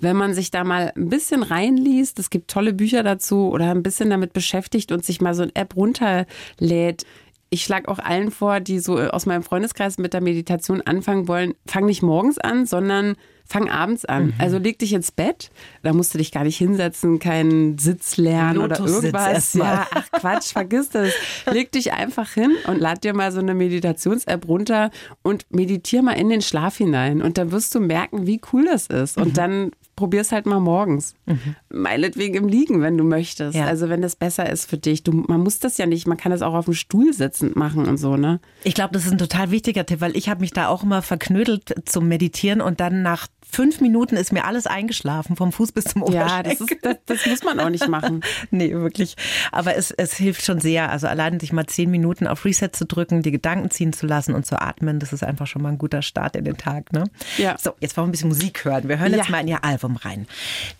wenn 0.00 0.16
man 0.16 0.34
sich 0.34 0.50
da 0.50 0.64
mal 0.64 0.92
ein 0.96 1.08
bisschen 1.08 1.42
reinliest, 1.42 2.18
es 2.18 2.30
gibt 2.30 2.50
tolle 2.50 2.72
Bücher 2.72 3.02
dazu 3.02 3.48
oder 3.48 3.70
ein 3.70 3.82
bisschen 3.82 4.10
damit 4.10 4.32
beschäftigt 4.32 4.92
und 4.92 5.04
sich 5.04 5.20
mal 5.20 5.34
so 5.34 5.42
eine 5.42 5.54
App 5.54 5.76
runterlädt. 5.76 7.04
Ich 7.50 7.64
schlage 7.64 7.88
auch 7.88 7.98
allen 7.98 8.30
vor, 8.30 8.60
die 8.60 8.78
so 8.78 8.98
aus 8.98 9.26
meinem 9.26 9.42
Freundeskreis 9.42 9.98
mit 9.98 10.12
der 10.12 10.20
Meditation 10.20 10.82
anfangen 10.82 11.28
wollen, 11.28 11.54
fang 11.66 11.86
nicht 11.86 12.02
morgens 12.02 12.38
an, 12.38 12.66
sondern 12.66 13.16
fang 13.48 13.70
abends 13.70 14.04
an. 14.04 14.26
Mhm. 14.26 14.34
Also 14.38 14.58
leg 14.58 14.78
dich 14.78 14.92
ins 14.92 15.10
Bett, 15.10 15.50
da 15.82 15.92
musst 15.92 16.12
du 16.14 16.18
dich 16.18 16.32
gar 16.32 16.44
nicht 16.44 16.58
hinsetzen, 16.58 17.18
keinen 17.18 17.78
Sitz 17.78 18.16
lernen 18.18 18.58
oder 18.58 18.78
irgendwas. 18.78 19.54
Ja, 19.54 19.86
ach 19.94 20.10
Quatsch, 20.12 20.52
vergiss 20.52 20.90
das. 20.90 21.12
Leg 21.50 21.72
dich 21.72 21.92
einfach 21.92 22.30
hin 22.30 22.52
und 22.66 22.78
lad 22.78 23.04
dir 23.04 23.14
mal 23.14 23.32
so 23.32 23.40
eine 23.40 23.54
Meditations-App 23.54 24.46
runter 24.46 24.90
und 25.22 25.46
meditier 25.50 26.02
mal 26.02 26.12
in 26.12 26.28
den 26.28 26.42
Schlaf 26.42 26.76
hinein. 26.76 27.22
Und 27.22 27.38
dann 27.38 27.50
wirst 27.50 27.74
du 27.74 27.80
merken, 27.80 28.26
wie 28.26 28.40
cool 28.52 28.66
das 28.66 28.86
ist. 28.86 29.16
Und 29.16 29.28
mhm. 29.28 29.34
dann 29.34 29.70
probier's 29.98 30.30
halt 30.30 30.46
mal 30.46 30.60
morgens. 30.60 31.14
Mhm. 31.26 31.56
Meinetwegen 31.70 32.34
im 32.34 32.46
Liegen, 32.46 32.80
wenn 32.82 32.96
du 32.96 33.02
möchtest. 33.02 33.56
Ja. 33.56 33.64
Also 33.64 33.88
wenn 33.88 34.00
das 34.00 34.14
besser 34.14 34.48
ist 34.48 34.70
für 34.70 34.78
dich. 34.78 35.02
Du, 35.02 35.12
man 35.12 35.40
muss 35.40 35.58
das 35.58 35.76
ja 35.76 35.86
nicht, 35.86 36.06
man 36.06 36.16
kann 36.16 36.30
das 36.30 36.40
auch 36.40 36.54
auf 36.54 36.66
dem 36.66 36.74
Stuhl 36.74 37.12
sitzend 37.12 37.56
machen 37.56 37.86
und 37.86 37.96
so, 37.96 38.16
ne? 38.16 38.38
Ich 38.62 38.74
glaube, 38.74 38.92
das 38.92 39.06
ist 39.06 39.12
ein 39.12 39.18
total 39.18 39.50
wichtiger 39.50 39.84
Tipp, 39.84 40.00
weil 40.00 40.16
ich 40.16 40.28
habe 40.28 40.40
mich 40.40 40.52
da 40.52 40.68
auch 40.68 40.84
immer 40.84 41.02
verknödelt 41.02 41.74
zum 41.84 42.06
Meditieren 42.06 42.60
und 42.60 42.78
dann 42.78 43.02
nach 43.02 43.26
fünf 43.50 43.80
Minuten 43.80 44.16
ist 44.16 44.32
mir 44.32 44.44
alles 44.44 44.66
eingeschlafen, 44.66 45.36
vom 45.36 45.52
Fuß 45.52 45.72
bis 45.72 45.84
zum 45.84 46.02
Oberschenkel. 46.02 46.28
Ja, 46.28 46.42
das, 46.42 46.60
ist, 46.60 46.76
das, 46.82 46.96
das 47.06 47.26
muss 47.26 47.42
man 47.42 47.60
auch 47.60 47.70
nicht 47.70 47.88
machen. 47.88 48.22
nee, 48.50 48.72
wirklich. 48.72 49.16
Aber 49.52 49.76
es, 49.76 49.90
es 49.90 50.14
hilft 50.14 50.44
schon 50.44 50.60
sehr. 50.60 50.90
Also 50.90 51.06
allein 51.06 51.40
sich 51.40 51.52
mal 51.52 51.66
zehn 51.66 51.90
Minuten 51.90 52.26
auf 52.26 52.44
Reset 52.44 52.70
zu 52.72 52.86
drücken, 52.86 53.22
die 53.22 53.30
Gedanken 53.30 53.70
ziehen 53.70 53.92
zu 53.92 54.06
lassen 54.06 54.34
und 54.34 54.46
zu 54.46 54.60
atmen, 54.60 55.00
das 55.00 55.12
ist 55.12 55.24
einfach 55.24 55.46
schon 55.46 55.62
mal 55.62 55.70
ein 55.70 55.78
guter 55.78 56.02
Start 56.02 56.36
in 56.36 56.44
den 56.44 56.56
Tag. 56.56 56.92
Ne? 56.92 57.04
Ja. 57.36 57.56
So, 57.58 57.72
jetzt 57.80 57.96
wollen 57.96 58.06
wir 58.06 58.08
ein 58.10 58.12
bisschen 58.12 58.28
Musik 58.28 58.64
hören. 58.64 58.88
Wir 58.88 58.98
hören 58.98 59.12
jetzt 59.12 59.26
ja. 59.26 59.30
mal 59.30 59.40
in 59.40 59.48
Ihr 59.48 59.64
Album 59.64 59.96
rein. 59.96 60.26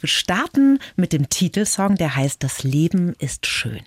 Wir 0.01 0.09
starten 0.09 0.79
mit 0.97 1.13
dem 1.13 1.29
Titelsong, 1.29 1.97
der 1.97 2.17
heißt 2.17 2.43
Das 2.43 2.63
Leben 2.65 3.15
ist 3.19 3.47
schön. 3.47 3.83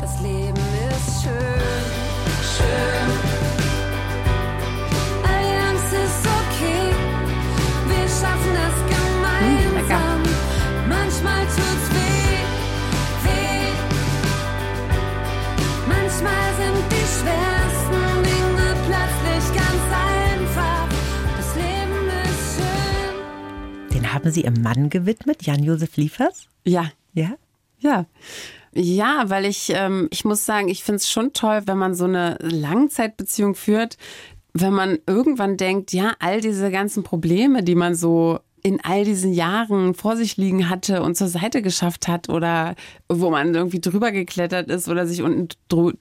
Das 0.00 0.20
Leben 0.20 0.54
ist 0.90 1.22
schön, 1.22 1.32
schön. 2.58 2.95
Haben 24.26 24.32
Sie 24.32 24.42
Ihrem 24.42 24.62
Mann 24.62 24.90
gewidmet, 24.90 25.44
Jan-Josef 25.44 25.96
Liefers? 25.96 26.48
Ja. 26.64 26.90
Ja? 27.14 27.36
Ja. 27.78 28.06
Ja, 28.72 29.24
weil 29.28 29.46
ich, 29.46 29.72
ähm, 29.74 30.08
ich 30.10 30.24
muss 30.24 30.44
sagen, 30.44 30.68
ich 30.68 30.82
finde 30.84 30.96
es 30.96 31.10
schon 31.10 31.32
toll, 31.32 31.62
wenn 31.66 31.78
man 31.78 31.94
so 31.94 32.04
eine 32.04 32.36
Langzeitbeziehung 32.40 33.54
führt, 33.54 33.96
wenn 34.52 34.72
man 34.72 34.98
irgendwann 35.06 35.56
denkt, 35.56 35.92
ja, 35.92 36.14
all 36.18 36.40
diese 36.40 36.70
ganzen 36.70 37.02
Probleme, 37.02 37.62
die 37.62 37.74
man 37.74 37.94
so 37.94 38.40
in 38.62 38.80
all 38.82 39.04
diesen 39.04 39.32
Jahren 39.32 39.94
vor 39.94 40.16
sich 40.16 40.36
liegen 40.36 40.68
hatte 40.68 41.02
und 41.02 41.16
zur 41.16 41.28
Seite 41.28 41.62
geschafft 41.62 42.08
hat 42.08 42.28
oder 42.28 42.74
wo 43.08 43.30
man 43.30 43.54
irgendwie 43.54 43.80
drüber 43.80 44.10
geklettert 44.10 44.68
ist 44.70 44.88
oder 44.88 45.06
sich 45.06 45.22
unten 45.22 45.48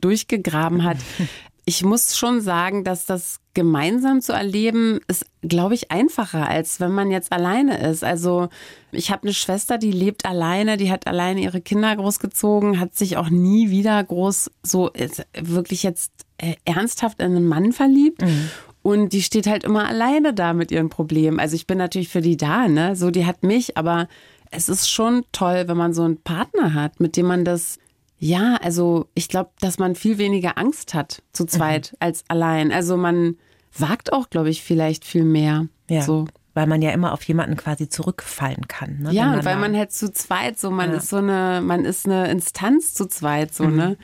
durchgegraben 0.01 0.83
hat. 0.83 0.97
Ich 1.65 1.83
muss 1.83 2.15
schon 2.15 2.41
sagen, 2.41 2.83
dass 2.83 3.05
das 3.05 3.39
gemeinsam 3.55 4.21
zu 4.21 4.33
erleben 4.33 4.99
ist, 5.07 5.25
glaube 5.41 5.73
ich, 5.73 5.89
einfacher, 5.89 6.47
als 6.47 6.79
wenn 6.79 6.91
man 6.91 7.09
jetzt 7.09 7.31
alleine 7.31 7.79
ist. 7.89 8.03
Also 8.03 8.49
ich 8.91 9.09
habe 9.09 9.23
eine 9.23 9.33
Schwester, 9.33 9.79
die 9.79 9.91
lebt 9.91 10.25
alleine, 10.25 10.77
die 10.77 10.91
hat 10.91 11.07
alleine 11.07 11.41
ihre 11.41 11.61
Kinder 11.61 11.95
großgezogen, 11.95 12.79
hat 12.79 12.95
sich 12.95 13.17
auch 13.17 13.29
nie 13.29 13.71
wieder 13.71 14.03
groß 14.03 14.51
so 14.61 14.91
wirklich 15.33 15.81
jetzt 15.81 16.11
äh, 16.37 16.55
ernsthaft 16.65 17.19
in 17.19 17.27
einen 17.27 17.47
Mann 17.47 17.71
verliebt. 17.71 18.21
Mhm. 18.21 18.49
Und 18.83 19.13
die 19.13 19.23
steht 19.23 19.47
halt 19.47 19.63
immer 19.63 19.87
alleine 19.87 20.33
da 20.35 20.53
mit 20.53 20.71
ihren 20.71 20.89
Problemen. 20.89 21.39
Also 21.39 21.55
ich 21.55 21.65
bin 21.65 21.79
natürlich 21.79 22.09
für 22.09 22.21
die 22.21 22.37
da, 22.37 22.67
ne? 22.67 22.95
So, 22.95 23.09
die 23.09 23.25
hat 23.25 23.41
mich, 23.41 23.77
aber 23.77 24.07
es 24.51 24.69
ist 24.69 24.91
schon 24.91 25.25
toll, 25.31 25.63
wenn 25.67 25.77
man 25.77 25.95
so 25.95 26.03
einen 26.03 26.17
Partner 26.21 26.75
hat, 26.75 26.99
mit 26.99 27.17
dem 27.17 27.25
man 27.25 27.45
das 27.45 27.79
Ja, 28.25 28.55
also 28.55 29.05
ich 29.13 29.27
glaube, 29.27 29.51
dass 29.59 29.77
man 29.77 29.93
viel 29.93 30.17
weniger 30.17 30.57
Angst 30.57 30.95
hat 30.95 31.21
zu 31.31 31.45
zweit 31.45 31.91
Mhm. 31.91 31.97
als 31.99 32.23
allein. 32.27 32.71
Also 32.71 32.97
man 32.97 33.37
wagt 33.77 34.11
auch, 34.13 34.31
glaube 34.31 34.49
ich, 34.49 34.63
vielleicht 34.63 35.05
viel 35.05 35.23
mehr. 35.23 35.67
Ja. 35.91 36.01
So. 36.01 36.25
Weil 36.55 36.65
man 36.65 36.81
ja 36.81 36.89
immer 36.91 37.13
auf 37.13 37.21
jemanden 37.23 37.55
quasi 37.57 37.87
zurückfallen 37.89 38.67
kann. 38.67 38.97
Ne? 39.01 39.11
Ja, 39.13 39.31
Wenn 39.35 39.45
weil 39.45 39.57
man 39.57 39.75
halt 39.77 39.91
zu 39.91 40.11
zweit 40.11 40.57
so, 40.59 40.71
man 40.71 40.89
Ja. 40.91 40.97
ist 40.97 41.09
so 41.09 41.17
eine, 41.17 41.61
man 41.63 41.85
ist 41.85 42.05
eine 42.07 42.31
Instanz 42.31 42.93
zu 42.95 43.05
zweit, 43.05 43.53
so, 43.53 43.65
Mhm. 43.65 43.75
ne? 43.75 43.97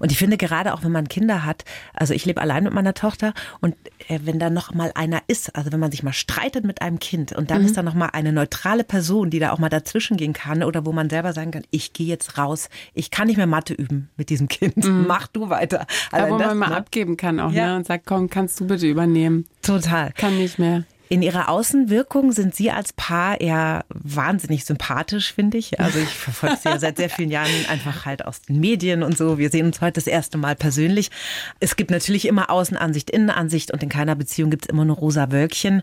Und 0.00 0.10
ich 0.10 0.18
finde 0.18 0.36
gerade 0.36 0.74
auch, 0.74 0.82
wenn 0.82 0.90
man 0.90 1.06
Kinder 1.06 1.44
hat, 1.44 1.64
also 1.94 2.12
ich 2.12 2.24
lebe 2.24 2.40
allein 2.40 2.64
mit 2.64 2.72
meiner 2.72 2.92
Tochter 2.94 3.34
und 3.60 3.76
äh, 4.08 4.18
wenn 4.24 4.40
da 4.40 4.50
noch 4.50 4.74
mal 4.74 4.90
einer 4.96 5.20
ist, 5.28 5.54
also 5.54 5.70
wenn 5.70 5.78
man 5.78 5.92
sich 5.92 6.02
mal 6.02 6.12
streitet 6.14 6.64
mit 6.64 6.82
einem 6.82 6.98
Kind 6.98 7.32
und 7.32 7.44
Mhm. 7.44 7.46
dann 7.48 7.64
ist 7.66 7.76
da 7.76 7.82
noch 7.84 7.94
mal 7.94 8.06
eine 8.06 8.32
neutrale 8.32 8.82
Person, 8.82 9.30
die 9.30 9.38
da 9.38 9.52
auch 9.52 9.58
mal 9.58 9.68
dazwischen 9.68 10.16
gehen 10.16 10.32
kann 10.32 10.64
oder 10.64 10.86
wo 10.86 10.92
man 10.92 11.08
selber 11.08 11.32
sagen 11.34 11.52
kann, 11.52 11.62
ich 11.70 11.92
gehe 11.92 12.06
jetzt 12.08 12.36
raus, 12.38 12.68
ich 12.94 13.10
kann 13.12 13.28
nicht 13.28 13.36
mehr 13.36 13.46
Mathe 13.46 13.74
üben 13.74 14.08
mit 14.16 14.30
diesem 14.30 14.48
Kind, 14.48 14.76
mach 15.06 15.28
du 15.28 15.50
weiter. 15.50 15.86
Aber 16.10 16.22
Allein 16.24 16.32
wo 16.32 16.38
das, 16.38 16.48
man 16.48 16.58
mal 16.58 16.70
ne? 16.70 16.76
abgeben 16.76 17.16
kann 17.16 17.38
auch, 17.38 17.52
Ja. 17.52 17.66
ne? 17.68 17.76
Und 17.76 17.86
sagt, 17.86 18.06
komm, 18.06 18.28
kannst 18.30 18.58
du 18.58 18.66
bitte 18.66 18.86
übernehmen. 18.88 19.46
Total. 19.62 20.12
Kann 20.14 20.36
nicht 20.38 20.58
mehr. 20.58 20.84
In 21.12 21.22
ihrer 21.22 21.48
Außenwirkung 21.48 22.30
sind 22.30 22.54
Sie 22.54 22.70
als 22.70 22.92
Paar 22.92 23.40
eher 23.40 23.84
wahnsinnig 23.88 24.64
sympathisch, 24.64 25.34
finde 25.34 25.58
ich. 25.58 25.80
Also 25.80 25.98
ich 25.98 26.08
verfolge 26.08 26.56
Sie 26.62 26.68
ja 26.68 26.78
seit 26.78 26.98
sehr 26.98 27.10
vielen 27.10 27.32
Jahren 27.32 27.50
einfach 27.68 28.06
halt 28.06 28.24
aus 28.24 28.42
den 28.42 28.60
Medien 28.60 29.02
und 29.02 29.18
so. 29.18 29.36
Wir 29.36 29.50
sehen 29.50 29.66
uns 29.66 29.80
heute 29.80 29.94
das 29.94 30.06
erste 30.06 30.38
Mal 30.38 30.54
persönlich. 30.54 31.10
Es 31.58 31.74
gibt 31.74 31.90
natürlich 31.90 32.28
immer 32.28 32.48
Außenansicht, 32.48 33.10
Innenansicht 33.10 33.72
und 33.72 33.82
in 33.82 33.88
keiner 33.88 34.14
Beziehung 34.14 34.50
gibt 34.50 34.66
es 34.66 34.68
immer 34.68 34.84
nur 34.84 34.98
rosa 34.98 35.32
Wölkchen. 35.32 35.82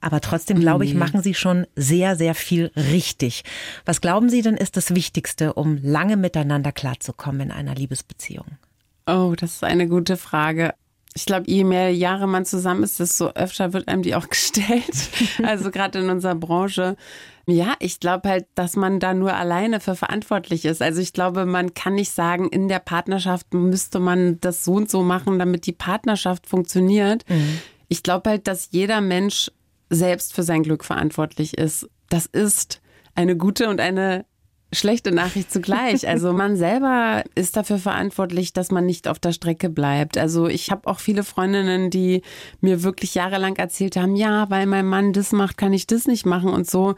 Aber 0.00 0.20
trotzdem, 0.20 0.60
glaube 0.60 0.84
ich, 0.84 0.94
machen 0.94 1.24
Sie 1.24 1.34
schon 1.34 1.66
sehr, 1.74 2.14
sehr 2.14 2.36
viel 2.36 2.70
richtig. 2.76 3.42
Was 3.84 4.00
glauben 4.00 4.30
Sie 4.30 4.42
denn 4.42 4.56
ist 4.56 4.76
das 4.76 4.94
Wichtigste, 4.94 5.54
um 5.54 5.80
lange 5.82 6.16
miteinander 6.16 6.70
klarzukommen 6.70 7.40
in 7.40 7.50
einer 7.50 7.74
Liebesbeziehung? 7.74 8.46
Oh, 9.08 9.34
das 9.36 9.54
ist 9.54 9.64
eine 9.64 9.88
gute 9.88 10.16
Frage. 10.16 10.72
Ich 11.14 11.26
glaube, 11.26 11.50
je 11.50 11.64
mehr 11.64 11.92
Jahre 11.92 12.28
man 12.28 12.44
zusammen 12.44 12.82
ist, 12.82 13.00
desto 13.00 13.28
öfter 13.30 13.72
wird 13.72 13.88
einem 13.88 14.02
die 14.02 14.14
auch 14.14 14.28
gestellt. 14.30 15.10
Also 15.42 15.70
gerade 15.70 15.98
in 15.98 16.10
unserer 16.10 16.34
Branche. 16.34 16.96
Ja, 17.46 17.74
ich 17.78 17.98
glaube 17.98 18.28
halt, 18.28 18.46
dass 18.54 18.76
man 18.76 19.00
da 19.00 19.14
nur 19.14 19.34
alleine 19.34 19.80
für 19.80 19.96
verantwortlich 19.96 20.66
ist. 20.66 20.82
Also 20.82 21.00
ich 21.00 21.14
glaube, 21.14 21.46
man 21.46 21.72
kann 21.72 21.94
nicht 21.94 22.10
sagen, 22.10 22.48
in 22.50 22.68
der 22.68 22.78
Partnerschaft 22.78 23.54
müsste 23.54 24.00
man 24.00 24.38
das 24.40 24.64
so 24.64 24.74
und 24.74 24.90
so 24.90 25.02
machen, 25.02 25.38
damit 25.38 25.66
die 25.66 25.72
Partnerschaft 25.72 26.46
funktioniert. 26.46 27.24
Ich 27.88 28.02
glaube 28.02 28.28
halt, 28.28 28.46
dass 28.46 28.68
jeder 28.70 29.00
Mensch 29.00 29.50
selbst 29.88 30.34
für 30.34 30.42
sein 30.42 30.62
Glück 30.62 30.84
verantwortlich 30.84 31.56
ist. 31.56 31.88
Das 32.10 32.26
ist 32.26 32.82
eine 33.14 33.34
gute 33.34 33.70
und 33.70 33.80
eine 33.80 34.26
schlechte 34.72 35.12
Nachricht 35.12 35.52
zugleich. 35.52 36.06
Also 36.08 36.32
man 36.32 36.56
selber 36.56 37.22
ist 37.34 37.56
dafür 37.56 37.78
verantwortlich, 37.78 38.52
dass 38.52 38.70
man 38.70 38.86
nicht 38.86 39.08
auf 39.08 39.18
der 39.18 39.32
Strecke 39.32 39.68
bleibt. 39.68 40.16
Also 40.16 40.46
ich 40.46 40.70
habe 40.70 40.86
auch 40.88 41.00
viele 41.00 41.22
Freundinnen, 41.22 41.90
die 41.90 42.22
mir 42.60 42.82
wirklich 42.82 43.14
jahrelang 43.14 43.56
erzählt 43.56 43.96
haben, 43.96 44.16
ja, 44.16 44.48
weil 44.50 44.66
mein 44.66 44.86
Mann 44.86 45.12
das 45.12 45.32
macht, 45.32 45.58
kann 45.58 45.72
ich 45.72 45.86
das 45.86 46.06
nicht 46.06 46.26
machen 46.26 46.50
und 46.50 46.68
so. 46.68 46.94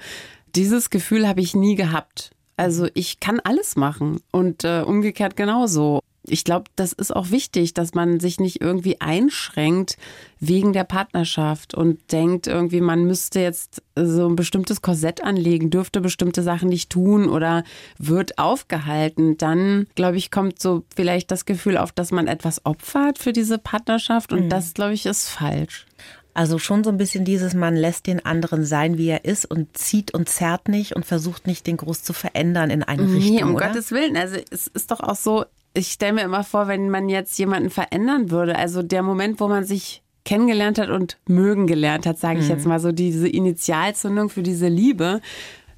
Dieses 0.55 0.91
Gefühl 0.91 1.29
habe 1.29 1.41
ich 1.41 1.55
nie 1.55 1.75
gehabt. 1.75 2.31
Also 2.57 2.89
ich 2.95 3.21
kann 3.21 3.41
alles 3.41 3.77
machen 3.77 4.21
und 4.33 4.65
äh, 4.65 4.83
umgekehrt 4.83 5.37
genauso. 5.37 6.01
Ich 6.31 6.45
glaube, 6.45 6.71
das 6.77 6.93
ist 6.93 7.15
auch 7.15 7.31
wichtig, 7.31 7.75
dass 7.75 7.95
man 7.95 8.21
sich 8.21 8.41
nicht 8.41 8.61
irgendwie 8.61 9.01
einschränkt 9.01 9.97
wegen 10.39 10.73
der 10.73 10.85
Partnerschaft 10.85 11.75
und 11.75 12.13
denkt 12.13 12.47
irgendwie, 12.47 12.81
man 12.81 13.05
müsste 13.05 13.41
jetzt 13.41 13.83
so 13.97 14.29
ein 14.29 14.37
bestimmtes 14.37 14.83
Korsett 14.83 15.23
anlegen, 15.23 15.71
dürfte 15.71 16.01
bestimmte 16.01 16.43
Sachen 16.43 16.69
nicht 16.69 16.91
tun 16.91 17.29
oder 17.29 17.65
wird 17.99 18.39
aufgehalten. 18.39 19.37
Dann, 19.37 19.87
glaube 19.95 20.17
ich, 20.17 20.31
kommt 20.31 20.61
so 20.61 20.85
vielleicht 20.95 21.31
das 21.31 21.45
Gefühl 21.45 21.77
auf, 21.77 21.93
dass 21.93 22.11
man 22.11 22.27
etwas 22.27 22.65
opfert 22.65 23.19
für 23.19 23.33
diese 23.33 23.59
Partnerschaft 23.59 24.33
und 24.33 24.49
das, 24.49 24.75
glaube 24.75 24.95
ich, 24.95 25.07
ist 25.07 25.29
falsch. 25.29 25.87
Also 26.33 26.59
schon 26.59 26.85
so 26.85 26.91
ein 26.91 26.97
bisschen 26.97 27.25
dieses, 27.25 27.55
man 27.55 27.75
lässt 27.75 28.07
den 28.07 28.25
anderen 28.25 28.65
sein, 28.65 28.99
wie 28.99 29.09
er 29.09 29.25
ist 29.25 29.45
und 29.45 29.77
zieht 29.77 30.15
und 30.15 30.29
zerrt 30.29 30.69
nicht 30.69 30.95
und 30.95 31.05
versucht 31.05 31.47
nicht, 31.47 31.67
den 31.67 31.77
groß 31.77 32.05
zu 32.05 32.13
verändern 32.13 32.71
in 32.71 32.83
eine 32.83 33.03
Richtung. 33.03 33.35
Nee, 33.35 33.43
um 33.43 33.55
oder? 33.57 33.67
Gottes 33.67 33.91
Willen. 33.91 34.17
Also 34.17 34.37
es 34.51 34.69
ist 34.69 34.91
doch 34.91 35.01
auch 35.01 35.17
so, 35.17 35.45
ich 35.75 35.89
stelle 35.93 36.15
mir 36.15 36.23
immer 36.23 36.45
vor, 36.45 36.69
wenn 36.69 36.91
man 36.91 37.09
jetzt 37.09 37.39
jemanden 37.39 37.71
verändern 37.71 38.31
würde, 38.31 38.57
also 38.57 38.83
der 38.83 39.03
Moment, 39.03 39.41
wo 39.41 39.49
man 39.49 39.65
sich 39.65 40.03
kennengelernt 40.25 40.79
hat 40.79 40.91
und 40.91 41.19
mögen 41.27 41.67
gelernt 41.67 42.07
hat, 42.07 42.19
sage 42.19 42.41
ich 42.41 42.47
Mhm. 42.47 42.51
jetzt 42.51 42.67
mal 42.67 42.81
so, 42.81 42.93
diese 42.93 43.29
Initialzündung 43.29 44.29
für 44.29 44.43
diese 44.43 44.69
Liebe, 44.69 45.21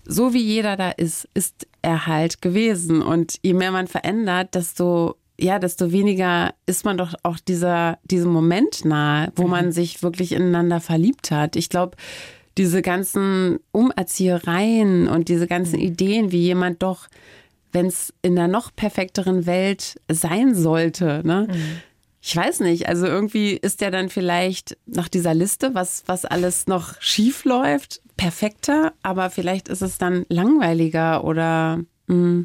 so 0.05 0.35
wie 0.35 0.43
jeder 0.43 0.77
da 0.77 0.91
ist, 0.91 1.29
ist 1.35 1.67
er 1.81 2.07
halt 2.07 2.43
gewesen. 2.43 3.03
Und 3.03 3.37
je 3.43 3.55
mehr 3.55 3.71
man 3.71 3.87
verändert, 3.87 4.55
desto 4.55 5.17
ja, 5.41 5.59
desto 5.59 5.91
weniger 5.91 6.55
ist 6.67 6.85
man 6.85 6.99
doch 6.99 7.15
auch 7.25 7.39
dieser, 7.39 7.99
diesem 8.05 8.31
Moment 8.31 8.85
nahe, 8.85 9.33
wo 9.35 9.49
man 9.49 9.73
sich 9.73 10.03
wirklich 10.03 10.33
ineinander 10.33 10.79
verliebt 10.81 11.31
hat. 11.33 11.57
Ich 11.57 11.69
glaube, 11.69 11.97
diese 12.59 12.81
ganzen 12.83 13.59
Umerziehereien 13.73 15.09
und 15.09 15.29
diese 15.29 15.47
ganzen 15.47 15.79
Ideen, 15.81 16.33
wie 16.33 16.43
jemand 16.43 16.83
doch, 16.83 17.09
wenn 17.73 17.87
es 17.87 18.13
in 18.23 18.39
einer 18.39 18.49
noch 18.49 18.75
perfekteren 18.75 19.47
Welt 19.47 20.01
sein 20.11 20.55
sollte, 20.55 21.23
ne? 21.25 21.49
Ich 22.25 22.37
weiß 22.37 22.61
nicht, 22.61 22.89
also 22.89 23.07
irgendwie 23.07 23.53
ist 23.55 23.81
der 23.81 23.91
dann 23.91 24.09
vielleicht 24.09 24.77
nach 24.87 25.09
dieser 25.09 25.35
Liste, 25.35 25.75
was, 25.75 26.05
was 26.07 26.25
alles 26.25 26.69
noch 26.69 27.01
schief 27.01 27.45
läuft, 27.45 28.01
perfekter, 28.17 28.93
aber 29.03 29.29
vielleicht 29.31 29.69
ist 29.69 29.83
es 29.83 29.99
dann 29.99 30.25
langweiliger 30.29 31.25
oder 31.25 31.81
mh, 32.07 32.45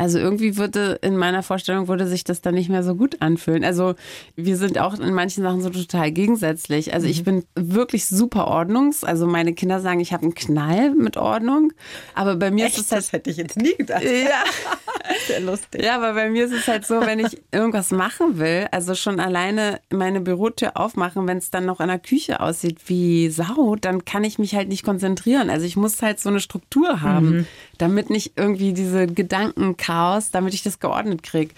also 0.00 0.18
irgendwie 0.18 0.56
würde 0.56 0.98
in 1.02 1.18
meiner 1.18 1.42
Vorstellung 1.42 1.86
würde 1.86 2.06
sich 2.06 2.24
das 2.24 2.40
dann 2.40 2.54
nicht 2.54 2.70
mehr 2.70 2.82
so 2.82 2.94
gut 2.94 3.20
anfühlen. 3.20 3.66
Also 3.66 3.96
wir 4.34 4.56
sind 4.56 4.78
auch 4.78 4.98
in 4.98 5.12
manchen 5.12 5.42
Sachen 5.42 5.60
so 5.60 5.68
total 5.68 6.10
gegensätzlich. 6.10 6.94
Also 6.94 7.06
ich 7.06 7.22
bin 7.22 7.44
wirklich 7.54 8.06
super 8.06 8.46
ordnungs. 8.46 9.04
Also 9.04 9.26
meine 9.26 9.52
Kinder 9.52 9.78
sagen, 9.80 10.00
ich 10.00 10.14
habe 10.14 10.22
einen 10.22 10.34
Knall 10.34 10.94
mit 10.94 11.18
Ordnung. 11.18 11.74
Aber 12.14 12.36
bei 12.36 12.50
mir 12.50 12.66
ist 12.66 12.78
es 12.78 12.90
halt 12.90 13.02
das 13.02 13.12
hätte 13.12 13.28
ich 13.28 13.36
jetzt 13.36 13.58
nie 13.58 13.76
gedacht. 13.76 14.02
ja. 14.02 14.42
Sehr 15.26 15.40
lustig. 15.40 15.82
Ja, 15.82 15.96
aber 15.96 16.14
bei 16.14 16.30
mir 16.30 16.46
ist 16.46 16.54
es 16.54 16.66
halt 16.66 16.86
so, 16.86 17.02
wenn 17.02 17.18
ich 17.18 17.38
irgendwas 17.52 17.90
machen 17.90 18.38
will, 18.38 18.68
also 18.70 18.94
schon 18.94 19.20
alleine 19.20 19.80
meine 19.90 20.22
Bürotür 20.22 20.78
aufmachen, 20.78 21.26
wenn 21.26 21.36
es 21.36 21.50
dann 21.50 21.66
noch 21.66 21.80
in 21.80 21.88
der 21.88 21.98
Küche 21.98 22.40
aussieht 22.40 22.78
wie 22.86 23.28
Sau, 23.28 23.76
dann 23.78 24.06
kann 24.06 24.24
ich 24.24 24.38
mich 24.38 24.54
halt 24.54 24.68
nicht 24.68 24.82
konzentrieren. 24.82 25.50
Also 25.50 25.66
ich 25.66 25.76
muss 25.76 26.00
halt 26.00 26.20
so 26.20 26.30
eine 26.30 26.40
Struktur 26.40 27.02
haben, 27.02 27.46
damit 27.80 28.10
nicht 28.10 28.32
irgendwie 28.36 28.72
diese 28.72 29.06
Gedankenchaos, 29.06 30.30
damit 30.30 30.54
ich 30.54 30.62
das 30.62 30.78
geordnet 30.78 31.22
kriege. 31.22 31.54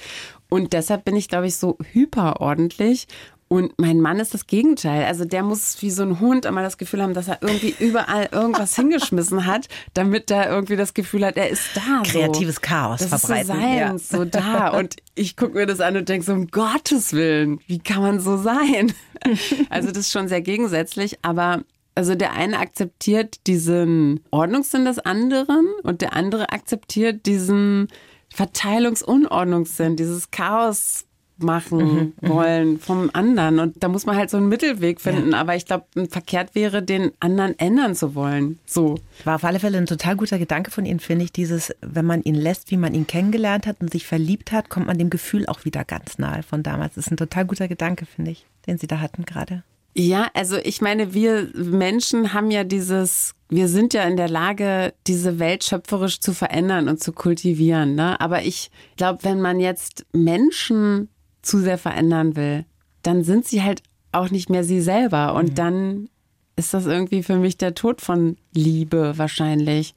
Und 0.48 0.72
deshalb 0.72 1.04
bin 1.04 1.16
ich, 1.16 1.28
glaube 1.28 1.46
ich, 1.46 1.56
so 1.56 1.78
hyperordentlich. 1.92 3.06
Und 3.52 3.78
mein 3.78 4.00
Mann 4.00 4.18
ist 4.18 4.32
das 4.32 4.46
Gegenteil. 4.46 5.04
Also 5.04 5.26
der 5.26 5.42
muss 5.42 5.82
wie 5.82 5.90
so 5.90 6.02
ein 6.02 6.20
Hund 6.20 6.46
immer 6.46 6.62
das 6.62 6.78
Gefühl 6.78 7.02
haben, 7.02 7.12
dass 7.12 7.28
er 7.28 7.42
irgendwie 7.42 7.74
überall 7.78 8.30
irgendwas 8.32 8.74
hingeschmissen 8.76 9.44
hat, 9.44 9.68
damit 9.92 10.30
er 10.30 10.48
irgendwie 10.48 10.76
das 10.76 10.94
Gefühl 10.94 11.26
hat, 11.26 11.36
er 11.36 11.50
ist 11.50 11.64
da. 11.74 12.02
So. 12.02 12.18
Kreatives 12.18 12.62
Chaos 12.62 13.00
das 13.00 13.08
verbreiten. 13.08 13.42
Ist 13.42 13.46
so 13.48 13.52
sein, 13.52 13.78
ja. 13.78 13.98
so 13.98 14.24
da. 14.24 14.68
Und 14.78 14.96
ich 15.14 15.36
gucke 15.36 15.52
mir 15.52 15.66
das 15.66 15.80
an 15.80 15.98
und 15.98 16.08
denke 16.08 16.24
so, 16.24 16.32
um 16.32 16.46
Gottes 16.46 17.12
Willen, 17.12 17.60
wie 17.66 17.78
kann 17.78 18.00
man 18.00 18.20
so 18.20 18.38
sein? 18.38 18.92
Also 19.70 19.88
das 19.88 19.98
ist 19.98 20.12
schon 20.12 20.26
sehr 20.26 20.40
gegensätzlich, 20.40 21.18
aber 21.22 21.62
also 21.94 22.14
der 22.14 22.32
eine 22.32 22.58
akzeptiert 22.58 23.46
diesen 23.46 24.20
Ordnungssinn 24.30 24.84
des 24.84 24.98
anderen 24.98 25.66
und 25.82 26.00
der 26.00 26.14
andere 26.14 26.50
akzeptiert 26.50 27.26
diesen 27.26 27.88
Verteilungsunordnungssinn, 28.30 29.96
dieses 29.96 30.30
Chaos 30.30 31.06
machen 31.42 32.14
wollen 32.20 32.78
vom 32.78 33.10
anderen. 33.12 33.58
Und 33.58 33.82
da 33.82 33.88
muss 33.88 34.06
man 34.06 34.16
halt 34.16 34.30
so 34.30 34.36
einen 34.36 34.48
Mittelweg 34.48 35.00
finden. 35.00 35.34
Aber 35.34 35.56
ich 35.56 35.66
glaube, 35.66 35.86
verkehrt 36.08 36.54
wäre, 36.54 36.82
den 36.82 37.12
anderen 37.20 37.58
ändern 37.58 37.94
zu 37.94 38.14
wollen. 38.14 38.58
So. 38.64 38.96
War 39.24 39.36
auf 39.36 39.44
alle 39.44 39.60
Fälle 39.60 39.78
ein 39.78 39.86
total 39.86 40.16
guter 40.16 40.38
Gedanke 40.38 40.70
von 40.70 40.86
Ihnen, 40.86 41.00
finde 41.00 41.24
ich. 41.24 41.32
Dieses, 41.32 41.74
wenn 41.80 42.06
man 42.06 42.22
ihn 42.22 42.34
lässt, 42.34 42.70
wie 42.70 42.76
man 42.76 42.94
ihn 42.94 43.06
kennengelernt 43.06 43.66
hat 43.66 43.80
und 43.80 43.90
sich 43.90 44.06
verliebt 44.06 44.52
hat, 44.52 44.68
kommt 44.68 44.86
man 44.86 44.98
dem 44.98 45.10
Gefühl 45.10 45.46
auch 45.46 45.64
wieder 45.64 45.84
ganz 45.84 46.18
nahe 46.18 46.42
von 46.42 46.62
damals. 46.62 46.94
Das 46.94 47.06
ist 47.06 47.12
ein 47.12 47.16
total 47.16 47.44
guter 47.44 47.68
Gedanke, 47.68 48.06
finde 48.06 48.30
ich, 48.30 48.46
den 48.66 48.78
Sie 48.78 48.86
da 48.86 49.00
hatten 49.00 49.24
gerade. 49.24 49.62
Ja, 49.94 50.30
also 50.32 50.56
ich 50.56 50.80
meine, 50.80 51.12
wir 51.12 51.50
Menschen 51.54 52.32
haben 52.32 52.50
ja 52.50 52.64
dieses, 52.64 53.34
wir 53.48 53.68
sind 53.68 53.92
ja 53.92 54.04
in 54.04 54.16
der 54.16 54.28
Lage, 54.28 54.94
diese 55.06 55.38
Welt 55.38 55.64
schöpferisch 55.64 56.20
zu 56.20 56.32
verändern 56.32 56.88
und 56.88 57.02
zu 57.02 57.12
kultivieren. 57.12 57.94
Ne? 57.94 58.18
Aber 58.20 58.42
ich 58.42 58.70
glaube, 58.96 59.24
wenn 59.24 59.40
man 59.40 59.60
jetzt 59.60 60.06
Menschen 60.12 61.08
zu 61.42 61.58
sehr 61.58 61.76
verändern 61.76 62.36
will, 62.36 62.64
dann 63.02 63.22
sind 63.22 63.46
sie 63.46 63.62
halt 63.62 63.82
auch 64.12 64.30
nicht 64.30 64.48
mehr 64.48 64.64
sie 64.64 64.80
selber. 64.80 65.34
Und 65.34 65.58
dann 65.58 66.08
ist 66.56 66.72
das 66.72 66.86
irgendwie 66.86 67.22
für 67.22 67.36
mich 67.36 67.58
der 67.58 67.74
Tod 67.74 68.00
von 68.00 68.36
Liebe 68.54 69.14
wahrscheinlich. 69.16 69.94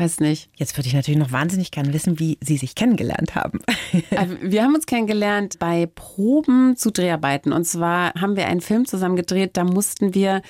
Weiß 0.00 0.20
nicht. 0.20 0.48
Jetzt 0.56 0.78
würde 0.78 0.88
ich 0.88 0.94
natürlich 0.94 1.20
noch 1.20 1.30
wahnsinnig 1.30 1.70
gerne 1.72 1.92
wissen, 1.92 2.18
wie 2.18 2.38
Sie 2.40 2.56
sich 2.56 2.74
kennengelernt 2.74 3.34
haben. 3.34 3.60
Äh, 4.10 4.26
Wir 4.40 4.62
haben 4.62 4.74
uns 4.74 4.86
kennengelernt 4.86 5.58
bei 5.58 5.86
Proben 5.86 6.74
zu 6.76 6.90
Dreharbeiten. 6.90 7.52
Und 7.52 7.64
zwar 7.64 8.14
haben 8.14 8.34
wir 8.34 8.46
einen 8.46 8.60
Film 8.62 8.86
zusammen 8.86 9.16
gedreht, 9.16 9.50
da 9.54 9.64
mussten 9.64 10.14
wir 10.14 10.42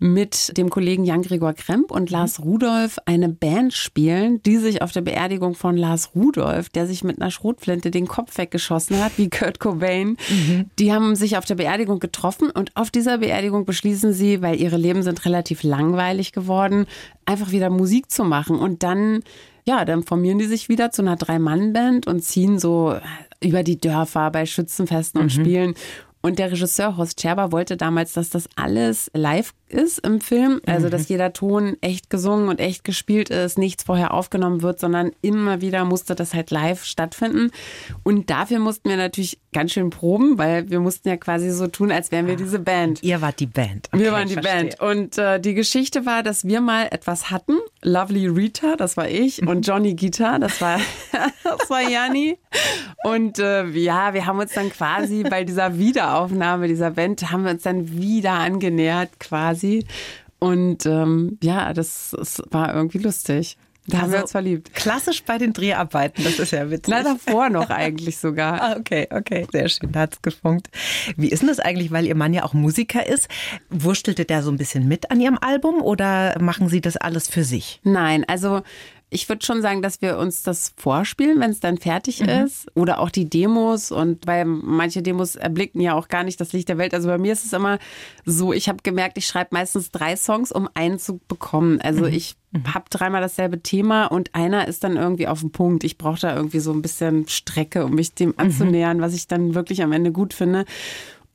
mit 0.00 0.56
dem 0.56 0.70
Kollegen 0.70 1.04
Jan-Gregor 1.04 1.52
Kremp 1.52 1.90
und 1.90 2.10
Lars 2.10 2.40
Rudolph 2.40 2.98
eine 3.04 3.28
Band 3.28 3.74
spielen, 3.74 4.42
die 4.42 4.56
sich 4.56 4.80
auf 4.80 4.92
der 4.92 5.02
Beerdigung 5.02 5.54
von 5.54 5.76
Lars 5.76 6.14
Rudolph, 6.14 6.70
der 6.70 6.86
sich 6.86 7.04
mit 7.04 7.20
einer 7.20 7.30
Schrotflinte 7.30 7.90
den 7.90 8.08
Kopf 8.08 8.38
weggeschossen 8.38 9.04
hat, 9.04 9.12
wie 9.18 9.28
Kurt 9.28 9.60
Cobain, 9.60 10.16
mhm. 10.30 10.70
die 10.78 10.90
haben 10.92 11.14
sich 11.16 11.36
auf 11.36 11.44
der 11.44 11.56
Beerdigung 11.56 12.00
getroffen 12.00 12.50
und 12.50 12.74
auf 12.76 12.90
dieser 12.90 13.18
Beerdigung 13.18 13.66
beschließen 13.66 14.14
sie, 14.14 14.40
weil 14.40 14.58
ihre 14.58 14.78
Leben 14.78 15.02
sind 15.02 15.26
relativ 15.26 15.62
langweilig 15.62 16.32
geworden, 16.32 16.86
einfach 17.26 17.52
wieder 17.52 17.68
Musik 17.68 18.10
zu 18.10 18.24
machen 18.24 18.56
und 18.56 18.82
dann 18.82 19.22
ja, 19.66 19.84
dann 19.84 20.02
formieren 20.02 20.38
die 20.38 20.46
sich 20.46 20.70
wieder 20.70 20.90
zu 20.90 21.02
einer 21.02 21.16
Drei-Mann-Band 21.16 22.06
und 22.06 22.24
ziehen 22.24 22.58
so 22.58 22.96
über 23.42 23.62
die 23.62 23.78
Dörfer 23.78 24.30
bei 24.30 24.46
Schützenfesten 24.46 25.20
und 25.20 25.26
mhm. 25.26 25.40
spielen. 25.40 25.74
Und 26.22 26.38
der 26.38 26.50
Regisseur 26.50 26.96
Horst 26.96 27.20
Scherber 27.20 27.52
wollte 27.52 27.76
damals, 27.76 28.12
dass 28.12 28.30
das 28.30 28.48
alles 28.56 29.10
live 29.14 29.52
ist 29.72 29.98
im 30.00 30.20
Film. 30.20 30.60
Also, 30.66 30.88
dass 30.88 31.02
mhm. 31.02 31.06
jeder 31.08 31.32
Ton 31.32 31.76
echt 31.80 32.10
gesungen 32.10 32.48
und 32.48 32.60
echt 32.60 32.84
gespielt 32.84 33.30
ist, 33.30 33.58
nichts 33.58 33.84
vorher 33.84 34.14
aufgenommen 34.14 34.62
wird, 34.62 34.80
sondern 34.80 35.12
immer 35.22 35.60
wieder 35.60 35.84
musste 35.84 36.14
das 36.14 36.34
halt 36.34 36.50
live 36.50 36.84
stattfinden. 36.84 37.50
Und 38.02 38.30
dafür 38.30 38.58
mussten 38.58 38.88
wir 38.88 38.96
natürlich 38.96 39.38
ganz 39.52 39.72
schön 39.72 39.90
proben, 39.90 40.38
weil 40.38 40.70
wir 40.70 40.80
mussten 40.80 41.08
ja 41.08 41.16
quasi 41.16 41.50
so 41.50 41.66
tun, 41.66 41.90
als 41.90 42.12
wären 42.12 42.26
wir 42.26 42.36
diese 42.36 42.58
Band. 42.58 43.02
Ihr 43.02 43.20
wart 43.20 43.40
die 43.40 43.46
Band. 43.46 43.88
Okay, 43.92 44.04
wir 44.04 44.12
waren 44.12 44.28
die 44.28 44.36
Band. 44.36 44.80
Und 44.80 45.18
äh, 45.18 45.40
die 45.40 45.54
Geschichte 45.54 46.06
war, 46.06 46.22
dass 46.22 46.44
wir 46.44 46.60
mal 46.60 46.88
etwas 46.90 47.30
hatten. 47.30 47.58
Lovely 47.82 48.26
Rita, 48.26 48.76
das 48.76 48.96
war 48.96 49.08
ich, 49.08 49.46
und 49.46 49.62
Johnny 49.66 49.94
Guitar, 49.94 50.38
das 50.38 50.60
war, 50.60 50.78
das 51.42 51.70
war 51.70 51.82
Janni. 51.82 52.38
Und 53.04 53.38
äh, 53.38 53.66
ja, 53.66 54.14
wir 54.14 54.26
haben 54.26 54.38
uns 54.38 54.52
dann 54.52 54.70
quasi 54.70 55.22
bei 55.22 55.44
dieser 55.44 55.78
Wiederaufnahme 55.78 56.68
dieser 56.68 56.90
Band, 56.90 57.30
haben 57.30 57.44
wir 57.44 57.52
uns 57.52 57.62
dann 57.62 57.90
wieder 57.90 58.32
angenähert 58.32 59.18
quasi 59.18 59.59
quasi. 59.60 59.84
Und 60.38 60.86
ähm, 60.86 61.38
ja, 61.42 61.72
das, 61.72 62.14
das 62.16 62.42
war 62.50 62.74
irgendwie 62.74 62.98
lustig. 62.98 63.58
Da 63.86 63.98
also, 63.98 64.02
haben 64.02 64.10
wir 64.12 64.16
also 64.16 64.24
uns 64.24 64.32
verliebt. 64.32 64.74
Klassisch 64.74 65.22
bei 65.24 65.36
den 65.36 65.52
Dreharbeiten, 65.52 66.22
das 66.22 66.38
ist 66.38 66.52
ja 66.52 66.70
witzig. 66.70 66.88
Na, 66.94 67.02
davor 67.02 67.50
noch 67.50 67.70
eigentlich 67.70 68.18
sogar. 68.18 68.60
ah, 68.60 68.76
okay, 68.78 69.06
okay, 69.10 69.46
sehr 69.52 69.68
schön, 69.68 69.92
da 69.92 70.00
hat 70.00 70.14
es 70.14 70.22
gefunkt. 70.22 70.68
Wie 71.16 71.28
ist 71.28 71.40
denn 71.40 71.48
das 71.48 71.60
eigentlich, 71.60 71.90
weil 71.90 72.06
Ihr 72.06 72.14
Mann 72.14 72.32
ja 72.32 72.44
auch 72.44 72.54
Musiker 72.54 73.06
ist? 73.06 73.28
Wurstelte 73.68 74.24
der 74.24 74.42
so 74.42 74.50
ein 74.50 74.58
bisschen 74.58 74.86
mit 74.86 75.10
an 75.10 75.20
Ihrem 75.20 75.38
Album 75.38 75.82
oder 75.82 76.38
machen 76.40 76.68
Sie 76.68 76.80
das 76.80 76.96
alles 76.96 77.28
für 77.28 77.44
sich? 77.44 77.80
Nein, 77.82 78.24
also 78.28 78.62
ich 79.12 79.28
würde 79.28 79.44
schon 79.44 79.60
sagen, 79.60 79.82
dass 79.82 80.00
wir 80.00 80.18
uns 80.18 80.44
das 80.44 80.72
vorspielen, 80.76 81.40
wenn 81.40 81.50
es 81.50 81.58
dann 81.58 81.78
fertig 81.78 82.20
mhm. 82.20 82.28
ist. 82.28 82.68
Oder 82.76 83.00
auch 83.00 83.10
die 83.10 83.28
Demos. 83.28 83.90
Und 83.90 84.24
weil 84.26 84.44
manche 84.44 85.02
Demos 85.02 85.34
erblicken 85.34 85.80
ja 85.80 85.94
auch 85.94 86.06
gar 86.06 86.22
nicht 86.22 86.40
das 86.40 86.52
Licht 86.52 86.68
der 86.68 86.78
Welt. 86.78 86.94
Also 86.94 87.08
bei 87.08 87.18
mir 87.18 87.32
ist 87.32 87.44
es 87.44 87.52
immer 87.52 87.80
so, 88.24 88.52
ich 88.52 88.68
habe 88.68 88.78
gemerkt, 88.84 89.18
ich 89.18 89.26
schreibe 89.26 89.50
meistens 89.52 89.90
drei 89.90 90.14
Songs, 90.14 90.52
um 90.52 90.68
einen 90.74 91.00
zu 91.00 91.18
bekommen. 91.26 91.80
Also 91.80 92.02
mhm. 92.02 92.12
ich 92.12 92.36
mhm. 92.52 92.72
habe 92.72 92.84
dreimal 92.88 93.20
dasselbe 93.20 93.60
Thema 93.60 94.06
und 94.06 94.32
einer 94.36 94.68
ist 94.68 94.84
dann 94.84 94.96
irgendwie 94.96 95.26
auf 95.26 95.40
dem 95.40 95.50
Punkt. 95.50 95.82
Ich 95.82 95.98
brauche 95.98 96.20
da 96.20 96.36
irgendwie 96.36 96.60
so 96.60 96.72
ein 96.72 96.82
bisschen 96.82 97.26
Strecke, 97.26 97.84
um 97.84 97.94
mich 97.96 98.14
dem 98.14 98.28
mhm. 98.28 98.34
anzunähern, 98.36 99.00
was 99.00 99.12
ich 99.14 99.26
dann 99.26 99.56
wirklich 99.56 99.82
am 99.82 99.90
Ende 99.90 100.12
gut 100.12 100.34
finde. 100.34 100.64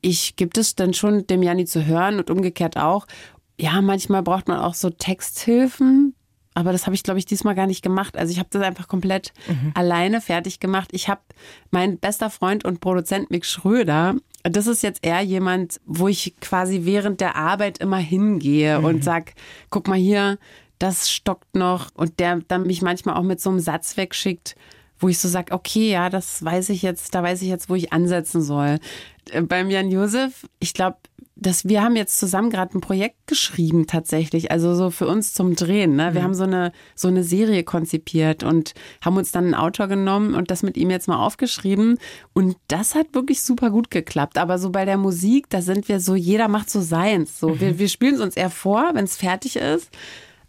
Ich 0.00 0.36
gibt 0.36 0.56
es 0.56 0.76
dann 0.76 0.94
schon 0.94 1.26
dem 1.26 1.42
Janni 1.42 1.66
zu 1.66 1.84
hören 1.84 2.18
und 2.18 2.30
umgekehrt 2.30 2.78
auch. 2.78 3.06
Ja, 3.60 3.82
manchmal 3.82 4.22
braucht 4.22 4.48
man 4.48 4.60
auch 4.60 4.74
so 4.74 4.88
Texthilfen, 4.88 6.14
aber 6.56 6.72
das 6.72 6.86
habe 6.86 6.94
ich, 6.94 7.02
glaube 7.02 7.18
ich, 7.18 7.26
diesmal 7.26 7.54
gar 7.54 7.66
nicht 7.66 7.82
gemacht. 7.82 8.16
Also 8.16 8.32
ich 8.32 8.38
habe 8.38 8.48
das 8.50 8.62
einfach 8.62 8.88
komplett 8.88 9.34
mhm. 9.46 9.72
alleine 9.74 10.22
fertig 10.22 10.58
gemacht. 10.58 10.88
Ich 10.92 11.06
habe 11.10 11.20
mein 11.70 11.98
bester 11.98 12.30
Freund 12.30 12.64
und 12.64 12.80
Produzent 12.80 13.30
Mick 13.30 13.44
Schröder. 13.44 14.14
Das 14.42 14.66
ist 14.66 14.82
jetzt 14.82 15.04
eher 15.04 15.20
jemand, 15.20 15.82
wo 15.84 16.08
ich 16.08 16.34
quasi 16.40 16.80
während 16.84 17.20
der 17.20 17.36
Arbeit 17.36 17.76
immer 17.76 17.98
hingehe 17.98 18.78
mhm. 18.78 18.84
und 18.86 19.04
sag, 19.04 19.34
guck 19.68 19.86
mal 19.86 19.98
hier, 19.98 20.38
das 20.78 21.10
stockt 21.10 21.54
noch. 21.54 21.90
Und 21.92 22.20
der 22.20 22.40
dann 22.48 22.62
mich 22.62 22.80
manchmal 22.80 23.16
auch 23.16 23.22
mit 23.22 23.38
so 23.38 23.50
einem 23.50 23.60
Satz 23.60 23.98
wegschickt, 23.98 24.56
wo 24.98 25.08
ich 25.08 25.18
so 25.18 25.28
sage, 25.28 25.52
okay, 25.52 25.90
ja, 25.90 26.08
das 26.08 26.42
weiß 26.42 26.70
ich 26.70 26.80
jetzt, 26.80 27.14
da 27.14 27.22
weiß 27.22 27.42
ich 27.42 27.48
jetzt, 27.48 27.68
wo 27.68 27.74
ich 27.74 27.92
ansetzen 27.92 28.40
soll. 28.40 28.78
Äh, 29.30 29.42
beim 29.42 29.68
Jan 29.68 29.90
Josef, 29.90 30.46
ich 30.58 30.72
glaube, 30.72 30.96
dass 31.38 31.68
wir 31.68 31.82
haben 31.82 31.96
jetzt 31.96 32.18
zusammen 32.18 32.48
gerade 32.48 32.76
ein 32.76 32.80
Projekt 32.80 33.26
geschrieben 33.26 33.86
tatsächlich, 33.86 34.50
also 34.50 34.74
so 34.74 34.90
für 34.90 35.06
uns 35.06 35.34
zum 35.34 35.54
Drehen. 35.54 35.94
Ne? 35.94 36.14
Wir 36.14 36.22
mhm. 36.22 36.24
haben 36.24 36.34
so 36.34 36.44
eine 36.44 36.72
so 36.94 37.08
eine 37.08 37.22
Serie 37.22 37.62
konzipiert 37.62 38.42
und 38.42 38.72
haben 39.02 39.18
uns 39.18 39.32
dann 39.32 39.44
einen 39.44 39.54
Autor 39.54 39.86
genommen 39.86 40.34
und 40.34 40.50
das 40.50 40.62
mit 40.62 40.78
ihm 40.78 40.88
jetzt 40.90 41.08
mal 41.08 41.24
aufgeschrieben 41.24 41.98
und 42.32 42.56
das 42.68 42.94
hat 42.94 43.12
wirklich 43.12 43.42
super 43.42 43.70
gut 43.70 43.90
geklappt. 43.90 44.38
Aber 44.38 44.58
so 44.58 44.70
bei 44.70 44.86
der 44.86 44.96
Musik, 44.96 45.50
da 45.50 45.60
sind 45.60 45.88
wir 45.88 46.00
so, 46.00 46.14
jeder 46.14 46.48
macht 46.48 46.70
so 46.70 46.80
seins. 46.80 47.38
So, 47.38 47.50
mhm. 47.50 47.60
wir, 47.60 47.78
wir 47.78 47.88
spielen 47.88 48.14
es 48.14 48.20
uns 48.22 48.36
eher 48.36 48.50
vor, 48.50 48.90
wenn 48.94 49.04
es 49.04 49.16
fertig 49.16 49.56
ist. 49.56 49.90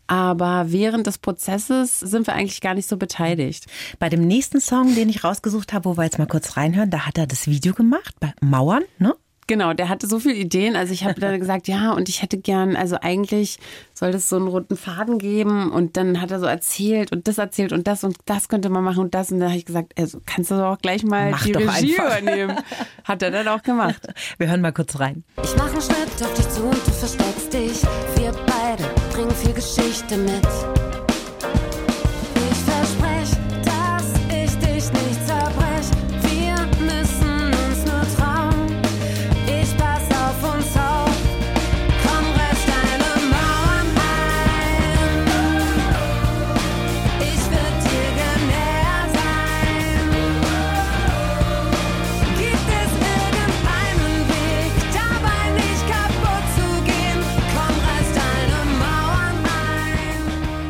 Aber 0.09 0.67
während 0.69 1.05
des 1.05 1.17
Prozesses 1.17 1.99
sind 1.99 2.27
wir 2.27 2.33
eigentlich 2.33 2.61
gar 2.61 2.73
nicht 2.73 2.87
so 2.87 2.95
beteiligt. 2.95 3.65
Bei 3.99 4.07
dem 4.07 4.25
nächsten 4.25 4.61
Song, 4.61 4.95
den 4.95 5.09
ich 5.09 5.25
rausgesucht 5.25 5.73
habe, 5.73 5.83
wo 5.83 5.97
wir 5.97 6.05
jetzt 6.05 6.17
mal 6.17 6.27
kurz 6.27 6.55
reinhören, 6.55 6.89
da 6.89 7.05
hat 7.05 7.17
er 7.17 7.27
das 7.27 7.45
Video 7.47 7.73
gemacht 7.73 8.15
bei 8.21 8.33
Mauern, 8.39 8.83
ne? 8.99 9.13
Genau, 9.47 9.73
der 9.73 9.87
hatte 9.87 10.07
so 10.07 10.19
viele 10.19 10.35
Ideen. 10.35 10.75
Also 10.75 10.93
ich 10.93 11.05
habe 11.05 11.19
dann 11.19 11.39
gesagt, 11.39 11.67
ja, 11.69 11.91
und 11.91 12.09
ich 12.09 12.21
hätte 12.21 12.37
gern, 12.37 12.75
also 12.75 12.97
eigentlich 13.01 13.59
soll 13.93 14.11
das 14.11 14.27
so 14.27 14.35
einen 14.35 14.47
roten 14.47 14.75
Faden 14.75 15.17
geben. 15.17 15.71
Und 15.71 15.95
dann 15.97 16.21
hat 16.21 16.31
er 16.31 16.39
so 16.39 16.45
erzählt 16.45 17.11
und 17.13 17.27
das 17.27 17.37
erzählt 17.37 17.71
und 17.71 17.87
das 17.87 18.03
und 18.03 18.17
das 18.25 18.49
könnte 18.49 18.69
man 18.69 18.83
machen 18.83 18.99
und 18.99 19.15
das. 19.15 19.31
Und 19.31 19.39
dann 19.39 19.49
habe 19.49 19.57
ich 19.57 19.65
gesagt, 19.65 19.93
also 19.97 20.19
kannst 20.25 20.51
du 20.51 20.55
doch 20.55 20.73
auch 20.73 20.79
gleich 20.79 21.03
mal 21.03 21.31
Mach 21.31 21.43
die 21.43 21.53
Regie 21.53 21.97
einfach. 21.97 22.19
übernehmen. 22.21 22.57
Hat 23.05 23.21
er 23.23 23.31
dann 23.31 23.47
auch 23.47 23.63
gemacht. 23.63 24.05
Wir 24.37 24.49
hören 24.49 24.61
mal 24.61 24.73
kurz 24.73 24.99
rein. 24.99 25.23
Ich 25.41 25.55
mache 25.55 25.71
einen 25.71 25.81
Schnitt 25.81 26.21
auf 26.21 26.33
dich 26.33 26.49
zu 26.49 26.63
und 26.63 26.73
du 26.75 26.91
versteckst 26.91 27.53
dich. 27.53 27.81
Wir 28.17 28.33
beide 28.45 28.83
bringen 29.13 29.31
viel 29.31 29.53
Geschichte 29.53 30.17
mit. 30.17 31.06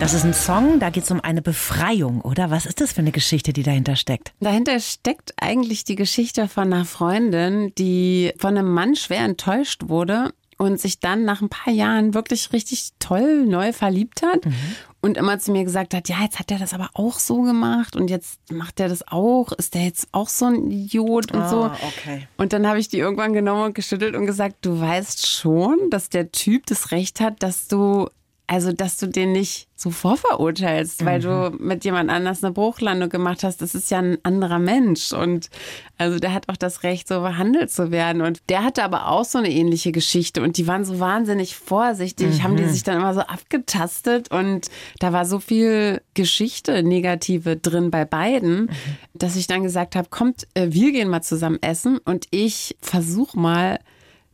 Das 0.07 0.13
ist 0.13 0.23
ein 0.23 0.33
Song, 0.33 0.79
da 0.79 0.89
geht 0.89 1.03
es 1.03 1.11
um 1.11 1.19
eine 1.19 1.41
Befreiung, 1.41 2.21
oder? 2.21 2.49
Was 2.49 2.65
ist 2.65 2.79
das 2.79 2.93
für 2.93 3.01
eine 3.01 3.11
Geschichte, 3.11 3.51
die 3.51 3.63
dahinter 3.63 3.97
steckt? 3.97 4.31
Dahinter 4.39 4.79
steckt 4.79 5.33
eigentlich 5.35 5.83
die 5.83 5.97
Geschichte 5.97 6.47
von 6.47 6.71
einer 6.71 6.85
Freundin, 6.85 7.73
die 7.77 8.31
von 8.37 8.57
einem 8.57 8.73
Mann 8.73 8.95
schwer 8.95 9.25
enttäuscht 9.25 9.89
wurde 9.89 10.31
und 10.57 10.79
sich 10.79 11.01
dann 11.01 11.25
nach 11.25 11.41
ein 11.41 11.49
paar 11.49 11.73
Jahren 11.73 12.13
wirklich 12.13 12.53
richtig 12.53 12.91
toll 12.99 13.45
neu 13.45 13.73
verliebt 13.73 14.21
hat 14.21 14.45
mhm. 14.45 14.55
und 15.01 15.17
immer 15.17 15.39
zu 15.39 15.51
mir 15.51 15.65
gesagt 15.65 15.93
hat, 15.93 16.07
ja, 16.07 16.21
jetzt 16.21 16.39
hat 16.39 16.51
er 16.51 16.59
das 16.59 16.73
aber 16.73 16.89
auch 16.93 17.19
so 17.19 17.41
gemacht 17.41 17.97
und 17.97 18.09
jetzt 18.09 18.39
macht 18.49 18.79
er 18.79 18.87
das 18.87 19.05
auch, 19.09 19.51
ist 19.51 19.73
der 19.73 19.83
jetzt 19.83 20.07
auch 20.13 20.29
so 20.29 20.45
ein 20.45 20.71
Idiot 20.71 21.33
und 21.33 21.41
oh, 21.41 21.49
so. 21.49 21.65
Okay. 21.65 22.29
Und 22.37 22.53
dann 22.53 22.65
habe 22.65 22.79
ich 22.79 22.87
die 22.87 22.99
irgendwann 22.99 23.33
genommen 23.33 23.65
und 23.65 23.75
geschüttelt 23.75 24.15
und 24.15 24.25
gesagt, 24.25 24.59
du 24.61 24.79
weißt 24.79 25.27
schon, 25.27 25.89
dass 25.89 26.07
der 26.07 26.31
Typ 26.31 26.65
das 26.67 26.91
Recht 26.91 27.19
hat, 27.19 27.43
dass 27.43 27.67
du 27.67 28.07
also, 28.49 28.71
dass 28.71 28.95
du 28.95 29.07
den 29.07 29.33
nicht 29.33 29.67
so 29.75 29.91
vorverurteilst, 29.91 31.03
weil 31.03 31.19
mhm. 31.19 31.23
du 31.23 31.57
mit 31.59 31.83
jemand 31.83 32.09
anders 32.09 32.43
eine 32.43 32.53
Bruchlandung 32.53 33.09
gemacht 33.09 33.43
hast. 33.43 33.61
Das 33.61 33.75
ist 33.75 33.91
ja 33.91 33.99
ein 33.99 34.17
anderer 34.23 34.57
Mensch. 34.57 35.11
Und 35.11 35.49
also 35.97 36.17
der 36.17 36.33
hat 36.33 36.47
auch 36.47 36.55
das 36.55 36.83
Recht, 36.83 37.09
so 37.09 37.19
behandelt 37.19 37.71
zu 37.71 37.91
werden. 37.91 38.21
Und 38.21 38.39
der 38.47 38.63
hatte 38.63 38.85
aber 38.85 39.09
auch 39.09 39.25
so 39.25 39.37
eine 39.37 39.51
ähnliche 39.51 39.91
Geschichte. 39.91 40.41
Und 40.41 40.57
die 40.57 40.65
waren 40.65 40.85
so 40.85 40.99
wahnsinnig 40.99 41.57
vorsichtig, 41.57 42.37
mhm. 42.37 42.43
haben 42.43 42.55
die 42.55 42.69
sich 42.69 42.83
dann 42.83 42.95
immer 42.95 43.13
so 43.13 43.19
abgetastet. 43.19 44.31
Und 44.31 44.69
da 44.99 45.11
war 45.11 45.25
so 45.25 45.39
viel 45.39 46.01
Geschichte, 46.13 46.83
Negative 46.83 47.57
drin 47.57 47.91
bei 47.91 48.05
beiden, 48.05 48.61
mhm. 48.61 48.69
dass 49.13 49.35
ich 49.35 49.47
dann 49.47 49.61
gesagt 49.61 49.97
habe, 49.97 50.07
kommt, 50.09 50.47
äh, 50.53 50.67
wir 50.69 50.93
gehen 50.93 51.09
mal 51.09 51.21
zusammen 51.21 51.59
essen 51.61 51.97
und 51.97 52.27
ich 52.31 52.77
versuche 52.81 53.37
mal, 53.37 53.79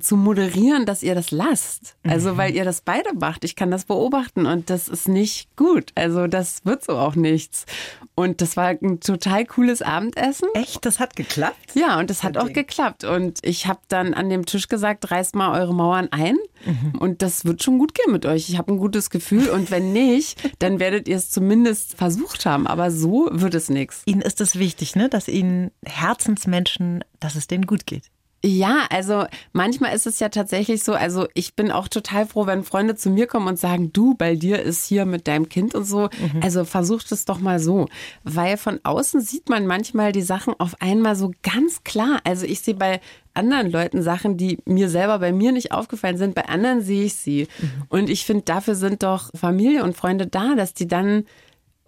zu 0.03 0.17
moderieren, 0.17 0.85
dass 0.85 1.03
ihr 1.03 1.15
das 1.15 1.31
lasst. 1.31 1.95
Also, 2.03 2.33
mhm. 2.33 2.37
weil 2.37 2.55
ihr 2.55 2.65
das 2.65 2.81
beide 2.81 3.13
macht. 3.13 3.43
Ich 3.43 3.55
kann 3.55 3.71
das 3.71 3.85
beobachten 3.85 4.45
und 4.45 4.69
das 4.69 4.87
ist 4.87 5.07
nicht 5.07 5.55
gut. 5.55 5.91
Also, 5.95 6.27
das 6.27 6.65
wird 6.65 6.83
so 6.83 6.97
auch 6.97 7.15
nichts. 7.15 7.65
Und 8.15 8.41
das 8.41 8.57
war 8.57 8.67
ein 8.67 8.99
total 8.99 9.45
cooles 9.45 9.81
Abendessen. 9.81 10.47
Echt? 10.53 10.85
Das 10.85 10.99
hat 10.99 11.15
geklappt? 11.15 11.73
Ja, 11.73 11.99
und 11.99 12.09
das 12.09 12.21
hat 12.21 12.37
okay. 12.37 12.45
auch 12.45 12.53
geklappt. 12.53 13.03
Und 13.03 13.39
ich 13.41 13.65
habe 13.65 13.79
dann 13.87 14.13
an 14.13 14.29
dem 14.29 14.45
Tisch 14.45 14.67
gesagt, 14.67 15.09
reißt 15.09 15.35
mal 15.35 15.59
eure 15.59 15.73
Mauern 15.73 16.09
ein. 16.11 16.37
Mhm. 16.65 16.99
Und 16.99 17.21
das 17.23 17.45
wird 17.45 17.63
schon 17.63 17.79
gut 17.79 17.95
gehen 17.95 18.11
mit 18.11 18.25
euch. 18.27 18.49
Ich 18.49 18.57
habe 18.57 18.71
ein 18.71 18.77
gutes 18.77 19.09
Gefühl. 19.09 19.49
Und 19.49 19.71
wenn 19.71 19.93
nicht, 19.93 20.37
dann 20.59 20.79
werdet 20.79 21.07
ihr 21.07 21.15
es 21.15 21.31
zumindest 21.31 21.97
versucht 21.97 22.45
haben. 22.45 22.67
Aber 22.67 22.91
so 22.91 23.29
wird 23.31 23.55
es 23.55 23.69
nichts. 23.69 24.03
Ihnen 24.05 24.21
ist 24.21 24.41
es 24.41 24.59
wichtig, 24.59 24.95
ne? 24.95 25.09
dass 25.09 25.27
Ihnen 25.27 25.71
Herzensmenschen, 25.83 27.03
dass 27.19 27.35
es 27.35 27.47
denen 27.47 27.65
gut 27.65 27.87
geht. 27.87 28.12
Ja, 28.45 28.87
also 28.89 29.25
manchmal 29.53 29.95
ist 29.95 30.05
es 30.05 30.19
ja 30.19 30.27
tatsächlich 30.27 30.83
so, 30.83 30.93
also 30.93 31.27
ich 31.33 31.55
bin 31.55 31.71
auch 31.71 31.87
total 31.87 32.25
froh, 32.25 32.45
wenn 32.45 32.65
Freunde 32.65 32.95
zu 32.95 33.09
mir 33.09 33.25
kommen 33.25 33.47
und 33.47 33.57
sagen, 33.57 33.93
du, 33.93 34.15
bei 34.15 34.35
dir 34.35 34.61
ist 34.61 34.85
hier 34.85 35.05
mit 35.05 35.29
deinem 35.29 35.47
Kind 35.47 35.75
und 35.75 35.85
so. 35.85 36.09
Mhm. 36.19 36.41
Also 36.41 36.65
versucht 36.65 37.09
es 37.13 37.23
doch 37.23 37.39
mal 37.39 37.59
so. 37.59 37.87
Weil 38.25 38.57
von 38.57 38.81
außen 38.83 39.21
sieht 39.21 39.47
man 39.47 39.65
manchmal 39.65 40.11
die 40.11 40.21
Sachen 40.21 40.53
auf 40.59 40.75
einmal 40.81 41.15
so 41.15 41.31
ganz 41.41 41.85
klar. 41.85 42.19
Also 42.25 42.45
ich 42.45 42.59
sehe 42.59 42.75
bei 42.75 42.99
anderen 43.33 43.71
Leuten 43.71 44.01
Sachen, 44.01 44.35
die 44.35 44.59
mir 44.65 44.89
selber 44.89 45.19
bei 45.19 45.31
mir 45.31 45.53
nicht 45.53 45.71
aufgefallen 45.71 46.17
sind, 46.17 46.35
bei 46.35 46.45
anderen 46.49 46.81
sehe 46.81 47.05
ich 47.05 47.15
sie. 47.15 47.47
Mhm. 47.59 47.69
Und 47.87 48.09
ich 48.09 48.25
finde, 48.25 48.43
dafür 48.43 48.75
sind 48.75 49.03
doch 49.03 49.29
Familie 49.33 49.85
und 49.85 49.95
Freunde 49.95 50.27
da, 50.27 50.55
dass 50.55 50.73
die 50.73 50.87
dann 50.89 51.25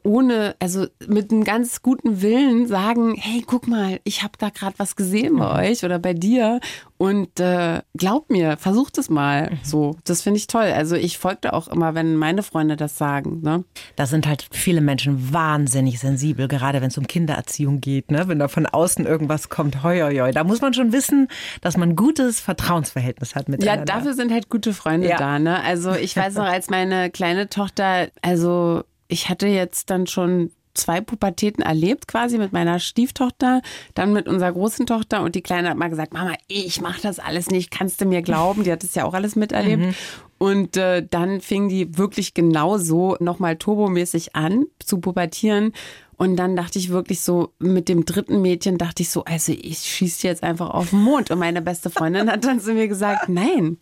ohne, 0.05 0.55
also 0.59 0.85
mit 1.07 1.31
einem 1.31 1.43
ganz 1.43 1.81
guten 1.81 2.21
Willen 2.21 2.67
sagen, 2.67 3.15
hey, 3.17 3.43
guck 3.45 3.67
mal, 3.67 3.99
ich 4.03 4.21
habe 4.21 4.33
da 4.37 4.49
gerade 4.49 4.75
was 4.77 4.95
gesehen 4.95 5.37
bei 5.37 5.63
mhm. 5.63 5.71
euch 5.71 5.83
oder 5.83 5.97
bei 5.97 6.13
dir 6.13 6.59
und 6.97 7.39
äh, 7.39 7.81
glaub 7.97 8.29
mir, 8.29 8.55
versucht 8.57 8.97
es 8.99 9.09
mal. 9.09 9.49
Mhm. 9.49 9.59
So, 9.63 9.97
das 10.03 10.21
finde 10.21 10.37
ich 10.37 10.47
toll. 10.47 10.65
Also 10.65 10.95
ich 10.95 11.17
folge 11.17 11.53
auch 11.53 11.67
immer, 11.67 11.95
wenn 11.95 12.15
meine 12.15 12.43
Freunde 12.43 12.77
das 12.77 12.97
sagen. 12.97 13.41
Ne? 13.41 13.65
Da 13.95 14.05
sind 14.05 14.27
halt 14.27 14.47
viele 14.51 14.79
Menschen 14.79 15.33
wahnsinnig 15.33 15.99
sensibel, 15.99 16.47
gerade 16.47 16.81
wenn 16.81 16.89
es 16.89 16.97
um 16.97 17.07
Kindererziehung 17.07 17.81
geht. 17.81 18.11
Ne? 18.11 18.27
Wenn 18.27 18.39
da 18.39 18.47
von 18.47 18.67
außen 18.67 19.05
irgendwas 19.05 19.49
kommt, 19.49 19.83
hoi, 19.83 20.01
hoi, 20.01 20.17
hoi. 20.19 20.31
Da 20.31 20.43
muss 20.43 20.61
man 20.61 20.73
schon 20.73 20.93
wissen, 20.93 21.27
dass 21.61 21.77
man 21.77 21.89
ein 21.89 21.95
gutes 21.95 22.39
Vertrauensverhältnis 22.39 23.35
hat 23.35 23.49
mit 23.49 23.63
Ja, 23.63 23.77
dafür 23.77 24.13
sind 24.13 24.31
halt 24.31 24.49
gute 24.49 24.73
Freunde 24.73 25.09
ja. 25.09 25.17
da. 25.17 25.39
Ne? 25.39 25.61
Also 25.63 25.93
ich 25.93 26.15
weiß 26.15 26.35
noch, 26.35 26.45
als 26.45 26.69
meine 26.69 27.09
kleine 27.09 27.49
Tochter, 27.49 28.09
also 28.21 28.83
ich 29.07 29.29
hatte 29.29 29.47
jetzt 29.47 29.89
dann 29.89 30.07
schon 30.07 30.51
zwei 30.75 31.01
Pubertäten 31.01 31.61
erlebt, 31.61 32.07
quasi 32.07 32.37
mit 32.37 32.53
meiner 32.53 32.79
Stieftochter, 32.79 33.61
dann 33.93 34.13
mit 34.13 34.27
unserer 34.27 34.51
großen 34.51 34.85
Tochter 34.85 35.23
und 35.23 35.35
die 35.35 35.41
Kleine 35.41 35.69
hat 35.69 35.77
mal 35.77 35.89
gesagt, 35.89 36.13
Mama, 36.13 36.33
ich 36.47 36.81
mache 36.81 37.01
das 37.01 37.19
alles 37.19 37.49
nicht, 37.49 37.71
kannst 37.71 38.01
du 38.01 38.05
mir 38.05 38.21
glauben? 38.21 38.63
Die 38.63 38.71
hat 38.71 38.83
das 38.83 38.95
ja 38.95 39.05
auch 39.05 39.13
alles 39.13 39.35
miterlebt. 39.35 39.83
Mhm. 39.83 39.95
Und 40.37 40.77
äh, 40.77 41.05
dann 41.09 41.39
fing 41.39 41.69
die 41.69 41.97
wirklich 41.97 42.33
genau 42.33 42.77
so 42.77 43.15
nochmal 43.21 43.55
turbomäßig 43.55 44.35
an 44.35 44.65
zu 44.79 44.99
pubertieren. 44.99 45.71
Und 46.17 46.35
dann 46.35 46.55
dachte 46.55 46.77
ich 46.77 46.89
wirklich 46.89 47.21
so, 47.21 47.53
mit 47.59 47.89
dem 47.89 48.05
dritten 48.05 48.41
Mädchen 48.41 48.77
dachte 48.77 49.03
ich 49.03 49.09
so, 49.09 49.23
also 49.23 49.53
ich 49.53 49.79
schieße 49.79 50.27
jetzt 50.27 50.43
einfach 50.43 50.69
auf 50.69 50.89
den 50.89 51.01
Mond. 51.01 51.31
Und 51.31 51.39
meine 51.39 51.61
beste 51.61 51.89
Freundin 51.89 52.29
hat 52.29 52.43
dann 52.43 52.59
zu 52.59 52.73
mir 52.73 52.87
gesagt, 52.87 53.29
nein, 53.29 53.77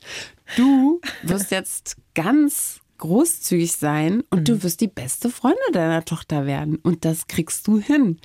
du 0.55 1.01
wirst 1.23 1.51
jetzt 1.51 1.97
ganz 2.13 2.82
großzügig 3.03 3.73
sein 3.73 4.23
und 4.29 4.39
mhm. 4.39 4.45
du 4.45 4.63
wirst 4.63 4.79
die 4.79 4.87
beste 4.87 5.29
Freundin 5.29 5.59
deiner 5.73 6.05
Tochter 6.05 6.45
werden. 6.45 6.77
Und 6.77 7.03
das 7.03 7.27
kriegst 7.27 7.67
du 7.67 7.77
hin. 7.77 8.17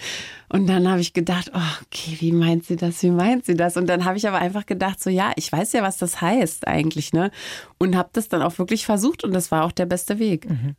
Und 0.48 0.68
dann 0.68 0.88
habe 0.88 1.00
ich 1.00 1.14
gedacht, 1.14 1.50
oh, 1.52 1.82
okay, 1.82 2.16
wie 2.20 2.30
meint 2.30 2.64
sie 2.64 2.76
das? 2.76 3.02
Wie 3.02 3.10
meint 3.10 3.44
sie 3.44 3.56
das? 3.56 3.76
Und 3.76 3.88
dann 3.88 4.04
habe 4.04 4.18
ich 4.18 4.28
aber 4.28 4.38
einfach 4.38 4.66
gedacht, 4.66 5.02
so 5.02 5.10
ja, 5.10 5.32
ich 5.34 5.50
weiß 5.50 5.72
ja, 5.72 5.82
was 5.82 5.96
das 5.96 6.20
heißt 6.20 6.68
eigentlich, 6.68 7.12
ne? 7.12 7.32
Und 7.78 7.96
habe 7.96 8.10
das 8.12 8.28
dann 8.28 8.40
auch 8.40 8.56
wirklich 8.60 8.86
versucht 8.86 9.24
und 9.24 9.34
das 9.34 9.50
war 9.50 9.64
auch 9.64 9.72
der 9.72 9.86
beste 9.86 10.20
Weg. 10.20 10.48
Mhm. 10.48 10.76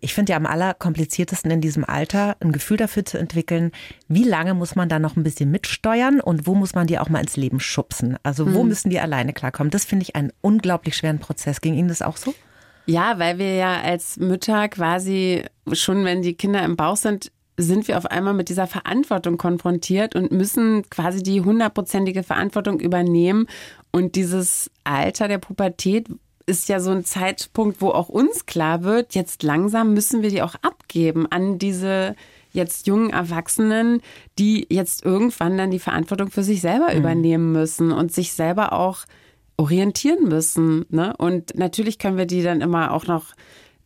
Ich 0.00 0.14
finde 0.14 0.32
ja 0.32 0.38
am 0.38 0.46
allerkompliziertesten 0.46 1.50
in 1.50 1.60
diesem 1.60 1.84
Alter 1.84 2.38
ein 2.40 2.52
Gefühl 2.52 2.78
dafür 2.78 3.04
zu 3.04 3.18
entwickeln, 3.18 3.70
wie 4.08 4.24
lange 4.24 4.54
muss 4.54 4.76
man 4.76 4.88
da 4.88 4.98
noch 4.98 5.16
ein 5.16 5.24
bisschen 5.24 5.50
mitsteuern 5.50 6.22
und 6.22 6.46
wo 6.46 6.54
muss 6.54 6.74
man 6.74 6.86
die 6.86 6.98
auch 6.98 7.10
mal 7.10 7.20
ins 7.20 7.36
Leben 7.36 7.60
schubsen? 7.60 8.16
Also 8.22 8.54
wo 8.54 8.62
mhm. 8.62 8.70
müssen 8.70 8.88
die 8.88 8.98
alleine 8.98 9.34
klarkommen? 9.34 9.70
Das 9.70 9.84
finde 9.84 10.04
ich 10.04 10.16
einen 10.16 10.32
unglaublich 10.40 10.96
schweren 10.96 11.18
Prozess. 11.18 11.60
Ging 11.60 11.74
Ihnen 11.74 11.88
das 11.88 12.00
auch 12.00 12.16
so? 12.16 12.34
Ja, 12.86 13.18
weil 13.18 13.38
wir 13.38 13.54
ja 13.54 13.80
als 13.80 14.16
Mütter 14.16 14.68
quasi 14.68 15.44
schon, 15.72 16.04
wenn 16.04 16.22
die 16.22 16.34
Kinder 16.34 16.64
im 16.64 16.76
Bauch 16.76 16.96
sind, 16.96 17.30
sind 17.56 17.86
wir 17.86 17.98
auf 17.98 18.06
einmal 18.06 18.34
mit 18.34 18.48
dieser 18.48 18.66
Verantwortung 18.66 19.38
konfrontiert 19.38 20.16
und 20.16 20.32
müssen 20.32 20.88
quasi 20.90 21.22
die 21.22 21.42
hundertprozentige 21.42 22.22
Verantwortung 22.22 22.80
übernehmen. 22.80 23.46
Und 23.90 24.16
dieses 24.16 24.70
Alter 24.84 25.28
der 25.28 25.38
Pubertät 25.38 26.08
ist 26.46 26.68
ja 26.68 26.80
so 26.80 26.90
ein 26.90 27.04
Zeitpunkt, 27.04 27.80
wo 27.80 27.90
auch 27.90 28.08
uns 28.08 28.46
klar 28.46 28.82
wird, 28.82 29.14
jetzt 29.14 29.42
langsam 29.42 29.94
müssen 29.94 30.22
wir 30.22 30.30
die 30.30 30.42
auch 30.42 30.56
abgeben 30.62 31.26
an 31.30 31.58
diese 31.58 32.16
jetzt 32.52 32.86
jungen 32.86 33.10
Erwachsenen, 33.10 34.02
die 34.38 34.66
jetzt 34.68 35.04
irgendwann 35.04 35.56
dann 35.56 35.70
die 35.70 35.78
Verantwortung 35.78 36.30
für 36.30 36.42
sich 36.42 36.60
selber 36.60 36.92
mhm. 36.92 36.98
übernehmen 36.98 37.52
müssen 37.52 37.92
und 37.92 38.12
sich 38.12 38.32
selber 38.32 38.72
auch 38.72 39.04
orientieren 39.62 40.28
müssen. 40.28 40.84
Ne? 40.90 41.14
Und 41.16 41.56
natürlich 41.56 41.98
können 41.98 42.16
wir 42.16 42.26
die 42.26 42.42
dann 42.42 42.60
immer 42.60 42.92
auch 42.92 43.06
noch 43.06 43.34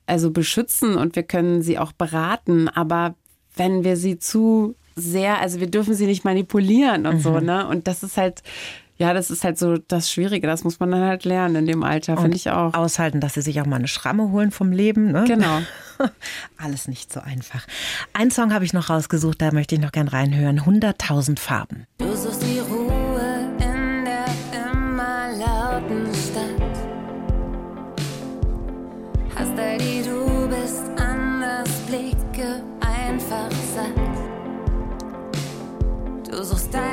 also 0.06 0.30
beschützen 0.30 0.96
und 0.96 1.16
wir 1.16 1.24
können 1.24 1.62
sie 1.62 1.78
auch 1.78 1.92
beraten, 1.92 2.68
aber 2.68 3.14
wenn 3.56 3.84
wir 3.84 3.96
sie 3.96 4.18
zu 4.18 4.74
sehr, 4.94 5.40
also 5.40 5.60
wir 5.60 5.70
dürfen 5.70 5.94
sie 5.94 6.06
nicht 6.06 6.24
manipulieren 6.24 7.06
und 7.06 7.16
mhm. 7.16 7.20
so, 7.20 7.40
ne? 7.40 7.66
Und 7.66 7.86
das 7.86 8.02
ist 8.02 8.16
halt, 8.16 8.42
ja, 8.98 9.12
das 9.12 9.30
ist 9.30 9.44
halt 9.44 9.58
so 9.58 9.76
das 9.76 10.10
Schwierige. 10.10 10.46
Das 10.46 10.64
muss 10.64 10.80
man 10.80 10.90
dann 10.90 11.02
halt 11.02 11.24
lernen 11.24 11.56
in 11.56 11.66
dem 11.66 11.82
Alter, 11.82 12.16
finde 12.16 12.36
ich 12.36 12.50
auch. 12.50 12.72
Aushalten, 12.72 13.20
dass 13.20 13.34
sie 13.34 13.42
sich 13.42 13.60
auch 13.60 13.66
mal 13.66 13.76
eine 13.76 13.88
Schramme 13.88 14.30
holen 14.30 14.50
vom 14.50 14.72
Leben. 14.72 15.12
Ne? 15.12 15.24
Genau. 15.26 15.60
Alles 16.56 16.88
nicht 16.88 17.12
so 17.12 17.20
einfach. 17.20 17.66
Ein 18.14 18.30
Song 18.30 18.54
habe 18.54 18.64
ich 18.64 18.72
noch 18.72 18.88
rausgesucht, 18.88 19.42
da 19.42 19.52
möchte 19.52 19.74
ich 19.74 19.80
noch 19.82 19.92
gern 19.92 20.08
reinhören. 20.08 20.60
100.000 20.60 21.38
Farben. 21.38 21.86
Du 21.98 22.14
suchst 22.16 22.42
die 22.42 22.56
Du 36.36 36.44
suchst 36.44 36.74
deinen 36.74 36.85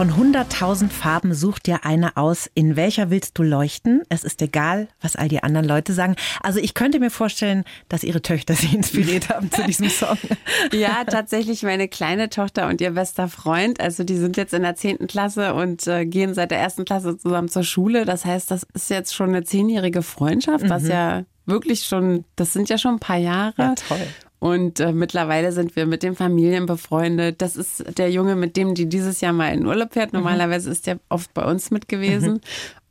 Von 0.00 0.14
100.000 0.14 0.88
Farben 0.88 1.34
sucht 1.34 1.66
dir 1.66 1.84
eine 1.84 2.16
aus. 2.16 2.50
In 2.54 2.74
welcher 2.74 3.10
willst 3.10 3.36
du 3.36 3.42
leuchten? 3.42 4.00
Es 4.08 4.24
ist 4.24 4.40
egal, 4.40 4.88
was 5.02 5.14
all 5.14 5.28
die 5.28 5.42
anderen 5.42 5.68
Leute 5.68 5.92
sagen. 5.92 6.16
Also 6.42 6.58
ich 6.58 6.72
könnte 6.72 6.98
mir 7.00 7.10
vorstellen, 7.10 7.64
dass 7.90 8.02
ihre 8.02 8.22
Töchter 8.22 8.54
sie 8.54 8.74
inspiriert 8.74 9.28
haben 9.28 9.50
zu 9.50 9.62
diesem 9.62 9.90
Song. 9.90 10.16
Ja, 10.72 11.04
tatsächlich 11.04 11.64
meine 11.64 11.86
kleine 11.86 12.30
Tochter 12.30 12.68
und 12.68 12.80
ihr 12.80 12.92
bester 12.92 13.28
Freund. 13.28 13.78
Also 13.78 14.02
die 14.02 14.16
sind 14.16 14.38
jetzt 14.38 14.54
in 14.54 14.62
der 14.62 14.74
zehnten 14.74 15.06
Klasse 15.06 15.52
und 15.52 15.86
äh, 15.86 16.06
gehen 16.06 16.32
seit 16.32 16.50
der 16.50 16.60
ersten 16.60 16.86
Klasse 16.86 17.18
zusammen 17.18 17.50
zur 17.50 17.64
Schule. 17.64 18.06
Das 18.06 18.24
heißt, 18.24 18.50
das 18.50 18.66
ist 18.72 18.88
jetzt 18.88 19.14
schon 19.14 19.28
eine 19.28 19.44
zehnjährige 19.44 20.00
Freundschaft, 20.00 20.66
was 20.70 20.88
ja 20.88 21.24
wirklich 21.44 21.84
schon, 21.84 22.24
das 22.36 22.54
sind 22.54 22.70
ja 22.70 22.78
schon 22.78 22.94
ein 22.94 23.00
paar 23.00 23.18
Jahre. 23.18 23.54
Ja, 23.58 23.74
toll. 23.74 24.06
Und 24.40 24.80
äh, 24.80 24.92
mittlerweile 24.92 25.52
sind 25.52 25.76
wir 25.76 25.86
mit 25.86 26.02
den 26.02 26.16
Familien 26.16 26.66
befreundet. 26.66 27.42
Das 27.42 27.56
ist 27.56 27.98
der 27.98 28.10
Junge, 28.10 28.36
mit 28.36 28.56
dem 28.56 28.74
die 28.74 28.88
dieses 28.88 29.20
Jahr 29.20 29.34
mal 29.34 29.52
in 29.52 29.66
Urlaub 29.66 29.92
fährt. 29.92 30.14
Normalerweise 30.14 30.70
ist 30.70 30.86
der 30.86 30.98
oft 31.10 31.32
bei 31.34 31.44
uns 31.44 31.70
mit 31.70 31.88
gewesen. 31.88 32.40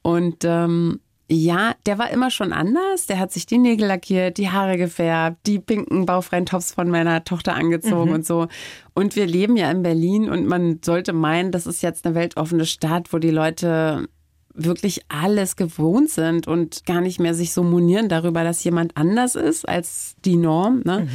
Und 0.04 0.46
ähm, 0.46 1.00
ja, 1.32 1.76
der 1.88 1.98
war 1.98 2.12
immer 2.12 2.30
schon 2.30 2.54
anders. 2.54 3.08
Der 3.08 3.20
hat 3.20 3.32
sich 3.32 3.48
die 3.48 3.58
Nägel 3.58 3.88
lackiert, 3.88 4.38
die 4.38 4.50
Haare 4.50 4.78
gefärbt, 4.78 5.46
die 5.48 5.60
pinken 5.60 6.06
baufreien 6.06 6.46
Tops 6.46 6.74
von 6.74 6.90
meiner 6.90 7.24
Tochter 7.24 7.56
angezogen 7.56 8.12
und 8.14 8.26
so. 8.26 8.48
Und 8.94 9.16
wir 9.16 9.26
leben 9.28 9.58
ja 9.58 9.70
in 9.72 9.84
Berlin 9.84 10.30
und 10.30 10.48
man 10.48 10.80
sollte 10.84 11.14
meinen, 11.14 11.52
das 11.52 11.68
ist 11.68 11.82
jetzt 11.82 12.06
eine 12.06 12.16
weltoffene 12.16 12.66
Stadt, 12.66 13.12
wo 13.12 13.18
die 13.18 13.32
Leute 13.32 14.08
wirklich 14.54 15.02
alles 15.10 15.56
gewohnt 15.56 16.10
sind 16.10 16.48
und 16.48 16.86
gar 16.86 17.02
nicht 17.02 17.20
mehr 17.20 17.34
sich 17.34 17.54
so 17.54 17.64
monieren 17.64 18.10
darüber, 18.10 18.44
dass 18.44 18.64
jemand 18.64 18.98
anders 18.98 19.36
ist 19.36 19.68
als 19.68 20.16
die 20.26 20.36
Norm. 20.36 20.82
Ne? 20.86 21.08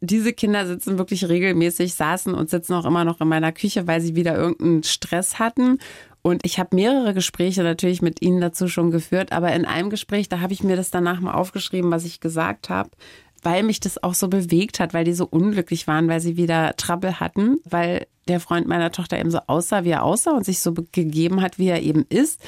Diese 0.00 0.32
Kinder 0.32 0.66
sitzen 0.66 0.98
wirklich 0.98 1.28
regelmäßig, 1.28 1.94
saßen 1.94 2.34
und 2.34 2.50
sitzen 2.50 2.74
auch 2.74 2.84
immer 2.84 3.04
noch 3.04 3.20
in 3.20 3.28
meiner 3.28 3.52
Küche, 3.52 3.86
weil 3.86 4.00
sie 4.00 4.16
wieder 4.16 4.34
irgendeinen 4.34 4.82
Stress 4.82 5.38
hatten. 5.38 5.78
Und 6.22 6.44
ich 6.44 6.58
habe 6.58 6.74
mehrere 6.74 7.14
Gespräche 7.14 7.62
natürlich 7.62 8.02
mit 8.02 8.22
ihnen 8.22 8.40
dazu 8.40 8.68
schon 8.68 8.90
geführt, 8.90 9.32
aber 9.32 9.52
in 9.52 9.64
einem 9.64 9.90
Gespräch, 9.90 10.28
da 10.28 10.40
habe 10.40 10.52
ich 10.52 10.62
mir 10.62 10.76
das 10.76 10.90
danach 10.90 11.20
mal 11.20 11.34
aufgeschrieben, 11.34 11.90
was 11.90 12.04
ich 12.04 12.20
gesagt 12.20 12.68
habe, 12.68 12.90
weil 13.42 13.64
mich 13.64 13.80
das 13.80 14.02
auch 14.02 14.14
so 14.14 14.28
bewegt 14.28 14.78
hat, 14.78 14.94
weil 14.94 15.04
die 15.04 15.14
so 15.14 15.26
unglücklich 15.26 15.88
waren, 15.88 16.08
weil 16.08 16.20
sie 16.20 16.36
wieder 16.36 16.74
Trouble 16.76 17.18
hatten, 17.18 17.58
weil 17.64 18.06
der 18.28 18.40
Freund 18.40 18.66
meiner 18.66 18.92
Tochter 18.92 19.18
eben 19.18 19.30
so 19.30 19.40
aussah, 19.46 19.84
wie 19.84 19.90
er 19.90 20.04
aussah 20.04 20.32
und 20.32 20.44
sich 20.44 20.60
so 20.60 20.72
gegeben 20.72 21.40
hat, 21.40 21.58
wie 21.58 21.68
er 21.68 21.82
eben 21.82 22.04
ist. 22.08 22.40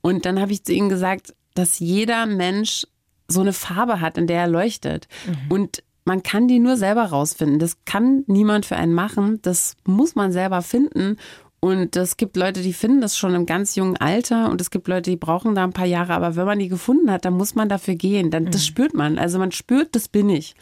Und 0.00 0.24
dann 0.24 0.40
habe 0.40 0.52
ich 0.52 0.64
zu 0.64 0.72
ihnen 0.72 0.88
gesagt, 0.88 1.34
dass 1.54 1.78
jeder 1.78 2.26
Mensch 2.26 2.86
so 3.28 3.40
eine 3.40 3.52
Farbe 3.52 4.00
hat, 4.00 4.18
in 4.18 4.26
der 4.26 4.40
er 4.40 4.48
leuchtet. 4.48 5.08
Und 5.48 5.82
man 6.04 6.22
kann 6.22 6.48
die 6.48 6.58
nur 6.58 6.76
selber 6.76 7.04
rausfinden. 7.04 7.58
Das 7.58 7.76
kann 7.84 8.24
niemand 8.26 8.66
für 8.66 8.76
einen 8.76 8.94
machen. 8.94 9.40
Das 9.42 9.76
muss 9.84 10.14
man 10.14 10.32
selber 10.32 10.62
finden. 10.62 11.16
Und 11.60 11.94
es 11.94 12.16
gibt 12.16 12.36
Leute, 12.36 12.62
die 12.62 12.72
finden 12.72 13.02
das 13.02 13.18
schon 13.18 13.34
im 13.34 13.44
ganz 13.44 13.76
jungen 13.76 13.98
Alter 13.98 14.50
und 14.50 14.62
es 14.62 14.70
gibt 14.70 14.88
Leute, 14.88 15.10
die 15.10 15.16
brauchen 15.16 15.54
da 15.54 15.62
ein 15.62 15.74
paar 15.74 15.86
Jahre. 15.86 16.14
Aber 16.14 16.34
wenn 16.34 16.46
man 16.46 16.58
die 16.58 16.68
gefunden 16.68 17.10
hat, 17.10 17.26
dann 17.26 17.34
muss 17.34 17.54
man 17.54 17.68
dafür 17.68 17.96
gehen. 17.96 18.30
Dann, 18.30 18.46
das 18.46 18.66
spürt 18.66 18.94
man. 18.94 19.18
Also 19.18 19.38
man 19.38 19.52
spürt, 19.52 19.94
das 19.94 20.08
bin 20.08 20.30
ich. 20.30 20.54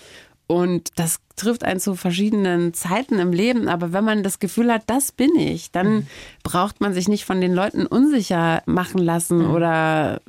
Und 0.49 0.89
das 0.97 1.21
trifft 1.37 1.63
einen 1.63 1.79
zu 1.79 1.95
verschiedenen 1.95 2.73
Zeiten 2.73 3.19
im 3.19 3.33
Leben. 3.33 3.69
Aber 3.69 3.93
wenn 3.93 4.03
man 4.03 4.23
das 4.23 4.39
Gefühl 4.39 4.73
hat, 4.73 4.83
das 4.87 5.13
bin 5.13 5.37
ich, 5.37 5.71
dann 5.71 6.09
braucht 6.43 6.81
man 6.81 6.95
sich 6.95 7.07
nicht 7.07 7.27
von 7.27 7.41
den 7.41 7.53
Leuten 7.53 7.87
unsicher 7.87 8.63
machen 8.65 8.99
lassen 8.99 9.47
oder 9.47 10.21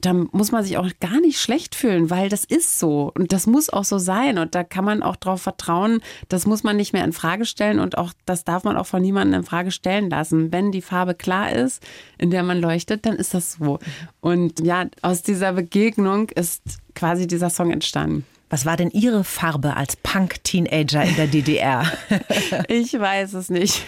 da 0.00 0.12
muss 0.12 0.52
man 0.52 0.64
sich 0.64 0.76
auch 0.78 0.88
gar 1.00 1.20
nicht 1.20 1.40
schlecht 1.40 1.74
fühlen, 1.74 2.10
weil 2.10 2.28
das 2.28 2.44
ist 2.44 2.78
so 2.78 3.12
und 3.16 3.32
das 3.32 3.46
muss 3.46 3.68
auch 3.68 3.84
so 3.84 3.98
sein 3.98 4.38
und 4.38 4.54
da 4.54 4.64
kann 4.64 4.84
man 4.84 5.02
auch 5.02 5.16
darauf 5.16 5.42
vertrauen, 5.42 6.00
das 6.28 6.46
muss 6.46 6.62
man 6.62 6.76
nicht 6.76 6.92
mehr 6.92 7.04
in 7.04 7.12
Frage 7.12 7.44
stellen 7.44 7.80
und 7.80 7.98
auch 7.98 8.12
das 8.26 8.44
darf 8.44 8.64
man 8.64 8.76
auch 8.76 8.86
von 8.86 9.02
niemandem 9.02 9.40
in 9.40 9.46
Frage 9.46 9.70
stellen 9.70 10.10
lassen. 10.10 10.52
Wenn 10.52 10.72
die 10.72 10.82
Farbe 10.82 11.14
klar 11.14 11.52
ist, 11.52 11.82
in 12.16 12.30
der 12.30 12.42
man 12.42 12.60
leuchtet, 12.60 13.06
dann 13.06 13.16
ist 13.16 13.34
das 13.34 13.54
so. 13.54 13.78
Und 14.20 14.60
ja, 14.60 14.86
aus 15.02 15.22
dieser 15.22 15.52
Begegnung 15.52 16.28
ist 16.30 16.62
quasi 16.94 17.26
dieser 17.26 17.50
Song 17.50 17.70
entstanden. 17.70 18.24
Was 18.50 18.64
war 18.64 18.78
denn 18.78 18.90
Ihre 18.90 19.24
Farbe 19.24 19.76
als 19.76 19.96
Punk-Teenager 19.96 21.02
in 21.02 21.16
der 21.16 21.26
DDR? 21.26 21.84
Ich 22.68 22.98
weiß 22.98 23.34
es 23.34 23.50
nicht. 23.50 23.82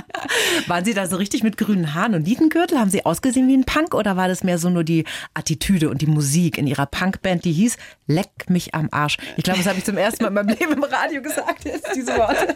Waren 0.66 0.84
Sie 0.84 0.94
da 0.94 1.06
so 1.06 1.16
richtig 1.16 1.42
mit 1.42 1.56
grünen 1.56 1.94
Haaren 1.94 2.14
und 2.14 2.22
Nietengürtel? 2.26 2.78
Haben 2.78 2.90
Sie 2.90 3.04
ausgesehen 3.04 3.48
wie 3.48 3.56
ein 3.56 3.64
Punk 3.64 3.94
oder 3.94 4.16
war 4.16 4.28
das 4.28 4.44
mehr 4.44 4.58
so 4.58 4.70
nur 4.70 4.84
die 4.84 5.04
Attitüde 5.34 5.90
und 5.90 6.02
die 6.02 6.06
Musik 6.06 6.58
in 6.58 6.66
Ihrer 6.66 6.86
Punkband, 6.86 7.44
die 7.44 7.52
hieß 7.52 7.76
Leck 8.06 8.48
mich 8.48 8.74
am 8.74 8.88
Arsch? 8.90 9.16
Ich 9.36 9.44
glaube, 9.44 9.58
das 9.58 9.68
habe 9.68 9.78
ich 9.78 9.84
zum 9.84 9.96
ersten 9.96 10.24
Mal 10.24 10.28
in 10.28 10.34
meinem 10.34 10.48
Leben 10.60 10.72
im 10.72 10.84
Radio 10.84 11.22
gesagt, 11.22 11.64
jetzt 11.64 11.88
diese 11.94 12.16
Worte. 12.16 12.54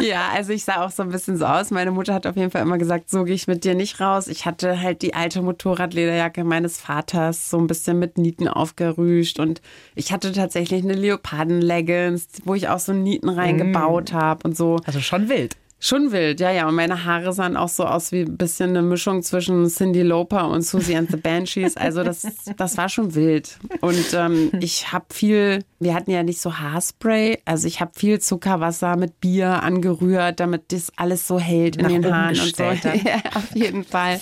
Ja, 0.00 0.28
also 0.34 0.52
ich 0.52 0.64
sah 0.64 0.84
auch 0.84 0.90
so 0.90 1.02
ein 1.02 1.10
bisschen 1.10 1.36
so 1.36 1.46
aus. 1.46 1.70
Meine 1.70 1.90
Mutter 1.90 2.14
hat 2.14 2.26
auf 2.26 2.36
jeden 2.36 2.50
Fall 2.50 2.62
immer 2.62 2.78
gesagt, 2.78 3.10
so 3.10 3.24
gehe 3.24 3.34
ich 3.34 3.46
mit 3.46 3.64
dir 3.64 3.74
nicht 3.74 4.00
raus. 4.00 4.28
Ich 4.28 4.46
hatte 4.46 4.80
halt 4.80 5.02
die 5.02 5.14
alte 5.14 5.42
Motorradlederjacke 5.42 6.44
meines 6.44 6.78
Vaters 6.78 7.50
so 7.50 7.58
ein 7.58 7.66
bisschen 7.66 7.98
mit 7.98 8.18
Nieten 8.18 8.48
aufgerüscht 8.48 9.38
und 9.38 9.60
ich 9.94 10.12
hatte 10.12 10.32
tatsächlich 10.32 10.59
eine 10.84 10.94
Leoparden-Leggings, 10.94 12.26
wo 12.44 12.54
ich 12.54 12.68
auch 12.68 12.78
so 12.78 12.92
Nieten 12.92 13.28
reingebaut 13.28 14.12
habe 14.12 14.46
und 14.46 14.56
so. 14.56 14.76
Also 14.84 15.00
schon 15.00 15.28
wild. 15.28 15.56
Schon 15.82 16.12
wild, 16.12 16.40
ja, 16.40 16.50
ja. 16.50 16.68
Und 16.68 16.74
meine 16.74 17.04
Haare 17.06 17.32
sahen 17.32 17.56
auch 17.56 17.70
so 17.70 17.84
aus 17.86 18.12
wie 18.12 18.20
ein 18.20 18.36
bisschen 18.36 18.70
eine 18.70 18.82
Mischung 18.82 19.22
zwischen 19.22 19.66
Cindy 19.68 20.02
Lauper 20.02 20.48
und 20.48 20.60
Susie 20.62 20.94
and 20.94 21.10
the 21.10 21.16
Banshees. 21.16 21.76
Also 21.78 22.02
das, 22.04 22.26
das 22.58 22.76
war 22.76 22.88
schon 22.90 23.14
wild. 23.14 23.58
Und 23.80 24.12
ähm, 24.12 24.50
ich 24.60 24.92
habe 24.92 25.06
viel, 25.10 25.64
wir 25.78 25.94
hatten 25.94 26.10
ja 26.10 26.22
nicht 26.22 26.40
so 26.40 26.58
Haarspray, 26.58 27.38
also 27.46 27.66
ich 27.66 27.80
habe 27.80 27.92
viel 27.96 28.18
Zuckerwasser 28.20 28.96
mit 28.96 29.20
Bier 29.20 29.62
angerührt, 29.62 30.38
damit 30.38 30.70
das 30.72 30.92
alles 30.96 31.26
so 31.26 31.38
hält 31.40 31.76
in 31.76 31.82
Nach 31.82 31.90
den 31.90 32.14
Haaren 32.14 32.38
und 32.40 32.56
so. 32.56 32.62
Ja, 33.04 33.16
auf 33.34 33.54
jeden 33.56 33.84
Fall. 33.84 34.20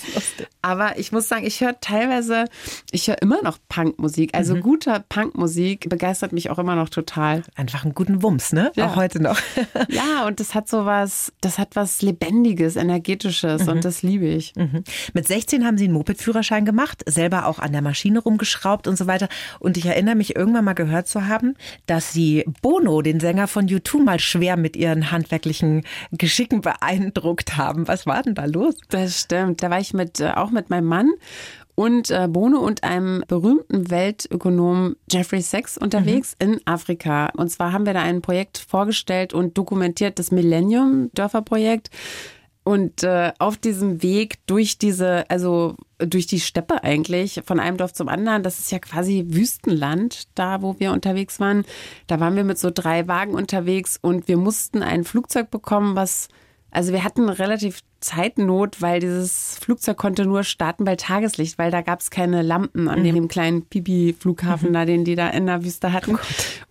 Aber 0.61 0.97
ich 0.97 1.11
muss 1.11 1.27
sagen, 1.27 1.45
ich 1.45 1.59
höre 1.59 1.77
teilweise, 1.81 2.45
ich 2.91 3.07
höre 3.09 3.21
immer 3.21 3.41
noch 3.43 3.57
Punkmusik. 3.67 4.33
Also 4.33 4.55
Mhm. 4.55 4.61
guter 4.61 5.03
Punkmusik 5.09 5.89
begeistert 5.89 6.31
mich 6.31 6.49
auch 6.49 6.57
immer 6.59 6.75
noch 6.75 6.87
total. 6.89 7.43
Einfach 7.55 7.83
einen 7.83 7.93
guten 7.93 8.23
Wumms, 8.23 8.53
ne? 8.53 8.71
Ja. 8.75 8.87
Auch 8.87 8.95
heute 8.95 9.21
noch. 9.21 9.37
Ja, 9.89 10.25
und 10.27 10.39
das 10.39 10.55
hat 10.55 10.67
so 10.69 10.85
was, 10.85 11.33
das 11.49 11.57
hat 11.57 11.75
was 11.75 12.03
Lebendiges, 12.03 12.75
Energetisches 12.75 13.67
und 13.67 13.83
das 13.83 14.03
liebe 14.03 14.27
ich. 14.27 14.55
Mhm. 14.55 14.83
Mit 15.15 15.27
16 15.27 15.65
haben 15.65 15.79
Sie 15.79 15.85
einen 15.85 15.93
Moped-Führerschein 15.93 16.63
gemacht, 16.63 17.01
selber 17.07 17.47
auch 17.47 17.57
an 17.57 17.71
der 17.71 17.81
Maschine 17.81 18.19
rumgeschraubt 18.19 18.87
und 18.87 18.99
so 18.99 19.07
weiter. 19.07 19.27
Und 19.57 19.75
ich 19.75 19.87
erinnere 19.87 20.13
mich 20.13 20.35
irgendwann 20.35 20.65
mal 20.65 20.73
gehört 20.73 21.07
zu 21.07 21.25
haben, 21.25 21.55
dass 21.87 22.13
Sie 22.13 22.45
Bono, 22.61 23.01
den 23.01 23.19
Sänger 23.19 23.47
von 23.47 23.65
U2, 23.65 24.03
mal 24.03 24.19
schwer 24.19 24.57
mit 24.57 24.77
Ihren 24.77 25.09
handwerklichen 25.09 25.85
Geschicken 26.11 26.61
beeindruckt 26.61 27.57
haben. 27.57 27.87
Was 27.87 28.05
war 28.05 28.21
denn 28.21 28.35
da 28.35 28.45
los? 28.45 28.75
Das 28.89 29.21
stimmt. 29.21 29.63
Da 29.63 29.71
war 29.71 29.79
ich 29.79 29.95
mit, 29.95 30.19
äh, 30.19 30.33
auch 30.35 30.51
mit 30.51 30.69
meinem 30.69 30.85
Mann 30.85 31.09
und 31.79 32.11
äh, 32.11 32.27
Bono 32.29 32.59
und 32.59 32.83
einem 32.83 33.23
berühmten 33.29 33.89
Weltökonom 33.89 34.97
Jeffrey 35.09 35.41
Sachs 35.41 35.77
unterwegs 35.77 36.35
in 36.37 36.59
Afrika. 36.65 37.29
Und 37.37 37.47
zwar 37.51 37.71
haben 37.71 37.85
wir 37.85 37.93
da 37.93 38.01
ein 38.01 38.21
Projekt 38.21 38.57
vorgestellt 38.57 39.33
und 39.33 39.57
dokumentiert, 39.57 40.19
das 40.19 40.31
Millennium-Dörfer-Projekt. 40.31 41.89
Und 42.65 43.03
äh, 43.03 43.31
auf 43.39 43.55
diesem 43.55 44.03
Weg 44.03 44.45
durch 44.45 44.77
diese, 44.77 45.23
also 45.29 45.77
durch 45.99 46.27
die 46.27 46.41
Steppe 46.41 46.83
eigentlich, 46.83 47.39
von 47.45 47.61
einem 47.61 47.77
Dorf 47.77 47.93
zum 47.93 48.09
anderen, 48.09 48.43
das 48.43 48.59
ist 48.59 48.73
ja 48.73 48.79
quasi 48.79 49.27
Wüstenland, 49.29 50.27
da 50.35 50.61
wo 50.61 50.77
wir 50.79 50.91
unterwegs 50.91 51.39
waren. 51.39 51.63
Da 52.07 52.19
waren 52.19 52.35
wir 52.35 52.43
mit 52.43 52.59
so 52.59 52.71
drei 52.73 53.07
Wagen 53.07 53.35
unterwegs 53.35 53.97
und 54.01 54.27
wir 54.27 54.35
mussten 54.35 54.83
ein 54.83 55.05
Flugzeug 55.05 55.49
bekommen, 55.49 55.95
was, 55.95 56.27
also 56.71 56.91
wir 56.91 57.05
hatten 57.05 57.29
relativ 57.29 57.79
Zeitnot, 57.99 58.81
weil 58.81 58.99
dieses 58.99 59.57
Flugzeug 59.59 59.97
konnte 59.97 60.25
nur 60.25 60.43
starten 60.43 60.85
bei 60.85 60.95
Tageslicht, 60.95 61.57
weil 61.57 61.69
da 61.69 61.81
gab 61.81 61.99
es 61.99 62.09
keine 62.09 62.41
Lampen 62.41 62.87
an 62.87 63.03
dem 63.03 63.27
kleinen 63.27 63.63
Pipi-Flughafen 63.63 64.71
da, 64.73 64.85
den 64.85 65.03
die 65.03 65.15
da 65.15 65.29
in 65.29 65.47
der 65.47 65.63
Wüste 65.63 65.91
hatten. 65.91 66.17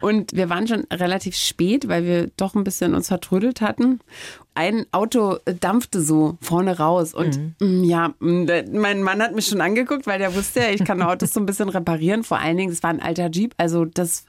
und 0.00 0.34
wir 0.34 0.48
waren 0.48 0.66
schon 0.66 0.84
relativ 0.92 1.36
spät, 1.36 1.88
weil 1.88 2.04
wir 2.04 2.30
doch 2.36 2.54
ein 2.54 2.64
bisschen 2.64 2.94
uns 2.94 3.08
vertrödelt 3.08 3.60
hatten. 3.60 4.00
Ein 4.54 4.86
Auto 4.90 5.36
dampfte 5.60 6.00
so 6.00 6.36
vorne 6.40 6.78
raus 6.78 7.14
und 7.14 7.38
mm, 7.60 7.84
ja, 7.84 8.14
mm, 8.18 8.46
mein 8.72 9.02
Mann 9.02 9.22
hat 9.22 9.34
mich 9.34 9.46
schon 9.46 9.60
angeguckt, 9.60 10.06
weil 10.06 10.18
der 10.18 10.34
wusste 10.34 10.60
ja, 10.60 10.70
ich 10.70 10.84
kann 10.84 11.00
Autos 11.02 11.32
so 11.32 11.40
ein 11.40 11.46
bisschen 11.46 11.68
reparieren. 11.68 12.24
Vor 12.24 12.38
allen 12.38 12.56
Dingen, 12.56 12.72
es 12.72 12.82
war 12.82 12.90
ein 12.90 13.02
alter 13.02 13.30
Jeep, 13.30 13.54
also 13.56 13.84
das 13.84 14.24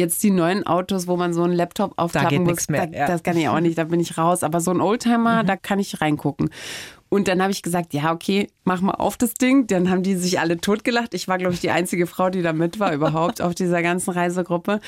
jetzt 0.00 0.22
die 0.22 0.30
neuen 0.30 0.66
Autos, 0.66 1.06
wo 1.06 1.16
man 1.16 1.32
so 1.32 1.44
einen 1.44 1.52
Laptop 1.52 1.92
aufklappen 1.96 2.44
geht 2.44 2.56
muss, 2.56 2.68
mehr, 2.68 2.88
da, 2.88 2.98
ja. 2.98 3.06
das 3.06 3.22
kann 3.22 3.36
ich 3.36 3.48
auch 3.48 3.60
nicht, 3.60 3.78
da 3.78 3.84
bin 3.84 4.00
ich 4.00 4.18
raus. 4.18 4.42
Aber 4.42 4.60
so 4.60 4.72
ein 4.72 4.80
Oldtimer, 4.80 5.44
da 5.44 5.56
kann 5.56 5.78
ich 5.78 6.00
reingucken. 6.00 6.50
Und 7.08 7.26
dann 7.26 7.42
habe 7.42 7.50
ich 7.50 7.62
gesagt, 7.62 7.92
ja, 7.92 8.12
okay, 8.12 8.48
mach 8.64 8.80
mal 8.80 8.92
auf 8.92 9.16
das 9.16 9.34
Ding. 9.34 9.66
Dann 9.66 9.90
haben 9.90 10.02
die 10.02 10.14
sich 10.14 10.38
alle 10.38 10.60
totgelacht. 10.60 11.12
Ich 11.12 11.26
war, 11.26 11.38
glaube 11.38 11.54
ich, 11.54 11.60
die 11.60 11.70
einzige 11.70 12.06
Frau, 12.06 12.30
die 12.30 12.40
da 12.40 12.52
mit 12.52 12.78
war 12.78 12.92
überhaupt 12.94 13.42
auf 13.42 13.54
dieser 13.54 13.82
ganzen 13.82 14.10
Reisegruppe. 14.10 14.80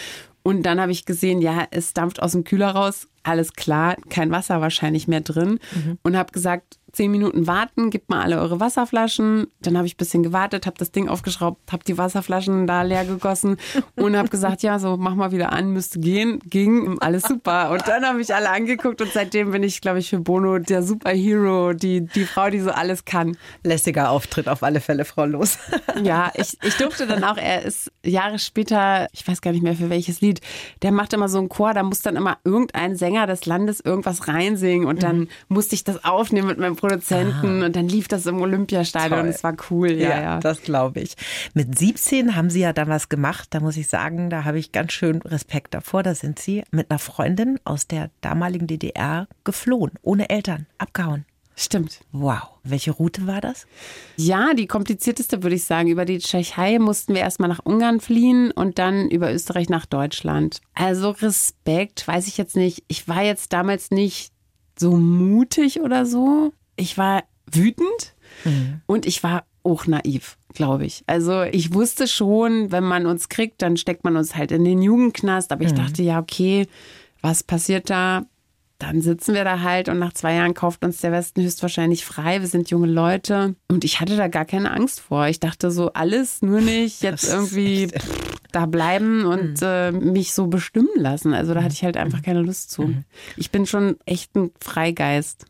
Und 0.44 0.62
dann 0.62 0.80
habe 0.80 0.92
ich 0.92 1.04
gesehen, 1.04 1.40
ja, 1.40 1.66
es 1.70 1.94
dampft 1.94 2.22
aus 2.22 2.32
dem 2.32 2.44
Kühler 2.44 2.70
raus. 2.70 3.08
Alles 3.24 3.54
klar, 3.54 3.96
kein 4.08 4.30
Wasser 4.30 4.60
wahrscheinlich 4.60 5.08
mehr 5.08 5.20
drin. 5.20 5.58
Und 6.02 6.16
habe 6.16 6.32
gesagt, 6.32 6.78
zehn 6.93 7.11
Minuten 7.11 7.47
warten, 7.47 7.90
gebt 7.90 8.11
mal 8.11 8.22
alle 8.22 8.38
eure 8.38 8.61
Wasserflaschen. 8.61 9.47
Dann 9.61 9.76
habe 9.76 9.86
ich 9.86 9.95
ein 9.95 9.97
bisschen 9.97 10.22
gewartet, 10.22 10.66
habe 10.66 10.76
das 10.78 10.93
Ding 10.93 11.09
aufgeschraubt, 11.09 11.72
habe 11.72 11.84
die 11.84 11.97
Wasserflaschen 11.97 12.66
da 12.66 12.82
leer 12.82 13.05
gegossen 13.05 13.57
und 13.97 14.16
habe 14.16 14.28
gesagt, 14.28 14.62
ja, 14.62 14.78
so 14.78 14.97
mach 14.97 15.14
mal 15.14 15.32
wieder 15.32 15.53
an, 15.53 15.72
müsste 15.72 16.01
gehen. 16.01 16.38
Ging, 16.45 16.99
alles 17.01 17.22
super. 17.22 17.70
Und 17.70 17.88
dann 17.88 18.05
habe 18.05 18.20
ich 18.20 18.34
alle 18.34 18.51
angeguckt 18.51 19.01
und 19.01 19.11
seitdem 19.12 19.53
bin 19.53 19.62
ich, 19.62 19.80
glaube 19.80 20.01
ich, 20.01 20.11
für 20.11 20.18
Bono 20.18 20.59
der 20.59 20.82
Superhero, 20.82 21.72
die, 21.72 22.05
die 22.05 22.24
Frau, 22.24 22.51
die 22.51 22.61
so 22.61 22.70
alles 22.70 23.05
kann. 23.05 23.36
Lässiger 23.64 24.11
Auftritt 24.11 24.49
auf 24.49 24.62
alle 24.62 24.80
Fälle, 24.80 25.05
Frau 25.05 25.24
Los. 25.24 25.59
Ja, 26.03 26.32
ich, 26.34 26.57
ich 26.62 26.76
durfte 26.76 27.07
dann 27.07 27.22
auch, 27.22 27.36
er 27.36 27.62
ist 27.62 27.93
Jahre 28.03 28.38
später, 28.38 29.09
ich 29.12 29.26
weiß 29.26 29.40
gar 29.40 29.53
nicht 29.53 29.62
mehr 29.62 29.74
für 29.74 29.90
welches 29.90 30.20
Lied, 30.20 30.40
der 30.80 30.90
macht 30.90 31.12
immer 31.12 31.28
so 31.28 31.38
einen 31.38 31.49
Chor, 31.49 31.74
da 31.74 31.82
muss 31.82 32.01
dann 32.01 32.16
immer 32.16 32.38
irgendein 32.45 32.97
Sänger 32.97 33.26
des 33.26 33.47
Landes 33.47 33.80
irgendwas 33.80 34.26
reinsingen 34.26 34.88
und 34.88 35.03
dann 35.03 35.28
musste 35.49 35.74
ich 35.74 35.84
das 35.84 36.05
aufnehmen 36.05 36.49
mit 36.49 36.59
meinem 36.59 36.76
Produzenten 36.83 37.62
und 37.62 37.76
dann 37.76 37.89
lief 37.89 38.09
das 38.09 38.26
im 38.26 38.41
Olympiastadion 38.41 39.20
und 39.20 39.26
Toll. 39.26 39.35
es 39.35 39.45
war 39.45 39.55
cool, 39.70 39.93
ja, 39.93 40.20
ja. 40.20 40.41
das 40.41 40.62
glaube 40.62 40.99
ich. 40.99 41.14
Mit 41.55 41.78
17 41.78 42.35
haben 42.35 42.51
Sie 42.51 42.59
ja 42.59 42.72
dann 42.72 42.89
was 42.89 43.09
gemacht, 43.09 43.49
da 43.51 43.61
muss 43.61 43.76
ich 43.76 43.87
sagen, 43.87 44.30
da 44.30 44.43
habe 44.45 44.59
ich 44.59 44.72
ganz 44.72 44.93
schön 44.93 45.22
Respekt 45.22 45.74
davor. 45.74 46.03
Da 46.03 46.16
sind 46.16 46.41
Sie 46.41 46.64
mit 46.72 46.91
einer 46.91 46.99
Freundin 46.99 47.61
aus 47.62 47.87
der 47.87 48.11
damaligen 48.20 48.66
DDR 48.66 49.28
geflohen, 49.45 49.93
ohne 50.03 50.28
Eltern, 50.28 50.66
abgehauen. 50.78 51.24
Stimmt. 51.55 52.01
Wow. 52.11 52.43
Welche 52.64 52.91
Route 52.91 53.28
war 53.28 53.41
das? 53.41 53.66
Ja, 54.16 54.53
die 54.55 54.66
komplizierteste 54.66 55.45
würde 55.45 55.55
ich 55.55 55.64
sagen. 55.64 55.89
Über 55.89 56.05
die 56.05 56.18
Tschechei 56.18 56.80
mussten 56.80 57.14
wir 57.14 57.20
erstmal 57.20 57.49
nach 57.49 57.61
Ungarn 57.62 58.01
fliehen 58.01 58.51
und 58.51 58.80
dann 58.80 59.09
über 59.09 59.33
Österreich 59.33 59.68
nach 59.68 59.87
Deutschland. 59.87 60.61
Also 60.74 61.11
Respekt, 61.11 62.09
weiß 62.09 62.26
ich 62.26 62.39
jetzt 62.39 62.57
nicht. 62.57 62.83
Ich 62.89 63.07
war 63.07 63.22
jetzt 63.22 63.53
damals 63.53 63.93
nicht 63.93 64.33
so 64.76 64.97
mutig 64.97 65.80
oder 65.80 66.07
so. 66.07 66.53
Ich 66.77 66.97
war 66.99 67.25
wütend 67.51 68.14
und 68.87 69.07
ich 69.07 69.23
war 69.23 69.45
auch 69.62 69.87
naiv, 69.87 70.39
glaube 70.55 70.85
ich. 70.87 71.05
Also 71.07 71.43
ich 71.43 71.73
wusste 71.73 72.09
schon, 72.09 72.73
wenn 72.73 72.85
man 72.85 73.07
uns 73.07 73.29
kriegt, 73.29 73.62
dann 73.62 73.77
steckt 73.77 74.05
man 74.05 74.16
uns 74.16 74.35
halt 74.35 74.51
in 74.53 74.64
den 74.64 74.83
Jugendknast. 74.83 75.53
Aber 75.53 75.62
ich 75.64 75.73
dachte, 75.75 76.03
ja, 76.03 76.18
okay, 76.18 76.66
was 77.20 77.43
passiert 77.43 77.91
da? 77.91 78.25
Dann 78.79 79.01
sitzen 79.01 79.35
wir 79.35 79.45
da 79.45 79.61
halt 79.61 79.89
und 79.89 80.01
nach 80.01 80.12
zwei 80.12 80.35
Jahren 80.35 80.55
kauft 80.55 80.85
uns 80.85 81.01
der 81.01 81.12
Westen 81.12 81.43
höchstwahrscheinlich 81.43 82.05
frei. 82.05 82.41
Wir 82.41 82.49
sind 82.49 82.68
junge 82.70 82.89
Leute. 82.89 83.55
Und 83.68 83.85
ich 83.85 84.01
hatte 84.01 84.16
da 84.16 84.27
gar 84.27 84.45
keine 84.45 84.73
Angst 84.73 84.99
vor. 84.99 85.29
Ich 85.29 85.39
dachte 85.39 85.70
so, 85.70 85.93
alles 85.93 86.43
nur 86.43 86.61
nicht 86.61 87.01
jetzt 87.03 87.23
Das 87.29 87.33
irgendwie 87.33 87.89
da 88.51 88.66
bleiben 88.66 89.25
und 89.25 89.61
äh, 89.62 89.93
mich 89.93 90.35
so 90.35 90.49
bestimmen 90.49 90.89
lassen. 90.97 91.33
Also 91.33 91.55
da 91.55 91.62
hatte 91.62 91.75
ich 91.75 91.85
halt 91.85 91.97
einfach 91.97 92.23
keine 92.23 92.43
Lust 92.43 92.73
zu. 92.73 92.93
Ich 93.37 93.53
bin 93.53 93.66
schon 93.66 93.97
echt 94.05 94.35
ein 94.35 94.51
Freigeist. 94.61 95.47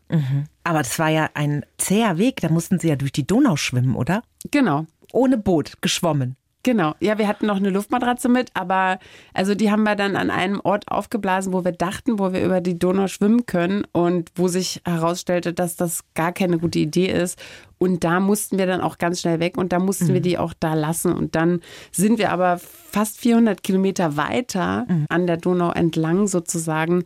Aber 0.63 0.79
das 0.79 0.97
war 0.99 1.09
ja 1.09 1.29
ein 1.33 1.65
zäher 1.77 2.17
Weg, 2.17 2.41
da 2.41 2.49
mussten 2.49 2.79
Sie 2.79 2.87
ja 2.87 2.95
durch 2.95 3.11
die 3.11 3.27
Donau 3.27 3.55
schwimmen, 3.55 3.95
oder? 3.95 4.23
Genau. 4.51 4.85
ohne 5.11 5.37
Boot 5.37 5.81
geschwommen. 5.81 6.35
Genau. 6.63 6.95
Ja, 7.01 7.17
wir 7.17 7.27
hatten 7.27 7.45
noch 7.45 7.57
eine 7.57 7.69
Luftmatratze 7.69 8.29
mit, 8.29 8.49
aber 8.53 8.97
also 9.33 9.53
die 9.53 9.69
haben 9.69 9.83
wir 9.83 9.95
dann 9.95 10.15
an 10.15 10.31
einem 10.31 10.61
Ort 10.63 10.87
aufgeblasen, 10.87 11.51
wo 11.51 11.65
wir 11.65 11.73
dachten, 11.73 12.19
wo 12.19 12.31
wir 12.31 12.41
über 12.43 12.61
die 12.61 12.79
Donau 12.79 13.07
schwimmen 13.07 13.45
können 13.45 13.83
und 13.91 14.31
wo 14.35 14.47
sich 14.47 14.81
herausstellte, 14.85 15.53
dass 15.53 15.75
das 15.75 16.05
gar 16.13 16.31
keine 16.31 16.59
gute 16.59 16.79
Idee 16.79 17.07
ist. 17.07 17.37
Und 17.79 18.05
da 18.05 18.21
mussten 18.21 18.57
wir 18.57 18.65
dann 18.65 18.79
auch 18.79 18.97
ganz 18.97 19.19
schnell 19.19 19.41
weg 19.41 19.57
und 19.57 19.73
da 19.73 19.79
mussten 19.79 20.07
mhm. 20.07 20.13
wir 20.13 20.21
die 20.21 20.37
auch 20.37 20.53
da 20.57 20.73
lassen. 20.73 21.11
Und 21.11 21.35
dann 21.35 21.59
sind 21.91 22.17
wir 22.17 22.31
aber 22.31 22.57
fast 22.59 23.19
400 23.19 23.61
Kilometer 23.61 24.15
weiter 24.15 24.85
mhm. 24.87 25.05
an 25.09 25.27
der 25.27 25.35
Donau 25.35 25.71
entlang 25.71 26.27
sozusagen, 26.27 27.03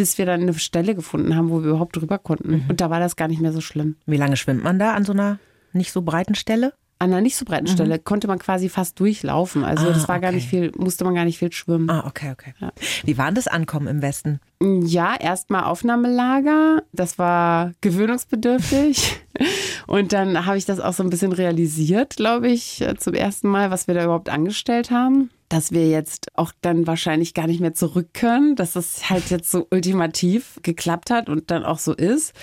bis 0.00 0.16
wir 0.16 0.24
dann 0.24 0.40
eine 0.40 0.54
Stelle 0.54 0.94
gefunden 0.94 1.36
haben, 1.36 1.50
wo 1.50 1.62
wir 1.62 1.72
überhaupt 1.72 1.94
drüber 1.94 2.16
konnten. 2.16 2.52
Mhm. 2.52 2.64
Und 2.70 2.80
da 2.80 2.88
war 2.88 3.00
das 3.00 3.16
gar 3.16 3.28
nicht 3.28 3.42
mehr 3.42 3.52
so 3.52 3.60
schlimm. 3.60 3.96
Wie 4.06 4.16
lange 4.16 4.38
schwimmt 4.38 4.64
man 4.64 4.78
da 4.78 4.94
an 4.94 5.04
so 5.04 5.12
einer 5.12 5.38
nicht 5.74 5.92
so 5.92 6.00
breiten 6.00 6.34
Stelle? 6.34 6.72
An 7.00 7.12
einer 7.12 7.22
nicht 7.22 7.36
so 7.36 7.46
breiten 7.46 7.66
Stelle 7.66 7.96
mhm. 7.96 8.04
konnte 8.04 8.28
man 8.28 8.38
quasi 8.38 8.68
fast 8.68 9.00
durchlaufen. 9.00 9.64
Also 9.64 9.88
ah, 9.88 9.92
das 9.92 10.06
war 10.06 10.16
okay. 10.16 10.26
gar 10.26 10.32
nicht 10.32 10.48
viel, 10.48 10.70
musste 10.76 11.04
man 11.04 11.14
gar 11.14 11.24
nicht 11.24 11.38
viel 11.38 11.50
schwimmen. 11.50 11.88
Ah, 11.88 12.04
okay, 12.06 12.30
okay. 12.30 12.52
Ja. 12.60 12.72
Wie 13.04 13.16
war 13.16 13.32
das 13.32 13.48
Ankommen 13.48 13.86
im 13.86 14.02
Westen? 14.02 14.38
Ja, 14.62 15.16
erstmal 15.18 15.64
Aufnahmelager. 15.64 16.82
Das 16.92 17.18
war 17.18 17.72
gewöhnungsbedürftig. 17.80 19.18
Und 19.86 20.12
dann 20.12 20.44
habe 20.44 20.58
ich 20.58 20.66
das 20.66 20.78
auch 20.78 20.92
so 20.92 21.02
ein 21.02 21.08
bisschen 21.08 21.32
realisiert, 21.32 22.16
glaube 22.16 22.48
ich, 22.48 22.84
zum 22.98 23.14
ersten 23.14 23.48
Mal, 23.48 23.70
was 23.70 23.86
wir 23.86 23.94
da 23.94 24.04
überhaupt 24.04 24.28
angestellt 24.28 24.90
haben. 24.90 25.30
Dass 25.48 25.72
wir 25.72 25.88
jetzt 25.88 26.28
auch 26.34 26.52
dann 26.60 26.86
wahrscheinlich 26.86 27.32
gar 27.32 27.46
nicht 27.46 27.60
mehr 27.60 27.74
zurück 27.74 28.08
können, 28.12 28.54
dass 28.54 28.74
das 28.74 29.08
halt 29.08 29.30
jetzt 29.30 29.50
so 29.50 29.66
ultimativ 29.70 30.60
geklappt 30.62 31.10
hat 31.10 31.30
und 31.30 31.50
dann 31.50 31.64
auch 31.64 31.78
so 31.78 31.94
ist. 31.94 32.34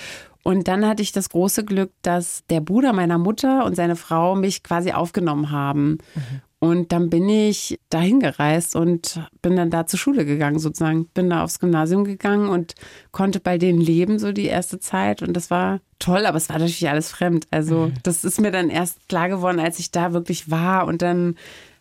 Und 0.48 0.70
dann 0.70 0.88
hatte 0.88 1.04
ich 1.04 1.12
das 1.12 1.28
große 1.28 1.66
Glück, 1.66 1.92
dass 2.04 2.46
der 2.50 2.62
Bruder 2.62 2.94
meiner 2.94 3.18
Mutter 3.18 3.66
und 3.66 3.76
seine 3.76 3.98
Frau 3.98 4.34
mich 4.34 4.64
quasi 4.64 4.94
aufgenommen 4.94 5.52
haben. 5.52 5.98
Mhm. 6.16 6.42
Und 6.60 6.92
dann 6.94 7.10
bin 7.10 7.28
ich 7.28 7.82
dahin 7.90 8.22
gereist 8.22 8.74
und 8.74 9.20
bin 9.42 9.58
dann 9.58 9.72
da 9.72 9.88
zur 9.88 10.00
Schule 10.00 10.24
gegangen, 10.24 10.58
sozusagen. 10.58 11.08
Bin 11.08 11.30
da 11.30 11.44
aufs 11.44 11.60
Gymnasium 11.60 12.06
gegangen 12.06 12.48
und 12.48 12.76
konnte 13.12 13.42
bei 13.42 13.58
denen 13.58 13.82
leben, 13.82 14.20
so 14.20 14.32
die 14.32 14.46
erste 14.46 14.80
Zeit. 14.80 15.22
Und 15.22 15.34
das 15.34 15.52
war 15.52 15.82
toll, 16.00 16.26
aber 16.26 16.38
es 16.38 16.48
war 16.48 16.60
natürlich 16.60 16.88
alles 16.88 17.12
fremd. 17.12 17.46
Also, 17.52 17.88
mhm. 17.88 17.96
das 18.04 18.24
ist 18.24 18.40
mir 18.40 18.52
dann 18.52 18.70
erst 18.70 19.10
klar 19.10 19.28
geworden, 19.28 19.60
als 19.60 19.80
ich 19.80 19.92
da 19.92 20.14
wirklich 20.14 20.50
war. 20.50 20.88
Und 20.88 21.02
dann 21.02 21.36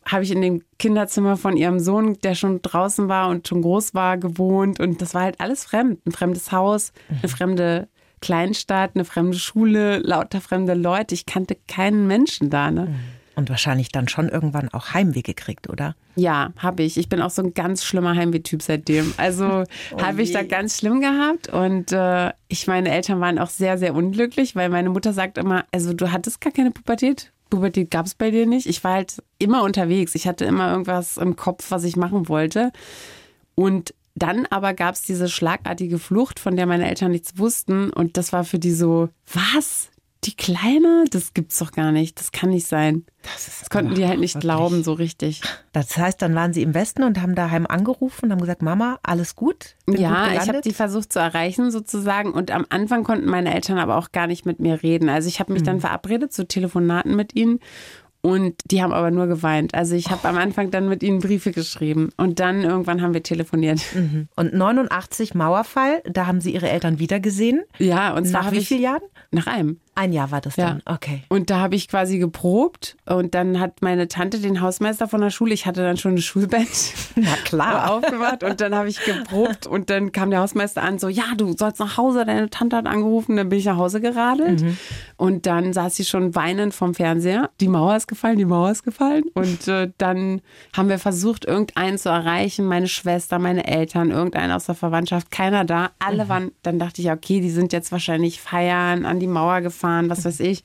habe 0.05 0.25
ich 0.25 0.33
in 0.33 0.43
dem 0.43 0.63
Kinderzimmer 0.81 1.37
von 1.37 1.57
ihrem 1.57 1.79
Sohn, 1.79 2.19
der 2.25 2.35
schon 2.35 2.63
draußen 2.63 3.09
war 3.09 3.29
und 3.29 3.47
schon 3.47 3.63
groß 3.63 3.95
war, 3.95 4.19
gewohnt. 4.19 4.81
Und 4.81 5.01
das 5.01 5.15
war 5.15 5.23
halt 5.23 5.39
alles 5.39 5.63
fremd. 5.63 6.05
Ein 6.05 6.11
fremdes 6.11 6.51
Haus, 6.51 6.93
eine 7.09 7.21
mhm. 7.23 7.29
fremde 7.29 7.89
Kleinstadt, 8.21 8.93
eine 8.95 9.05
fremde 9.05 9.39
Schule, 9.39 9.99
lauter 9.99 10.41
fremde 10.41 10.75
Leute. 10.75 11.15
Ich 11.15 11.27
kannte 11.27 11.57
keinen 11.69 12.07
Menschen 12.07 12.51
da. 12.51 12.71
Ne? 12.71 12.95
Und 13.37 13.51
wahrscheinlich 13.51 13.91
dann 13.91 14.09
schon 14.09 14.31
irgendwann 14.31 14.71
auch 14.71 14.95
Heimweh 14.95 15.21
gekriegt, 15.21 15.69
oder? 15.69 15.95
Ja, 16.15 16.53
habe 16.57 16.83
ich. 16.83 16.97
Ich 16.97 17.11
bin 17.11 17.21
auch 17.21 17.31
so 17.31 17.43
ein 17.43 17.53
ganz 17.53 17.85
schlimmer 17.85 18.17
Heimweh-Typ 18.17 18.63
seitdem. 18.63 19.13
Also 19.19 19.65
oh 19.93 20.01
habe 20.01 20.23
ich 20.23 20.33
da 20.33 20.43
ganz 20.43 20.79
schlimm 20.79 21.03
gehabt. 21.03 21.49
Und 21.49 21.93
äh, 21.93 22.33
ich, 22.49 22.67
meine 22.67 22.91
Eltern 22.91 23.21
waren 23.21 23.39
auch 23.39 23.51
sehr, 23.51 23.77
sehr 23.77 23.95
unglücklich, 23.95 24.57
weil 24.57 24.71
meine 24.71 24.89
Mutter 24.89 25.13
sagt 25.13 25.37
immer, 25.37 25.67
also 25.71 25.93
du 25.93 26.13
hattest 26.13 26.41
gar 26.41 26.53
keine 26.53 26.71
Pubertät. 26.71 27.31
Pubertät 27.51 27.91
gab 27.91 28.07
es 28.07 28.15
bei 28.15 28.31
dir 28.31 28.47
nicht. 28.47 28.67
Ich 28.67 28.83
war 28.83 28.95
halt 28.95 29.23
immer 29.39 29.63
unterwegs. 29.63 30.15
Ich 30.15 30.27
hatte 30.27 30.47
immer 30.47 30.71
irgendwas 30.71 31.19
im 31.19 31.37
Kopf, 31.37 31.71
was 31.71 31.85
ich 31.85 31.97
machen 31.97 32.31
wollte. 32.31 32.73
Und 33.55 33.95
dann 34.17 34.47
aber 34.47 34.73
gab 34.73 34.95
es 34.95 35.03
diese 35.03 35.29
schlagartige 35.29 35.99
Flucht, 35.99 36.41
von 36.41 36.57
der 36.57 36.67
meine 36.67 36.89
Eltern 36.89 37.13
nichts 37.13 37.39
wussten. 37.39 37.91
Und 37.91 38.17
das 38.17 38.33
war 38.33 38.45
für 38.45 38.59
die 38.59 38.73
so, 38.73 39.11
was? 39.33 39.91
Die 40.25 40.35
Kleine? 40.35 41.05
Das 41.11 41.35
gibt's 41.35 41.59
doch 41.59 41.71
gar 41.71 41.93
nicht. 41.93 42.19
Das 42.19 42.33
kann 42.33 42.49
nicht 42.49 42.67
sein. 42.67 43.05
Das, 43.23 43.61
das 43.61 43.71
konnten 43.71 43.95
die 43.95 44.07
halt 44.07 44.19
nicht 44.19 44.35
wirklich. 44.35 44.41
glauben, 44.41 44.83
so 44.83 44.95
richtig. 44.95 45.43
Das 45.73 45.97
heißt, 45.97 46.21
dann 46.21 46.35
waren 46.35 46.55
sie 46.55 46.63
im 46.63 46.73
Westen 46.73 47.05
und 47.05 47.21
haben 47.21 47.35
daheim 47.35 47.67
angerufen 47.67 48.25
und 48.25 48.33
haben 48.33 48.41
gesagt, 48.41 48.63
Mama, 48.63 48.99
alles 49.03 49.37
gut? 49.37 49.77
Bin 49.85 50.01
ja, 50.01 50.31
gut 50.31 50.43
ich 50.43 50.49
habe 50.49 50.61
die 50.63 50.73
versucht 50.73 51.13
zu 51.13 51.19
erreichen 51.19 51.71
sozusagen. 51.71 52.33
Und 52.33 52.51
am 52.51 52.65
Anfang 52.71 53.05
konnten 53.05 53.27
meine 53.27 53.55
Eltern 53.55 53.79
aber 53.79 53.99
auch 53.99 54.11
gar 54.13 54.27
nicht 54.27 54.47
mit 54.47 54.59
mir 54.59 54.83
reden. 54.83 55.11
Also 55.11 55.29
ich 55.29 55.39
habe 55.39 55.53
mich 55.53 55.63
mhm. 55.63 55.67
dann 55.67 55.81
verabredet 55.81 56.33
zu 56.33 56.49
Telefonaten 56.49 57.15
mit 57.15 57.37
ihnen. 57.37 57.61
Und 58.27 58.57
die 58.73 58.83
haben 58.83 58.93
aber 58.93 59.13
nur 59.13 59.29
geweint. 59.29 59.77
Also 59.77 59.95
ich 59.95 60.11
habe 60.11 60.23
oh. 60.25 60.29
am 60.29 60.37
Anfang 60.37 60.73
dann 60.73 60.89
mit 60.89 61.05
ihnen 61.05 61.21
Briefe 61.21 61.53
geschrieben 61.53 62.11
und 62.17 62.41
dann 62.41 62.63
irgendwann 62.63 63.01
haben 63.01 63.15
wir 63.15 63.23
telefoniert. 63.23 63.81
Mhm. 63.95 64.27
Und 64.35 64.53
89 64.53 65.37
Mauerfall, 65.37 66.03
da 66.05 66.27
haben 66.27 66.41
Sie 66.41 66.53
Ihre 66.53 66.69
Eltern 66.69 66.99
wiedergesehen? 66.99 67.63
Ja, 67.79 68.15
und 68.15 68.25
zwar 68.27 68.43
nach 68.43 68.51
wie 68.53 68.65
vielen 68.65 68.83
Jahren? 68.83 69.03
Nach 69.31 69.47
einem. 69.47 69.79
Ein 69.99 70.13
Jahr 70.13 70.31
war 70.31 70.43
das 70.43 70.57
dann, 70.57 70.83
ja. 70.87 70.95
okay. 70.95 71.23
Und 71.31 71.49
da 71.49 71.59
habe 71.59 71.75
ich 71.75 71.89
quasi 71.89 72.19
geprobt 72.19 72.99
und 73.07 73.35
dann 73.35 73.59
hat 73.59 73.81
meine 73.81 74.09
Tante 74.09 74.39
den 74.41 74.61
Hausmeister 74.61 75.09
von 75.09 75.23
der 75.23 75.31
Schule, 75.31 75.55
ich 75.55 75.65
hatte 75.65 75.81
dann 75.81 75.97
schon 75.97 76.11
eine 76.11 76.21
Schulband 76.21 76.69
Na 77.17 77.35
klar. 77.45 77.91
aufgemacht 77.93 78.45
und 78.45 78.61
dann 78.61 78.75
habe 78.75 78.91
ich 78.91 79.03
geprobt 79.03 79.67
und 79.67 79.89
dann 79.89 80.13
kam 80.13 80.29
der 80.29 80.41
Hausmeister 80.41 80.83
an, 80.83 80.99
so, 80.99 81.09
ja, 81.09 81.25
du 81.39 81.57
sollst 81.57 81.81
nach 81.81 81.97
Hause, 81.97 82.27
deine 82.27 82.51
Tante 82.51 82.77
hat 82.77 82.85
angerufen, 82.85 83.37
dann 83.37 83.49
bin 83.49 83.59
ich 83.59 83.65
nach 83.65 83.79
Hause 83.79 84.03
geradelt 84.03 84.61
mhm. 84.61 84.77
und 85.17 85.47
dann 85.47 85.73
saß 85.73 85.97
sie 85.97 86.05
schon 86.05 86.35
weinend 86.35 86.75
vom 86.75 86.93
Fernseher. 86.93 87.49
Die 87.63 87.69
Mauer 87.69 87.97
ist 87.97 88.07
gefallen, 88.07 88.37
die 88.37 88.45
Mauer 88.45 88.73
ist 88.73 88.83
gefallen 88.83 89.25
und 89.33 89.67
äh, 89.67 89.91
dann 89.97 90.43
haben 90.77 90.91
wir 90.91 90.99
versucht, 90.99 91.47
irgendeinen 91.47 91.97
zu 91.97 92.11
erreichen, 92.11 92.67
meine 92.67 92.89
Schwester, 92.89 93.39
meine 93.39 93.67
Eltern, 93.67 94.11
irgendeinen 94.11 94.53
aus 94.53 94.67
der 94.67 94.75
Verwandtschaft, 94.75 95.31
keiner 95.31 95.65
da. 95.65 95.93
Alle 95.99 96.27
mhm. 96.27 96.29
waren, 96.29 96.53
dann 96.63 96.79
dachte 96.79 97.01
ich, 97.01 97.11
okay, 97.11 97.41
die 97.41 97.49
sind 97.49 97.73
jetzt 97.73 97.93
wahrscheinlich 97.93 98.43
feiern, 98.43 99.07
an 99.07 99.21
die 99.21 99.27
Mauer 99.27 99.63
gefahren 99.63 99.86
gefahren, 99.87 100.11
was 100.11 100.25
weiß 100.25 100.41
ich. 100.41 100.63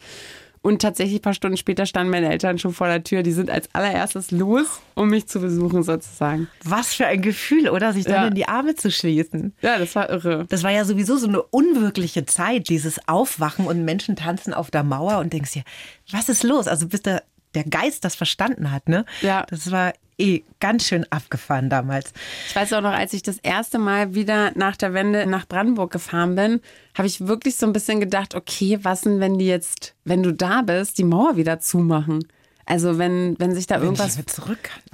Und 0.63 0.79
tatsächlich 0.79 1.19
ein 1.19 1.23
paar 1.23 1.33
Stunden 1.33 1.57
später 1.57 1.87
standen 1.87 2.11
meine 2.11 2.29
Eltern 2.29 2.59
schon 2.59 2.71
vor 2.71 2.85
der 2.85 3.03
Tür. 3.03 3.23
Die 3.23 3.31
sind 3.31 3.49
als 3.49 3.73
allererstes 3.73 4.29
los, 4.29 4.79
um 4.93 5.09
mich 5.09 5.25
zu 5.27 5.39
besuchen, 5.39 5.81
sozusagen. 5.81 6.49
Was 6.63 6.93
für 6.93 7.07
ein 7.07 7.23
Gefühl, 7.23 7.69
oder? 7.69 7.93
Sich 7.93 8.03
dann 8.03 8.13
ja. 8.13 8.27
in 8.27 8.35
die 8.35 8.47
Arme 8.47 8.75
zu 8.75 8.91
schließen. 8.91 9.55
Ja, 9.63 9.79
das 9.79 9.95
war 9.95 10.11
irre. 10.11 10.45
Das 10.49 10.61
war 10.61 10.69
ja 10.69 10.85
sowieso 10.85 11.17
so 11.17 11.27
eine 11.27 11.41
unwirkliche 11.41 12.27
Zeit, 12.27 12.69
dieses 12.69 13.07
Aufwachen 13.07 13.65
und 13.65 13.83
Menschen 13.85 14.15
tanzen 14.15 14.53
auf 14.53 14.69
der 14.69 14.83
Mauer 14.83 15.17
und 15.17 15.33
denkst 15.33 15.53
dir, 15.53 15.63
was 16.11 16.29
ist 16.29 16.43
los? 16.43 16.67
Also 16.67 16.87
bis 16.87 17.01
der, 17.01 17.23
der 17.55 17.63
Geist 17.63 18.05
das 18.05 18.15
verstanden 18.15 18.71
hat, 18.71 18.87
ne? 18.89 19.05
Ja. 19.21 19.45
Das 19.49 19.71
war 19.71 19.93
eh 20.17 20.43
ganz 20.59 20.85
schön 20.85 21.05
abgefahren 21.09 21.69
damals. 21.69 22.13
Ich 22.47 22.55
weiß 22.55 22.73
auch 22.73 22.81
noch, 22.81 22.93
als 22.93 23.13
ich 23.13 23.23
das 23.23 23.37
erste 23.39 23.79
Mal 23.79 24.13
wieder 24.13 24.51
nach 24.55 24.77
der 24.77 24.93
Wende 24.93 25.25
nach 25.25 25.47
Brandenburg 25.47 25.91
gefahren 25.91 26.35
bin, 26.35 26.61
habe 26.95 27.07
ich 27.07 27.27
wirklich 27.27 27.55
so 27.55 27.65
ein 27.65 27.73
bisschen 27.73 27.99
gedacht, 27.99 28.35
okay, 28.35 28.79
was 28.83 29.01
denn, 29.01 29.19
wenn 29.19 29.39
die 29.39 29.47
jetzt, 29.47 29.95
wenn 30.05 30.23
du 30.23 30.31
da 30.33 30.61
bist, 30.61 30.97
die 30.97 31.03
Mauer 31.03 31.35
wieder 31.37 31.59
zumachen? 31.59 32.25
Also 32.65 32.97
wenn, 32.99 33.35
wenn 33.39 33.53
sich 33.53 33.67
da 33.67 33.75
wenn 33.75 33.85
irgendwas, 33.85 34.19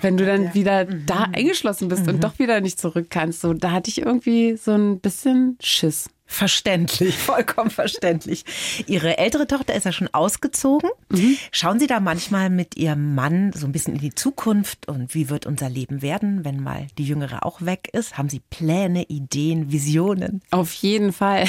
wenn 0.01 0.17
du 0.17 0.25
dann 0.25 0.45
ja. 0.45 0.53
wieder 0.53 0.85
mhm. 0.85 1.05
da 1.05 1.27
eingeschlossen 1.33 1.89
bist 1.89 2.03
mhm. 2.03 2.15
und 2.15 2.23
doch 2.23 2.39
wieder 2.39 2.61
nicht 2.61 2.79
zurück 2.79 3.07
kannst, 3.09 3.41
so 3.41 3.53
da 3.53 3.71
hatte 3.71 3.89
ich 3.89 4.01
irgendwie 4.01 4.55
so 4.55 4.71
ein 4.71 4.99
bisschen 4.99 5.57
Schiss. 5.61 6.09
Verständlich, 6.29 7.17
vollkommen 7.17 7.71
verständlich. 7.71 8.43
Ihre 8.85 9.17
ältere 9.17 9.47
Tochter 9.47 9.73
ist 9.73 9.85
ja 9.85 9.93
schon 9.93 10.09
ausgezogen. 10.13 10.89
Mhm. 11.09 11.37
Schauen 11.51 11.79
Sie 11.79 11.87
da 11.87 12.01
manchmal 12.01 12.49
mit 12.49 12.75
Ihrem 12.75 13.15
Mann 13.15 13.53
so 13.53 13.65
ein 13.65 13.71
bisschen 13.71 13.95
in 13.95 14.01
die 14.01 14.13
Zukunft 14.13 14.89
und 14.89 15.15
wie 15.15 15.29
wird 15.29 15.45
unser 15.45 15.69
Leben 15.69 16.01
werden, 16.01 16.43
wenn 16.43 16.61
mal 16.61 16.87
die 16.97 17.05
Jüngere 17.05 17.45
auch 17.45 17.61
weg 17.61 17.89
ist? 17.93 18.17
Haben 18.17 18.27
Sie 18.29 18.41
Pläne, 18.49 19.03
Ideen, 19.03 19.71
Visionen? 19.71 20.41
Auf 20.51 20.73
jeden 20.73 21.13
Fall. 21.13 21.45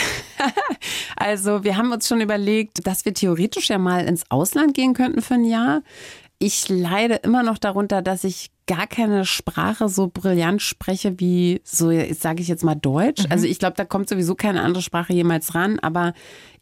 also 1.17 1.65
wir 1.65 1.77
haben 1.77 1.91
uns 1.91 2.07
schon 2.07 2.21
überlegt, 2.21 2.87
dass 2.87 3.05
wir 3.05 3.13
theoretisch 3.13 3.69
ja 3.69 3.79
mal 3.79 4.07
ins 4.07 4.31
Ausland 4.31 4.75
gehen 4.75 4.95
könnten 4.95 5.23
für 5.23 5.35
ein 5.35 5.45
Jahr. 5.45 5.83
Ich 6.39 6.69
leide 6.69 7.17
immer 7.17 7.43
noch 7.43 7.59
darunter, 7.59 8.01
dass 8.01 8.23
ich 8.23 8.53
gar 8.69 8.87
keine 8.87 9.25
Sprache 9.25 9.89
so 9.89 10.09
brillant 10.13 10.63
spreche 10.63 11.19
wie 11.19 11.61
so, 11.65 11.91
sage 12.13 12.43
ich 12.43 12.49
jetzt 12.49 12.63
mal 12.63 12.77
Deutsch. 12.77 13.25
Mhm. 13.25 13.33
Also 13.33 13.47
ich 13.47 13.59
glaube, 13.59 13.75
da 13.77 13.85
kommt 13.85 14.09
sowieso 14.09 14.37
keine 14.37 14.63
andere 14.63 14.83
Sprache 14.83 15.13
jemals 15.13 15.55
ran, 15.57 15.81
aber 15.81 16.13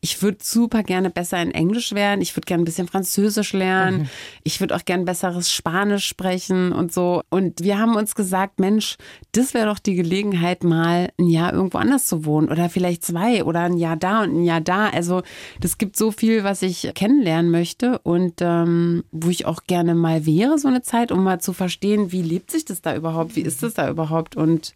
ich 0.01 0.23
würde 0.23 0.39
super 0.41 0.83
gerne 0.83 1.11
besser 1.11 1.41
in 1.43 1.51
Englisch 1.51 1.93
werden. 1.93 2.21
Ich 2.21 2.37
würde 2.37 2.47
gerne 2.47 2.63
ein 2.63 2.65
bisschen 2.65 2.87
Französisch 2.87 3.53
lernen. 3.53 4.03
Mhm. 4.03 4.09
Ich 4.45 4.61
würde 4.61 4.77
auch 4.77 4.85
gerne 4.85 5.05
besseres 5.05 5.51
Spanisch 5.51 6.07
sprechen 6.07 6.73
und 6.73 6.93
so. 6.93 7.23
Und 7.31 7.63
wir 7.63 7.79
haben 7.79 7.97
uns 7.97 8.15
gesagt, 8.15 8.61
Mensch, 8.61 8.97
das 9.33 9.55
wäre 9.55 9.67
doch 9.67 9.79
die 9.79 9.95
Gelegenheit, 9.95 10.65
mal 10.65 11.11
ein 11.19 11.29
Jahr 11.29 11.53
irgendwo 11.53 11.79
anders 11.79 12.07
zu 12.07 12.25
wohnen 12.25 12.49
oder 12.49 12.69
vielleicht 12.69 13.05
zwei 13.05 13.43
oder 13.45 13.61
ein 13.61 13.79
Jahr 13.79 13.97
da 13.97 14.23
und 14.23 14.37
ein 14.37 14.45
Jahr 14.45 14.61
da. 14.61 14.89
Also 14.89 15.23
das 15.61 15.79
gibt 15.79 15.97
so 15.97 16.13
viel, 16.13 16.45
was 16.45 16.63
ich 16.63 16.93
kennenlernen 16.95 17.51
möchte 17.51 17.99
und 18.01 18.35
ähm, 18.41 19.03
wo 19.11 19.29
ich 19.31 19.47
auch 19.47 19.65
gerne 19.67 19.95
mal 19.95 20.25
wäre, 20.27 20.59
so 20.59 20.69
eine 20.69 20.83
Zeit, 20.83 21.11
um 21.11 21.25
mal 21.25 21.41
zu 21.41 21.53
verstehen, 21.53 21.96
wie 22.13 22.23
lebt 22.23 22.51
sich 22.51 22.65
das 22.65 22.83
da 22.83 22.95
überhaupt, 22.95 23.37
wie 23.37 23.43
ist 23.43 23.63
das 23.63 23.75
da 23.75 23.89
überhaupt 23.89 24.37
und 24.37 24.75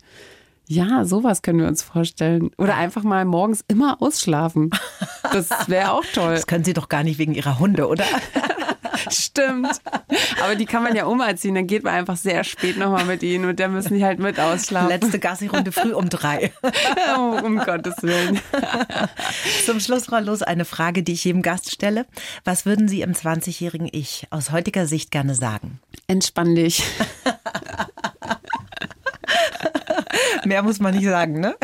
ja, 0.67 1.05
sowas 1.05 1.43
können 1.43 1.59
wir 1.59 1.67
uns 1.67 1.83
vorstellen. 1.83 2.53
Oder 2.57 2.77
einfach 2.77 3.03
mal 3.03 3.25
morgens 3.25 3.65
immer 3.67 4.01
ausschlafen. 4.01 4.71
Das 5.33 5.51
wäre 5.67 5.93
auch 5.93 6.05
toll. 6.15 6.35
Das 6.35 6.47
können 6.47 6.63
Sie 6.63 6.75
doch 6.75 6.89
gar 6.89 7.03
nicht 7.03 7.19
wegen 7.19 7.35
Ihrer 7.35 7.59
Hunde, 7.59 7.89
oder? 7.89 8.05
Stimmt. 9.11 9.81
Aber 10.43 10.55
die 10.55 10.67
kann 10.67 10.83
man 10.83 10.95
ja 10.95 11.07
umerziehen. 11.07 11.55
Dann 11.55 11.67
geht 11.67 11.85
man 11.85 11.95
einfach 11.95 12.17
sehr 12.17 12.45
spät 12.45 12.77
nochmal 12.77 13.05
mit 13.05 13.23
ihnen 13.23 13.45
und 13.45 13.61
dann 13.61 13.73
müssen 13.73 13.95
die 13.95 14.05
halt 14.05 14.19
mit 14.19 14.39
ausschlafen. 14.39 14.89
Letzte 14.89 15.19
Gassi-Runde 15.19 15.73
früh 15.73 15.93
um 15.93 16.09
drei. 16.09 16.53
oh, 17.17 17.41
um 17.45 17.59
Gottes 17.59 18.03
Willen. 18.03 18.41
Zum 19.65 19.81
Schluss, 19.81 20.07
Frau 20.07 20.21
Los, 20.21 20.43
eine 20.43 20.65
Frage, 20.65 21.03
die 21.03 21.13
ich 21.13 21.25
jedem 21.25 21.43
Gast 21.43 21.71
stelle. 21.71 22.07
Was 22.45 22.67
würden 22.67 22.89
Sie 22.89 23.03
im 23.03 23.13
20-jährigen 23.13 23.89
Ich 23.93 24.27
aus 24.31 24.51
heutiger 24.51 24.87
Sicht 24.87 25.11
gerne 25.11 25.35
sagen? 25.35 25.81
Entspann 26.07 26.55
dich. 26.55 26.83
Mehr 30.45 30.63
muss 30.63 30.81
man 30.81 30.95
nicht 30.95 31.07
sagen, 31.07 31.41
ne? 31.41 31.57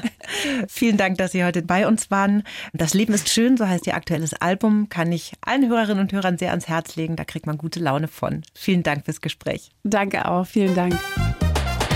Vielen 0.68 0.96
Dank, 0.96 1.18
dass 1.18 1.32
Sie 1.32 1.44
heute 1.44 1.62
bei 1.62 1.86
uns 1.86 2.10
waren. 2.10 2.42
Das 2.72 2.94
Leben 2.94 3.14
ist 3.14 3.28
schön, 3.28 3.56
so 3.56 3.68
heißt 3.68 3.86
Ihr 3.86 3.94
aktuelles 3.94 4.34
Album. 4.34 4.88
Kann 4.88 5.12
ich 5.12 5.32
allen 5.40 5.68
Hörerinnen 5.68 6.00
und 6.00 6.12
Hörern 6.12 6.38
sehr 6.38 6.50
ans 6.50 6.68
Herz 6.68 6.96
legen. 6.96 7.16
Da 7.16 7.24
kriegt 7.24 7.46
man 7.46 7.58
gute 7.58 7.80
Laune 7.80 8.08
von. 8.08 8.42
Vielen 8.54 8.82
Dank 8.82 9.04
fürs 9.04 9.20
Gespräch. 9.20 9.70
Danke 9.84 10.26
auch. 10.26 10.46
Vielen 10.46 10.74
Dank. 10.74 10.98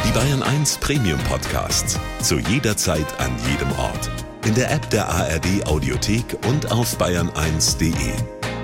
Die 0.06 0.12
Bayern 0.12 0.42
1 0.42 0.78
Premium 0.78 1.20
Podcasts. 1.28 1.98
Zu 2.20 2.38
jeder 2.38 2.76
Zeit, 2.76 3.06
an 3.18 3.30
jedem 3.48 3.70
Ort. 3.78 4.10
In 4.44 4.54
der 4.54 4.70
App 4.70 4.88
der 4.90 5.08
ARD 5.08 5.66
Audiothek 5.66 6.24
und 6.48 6.72
auf 6.72 6.98
bayern1.de. 6.98 7.92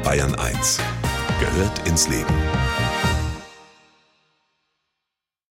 Bayern 0.02 0.34
1 0.34 0.80
gehört 1.38 1.86
ins 1.86 2.08
Leben. 2.08 2.34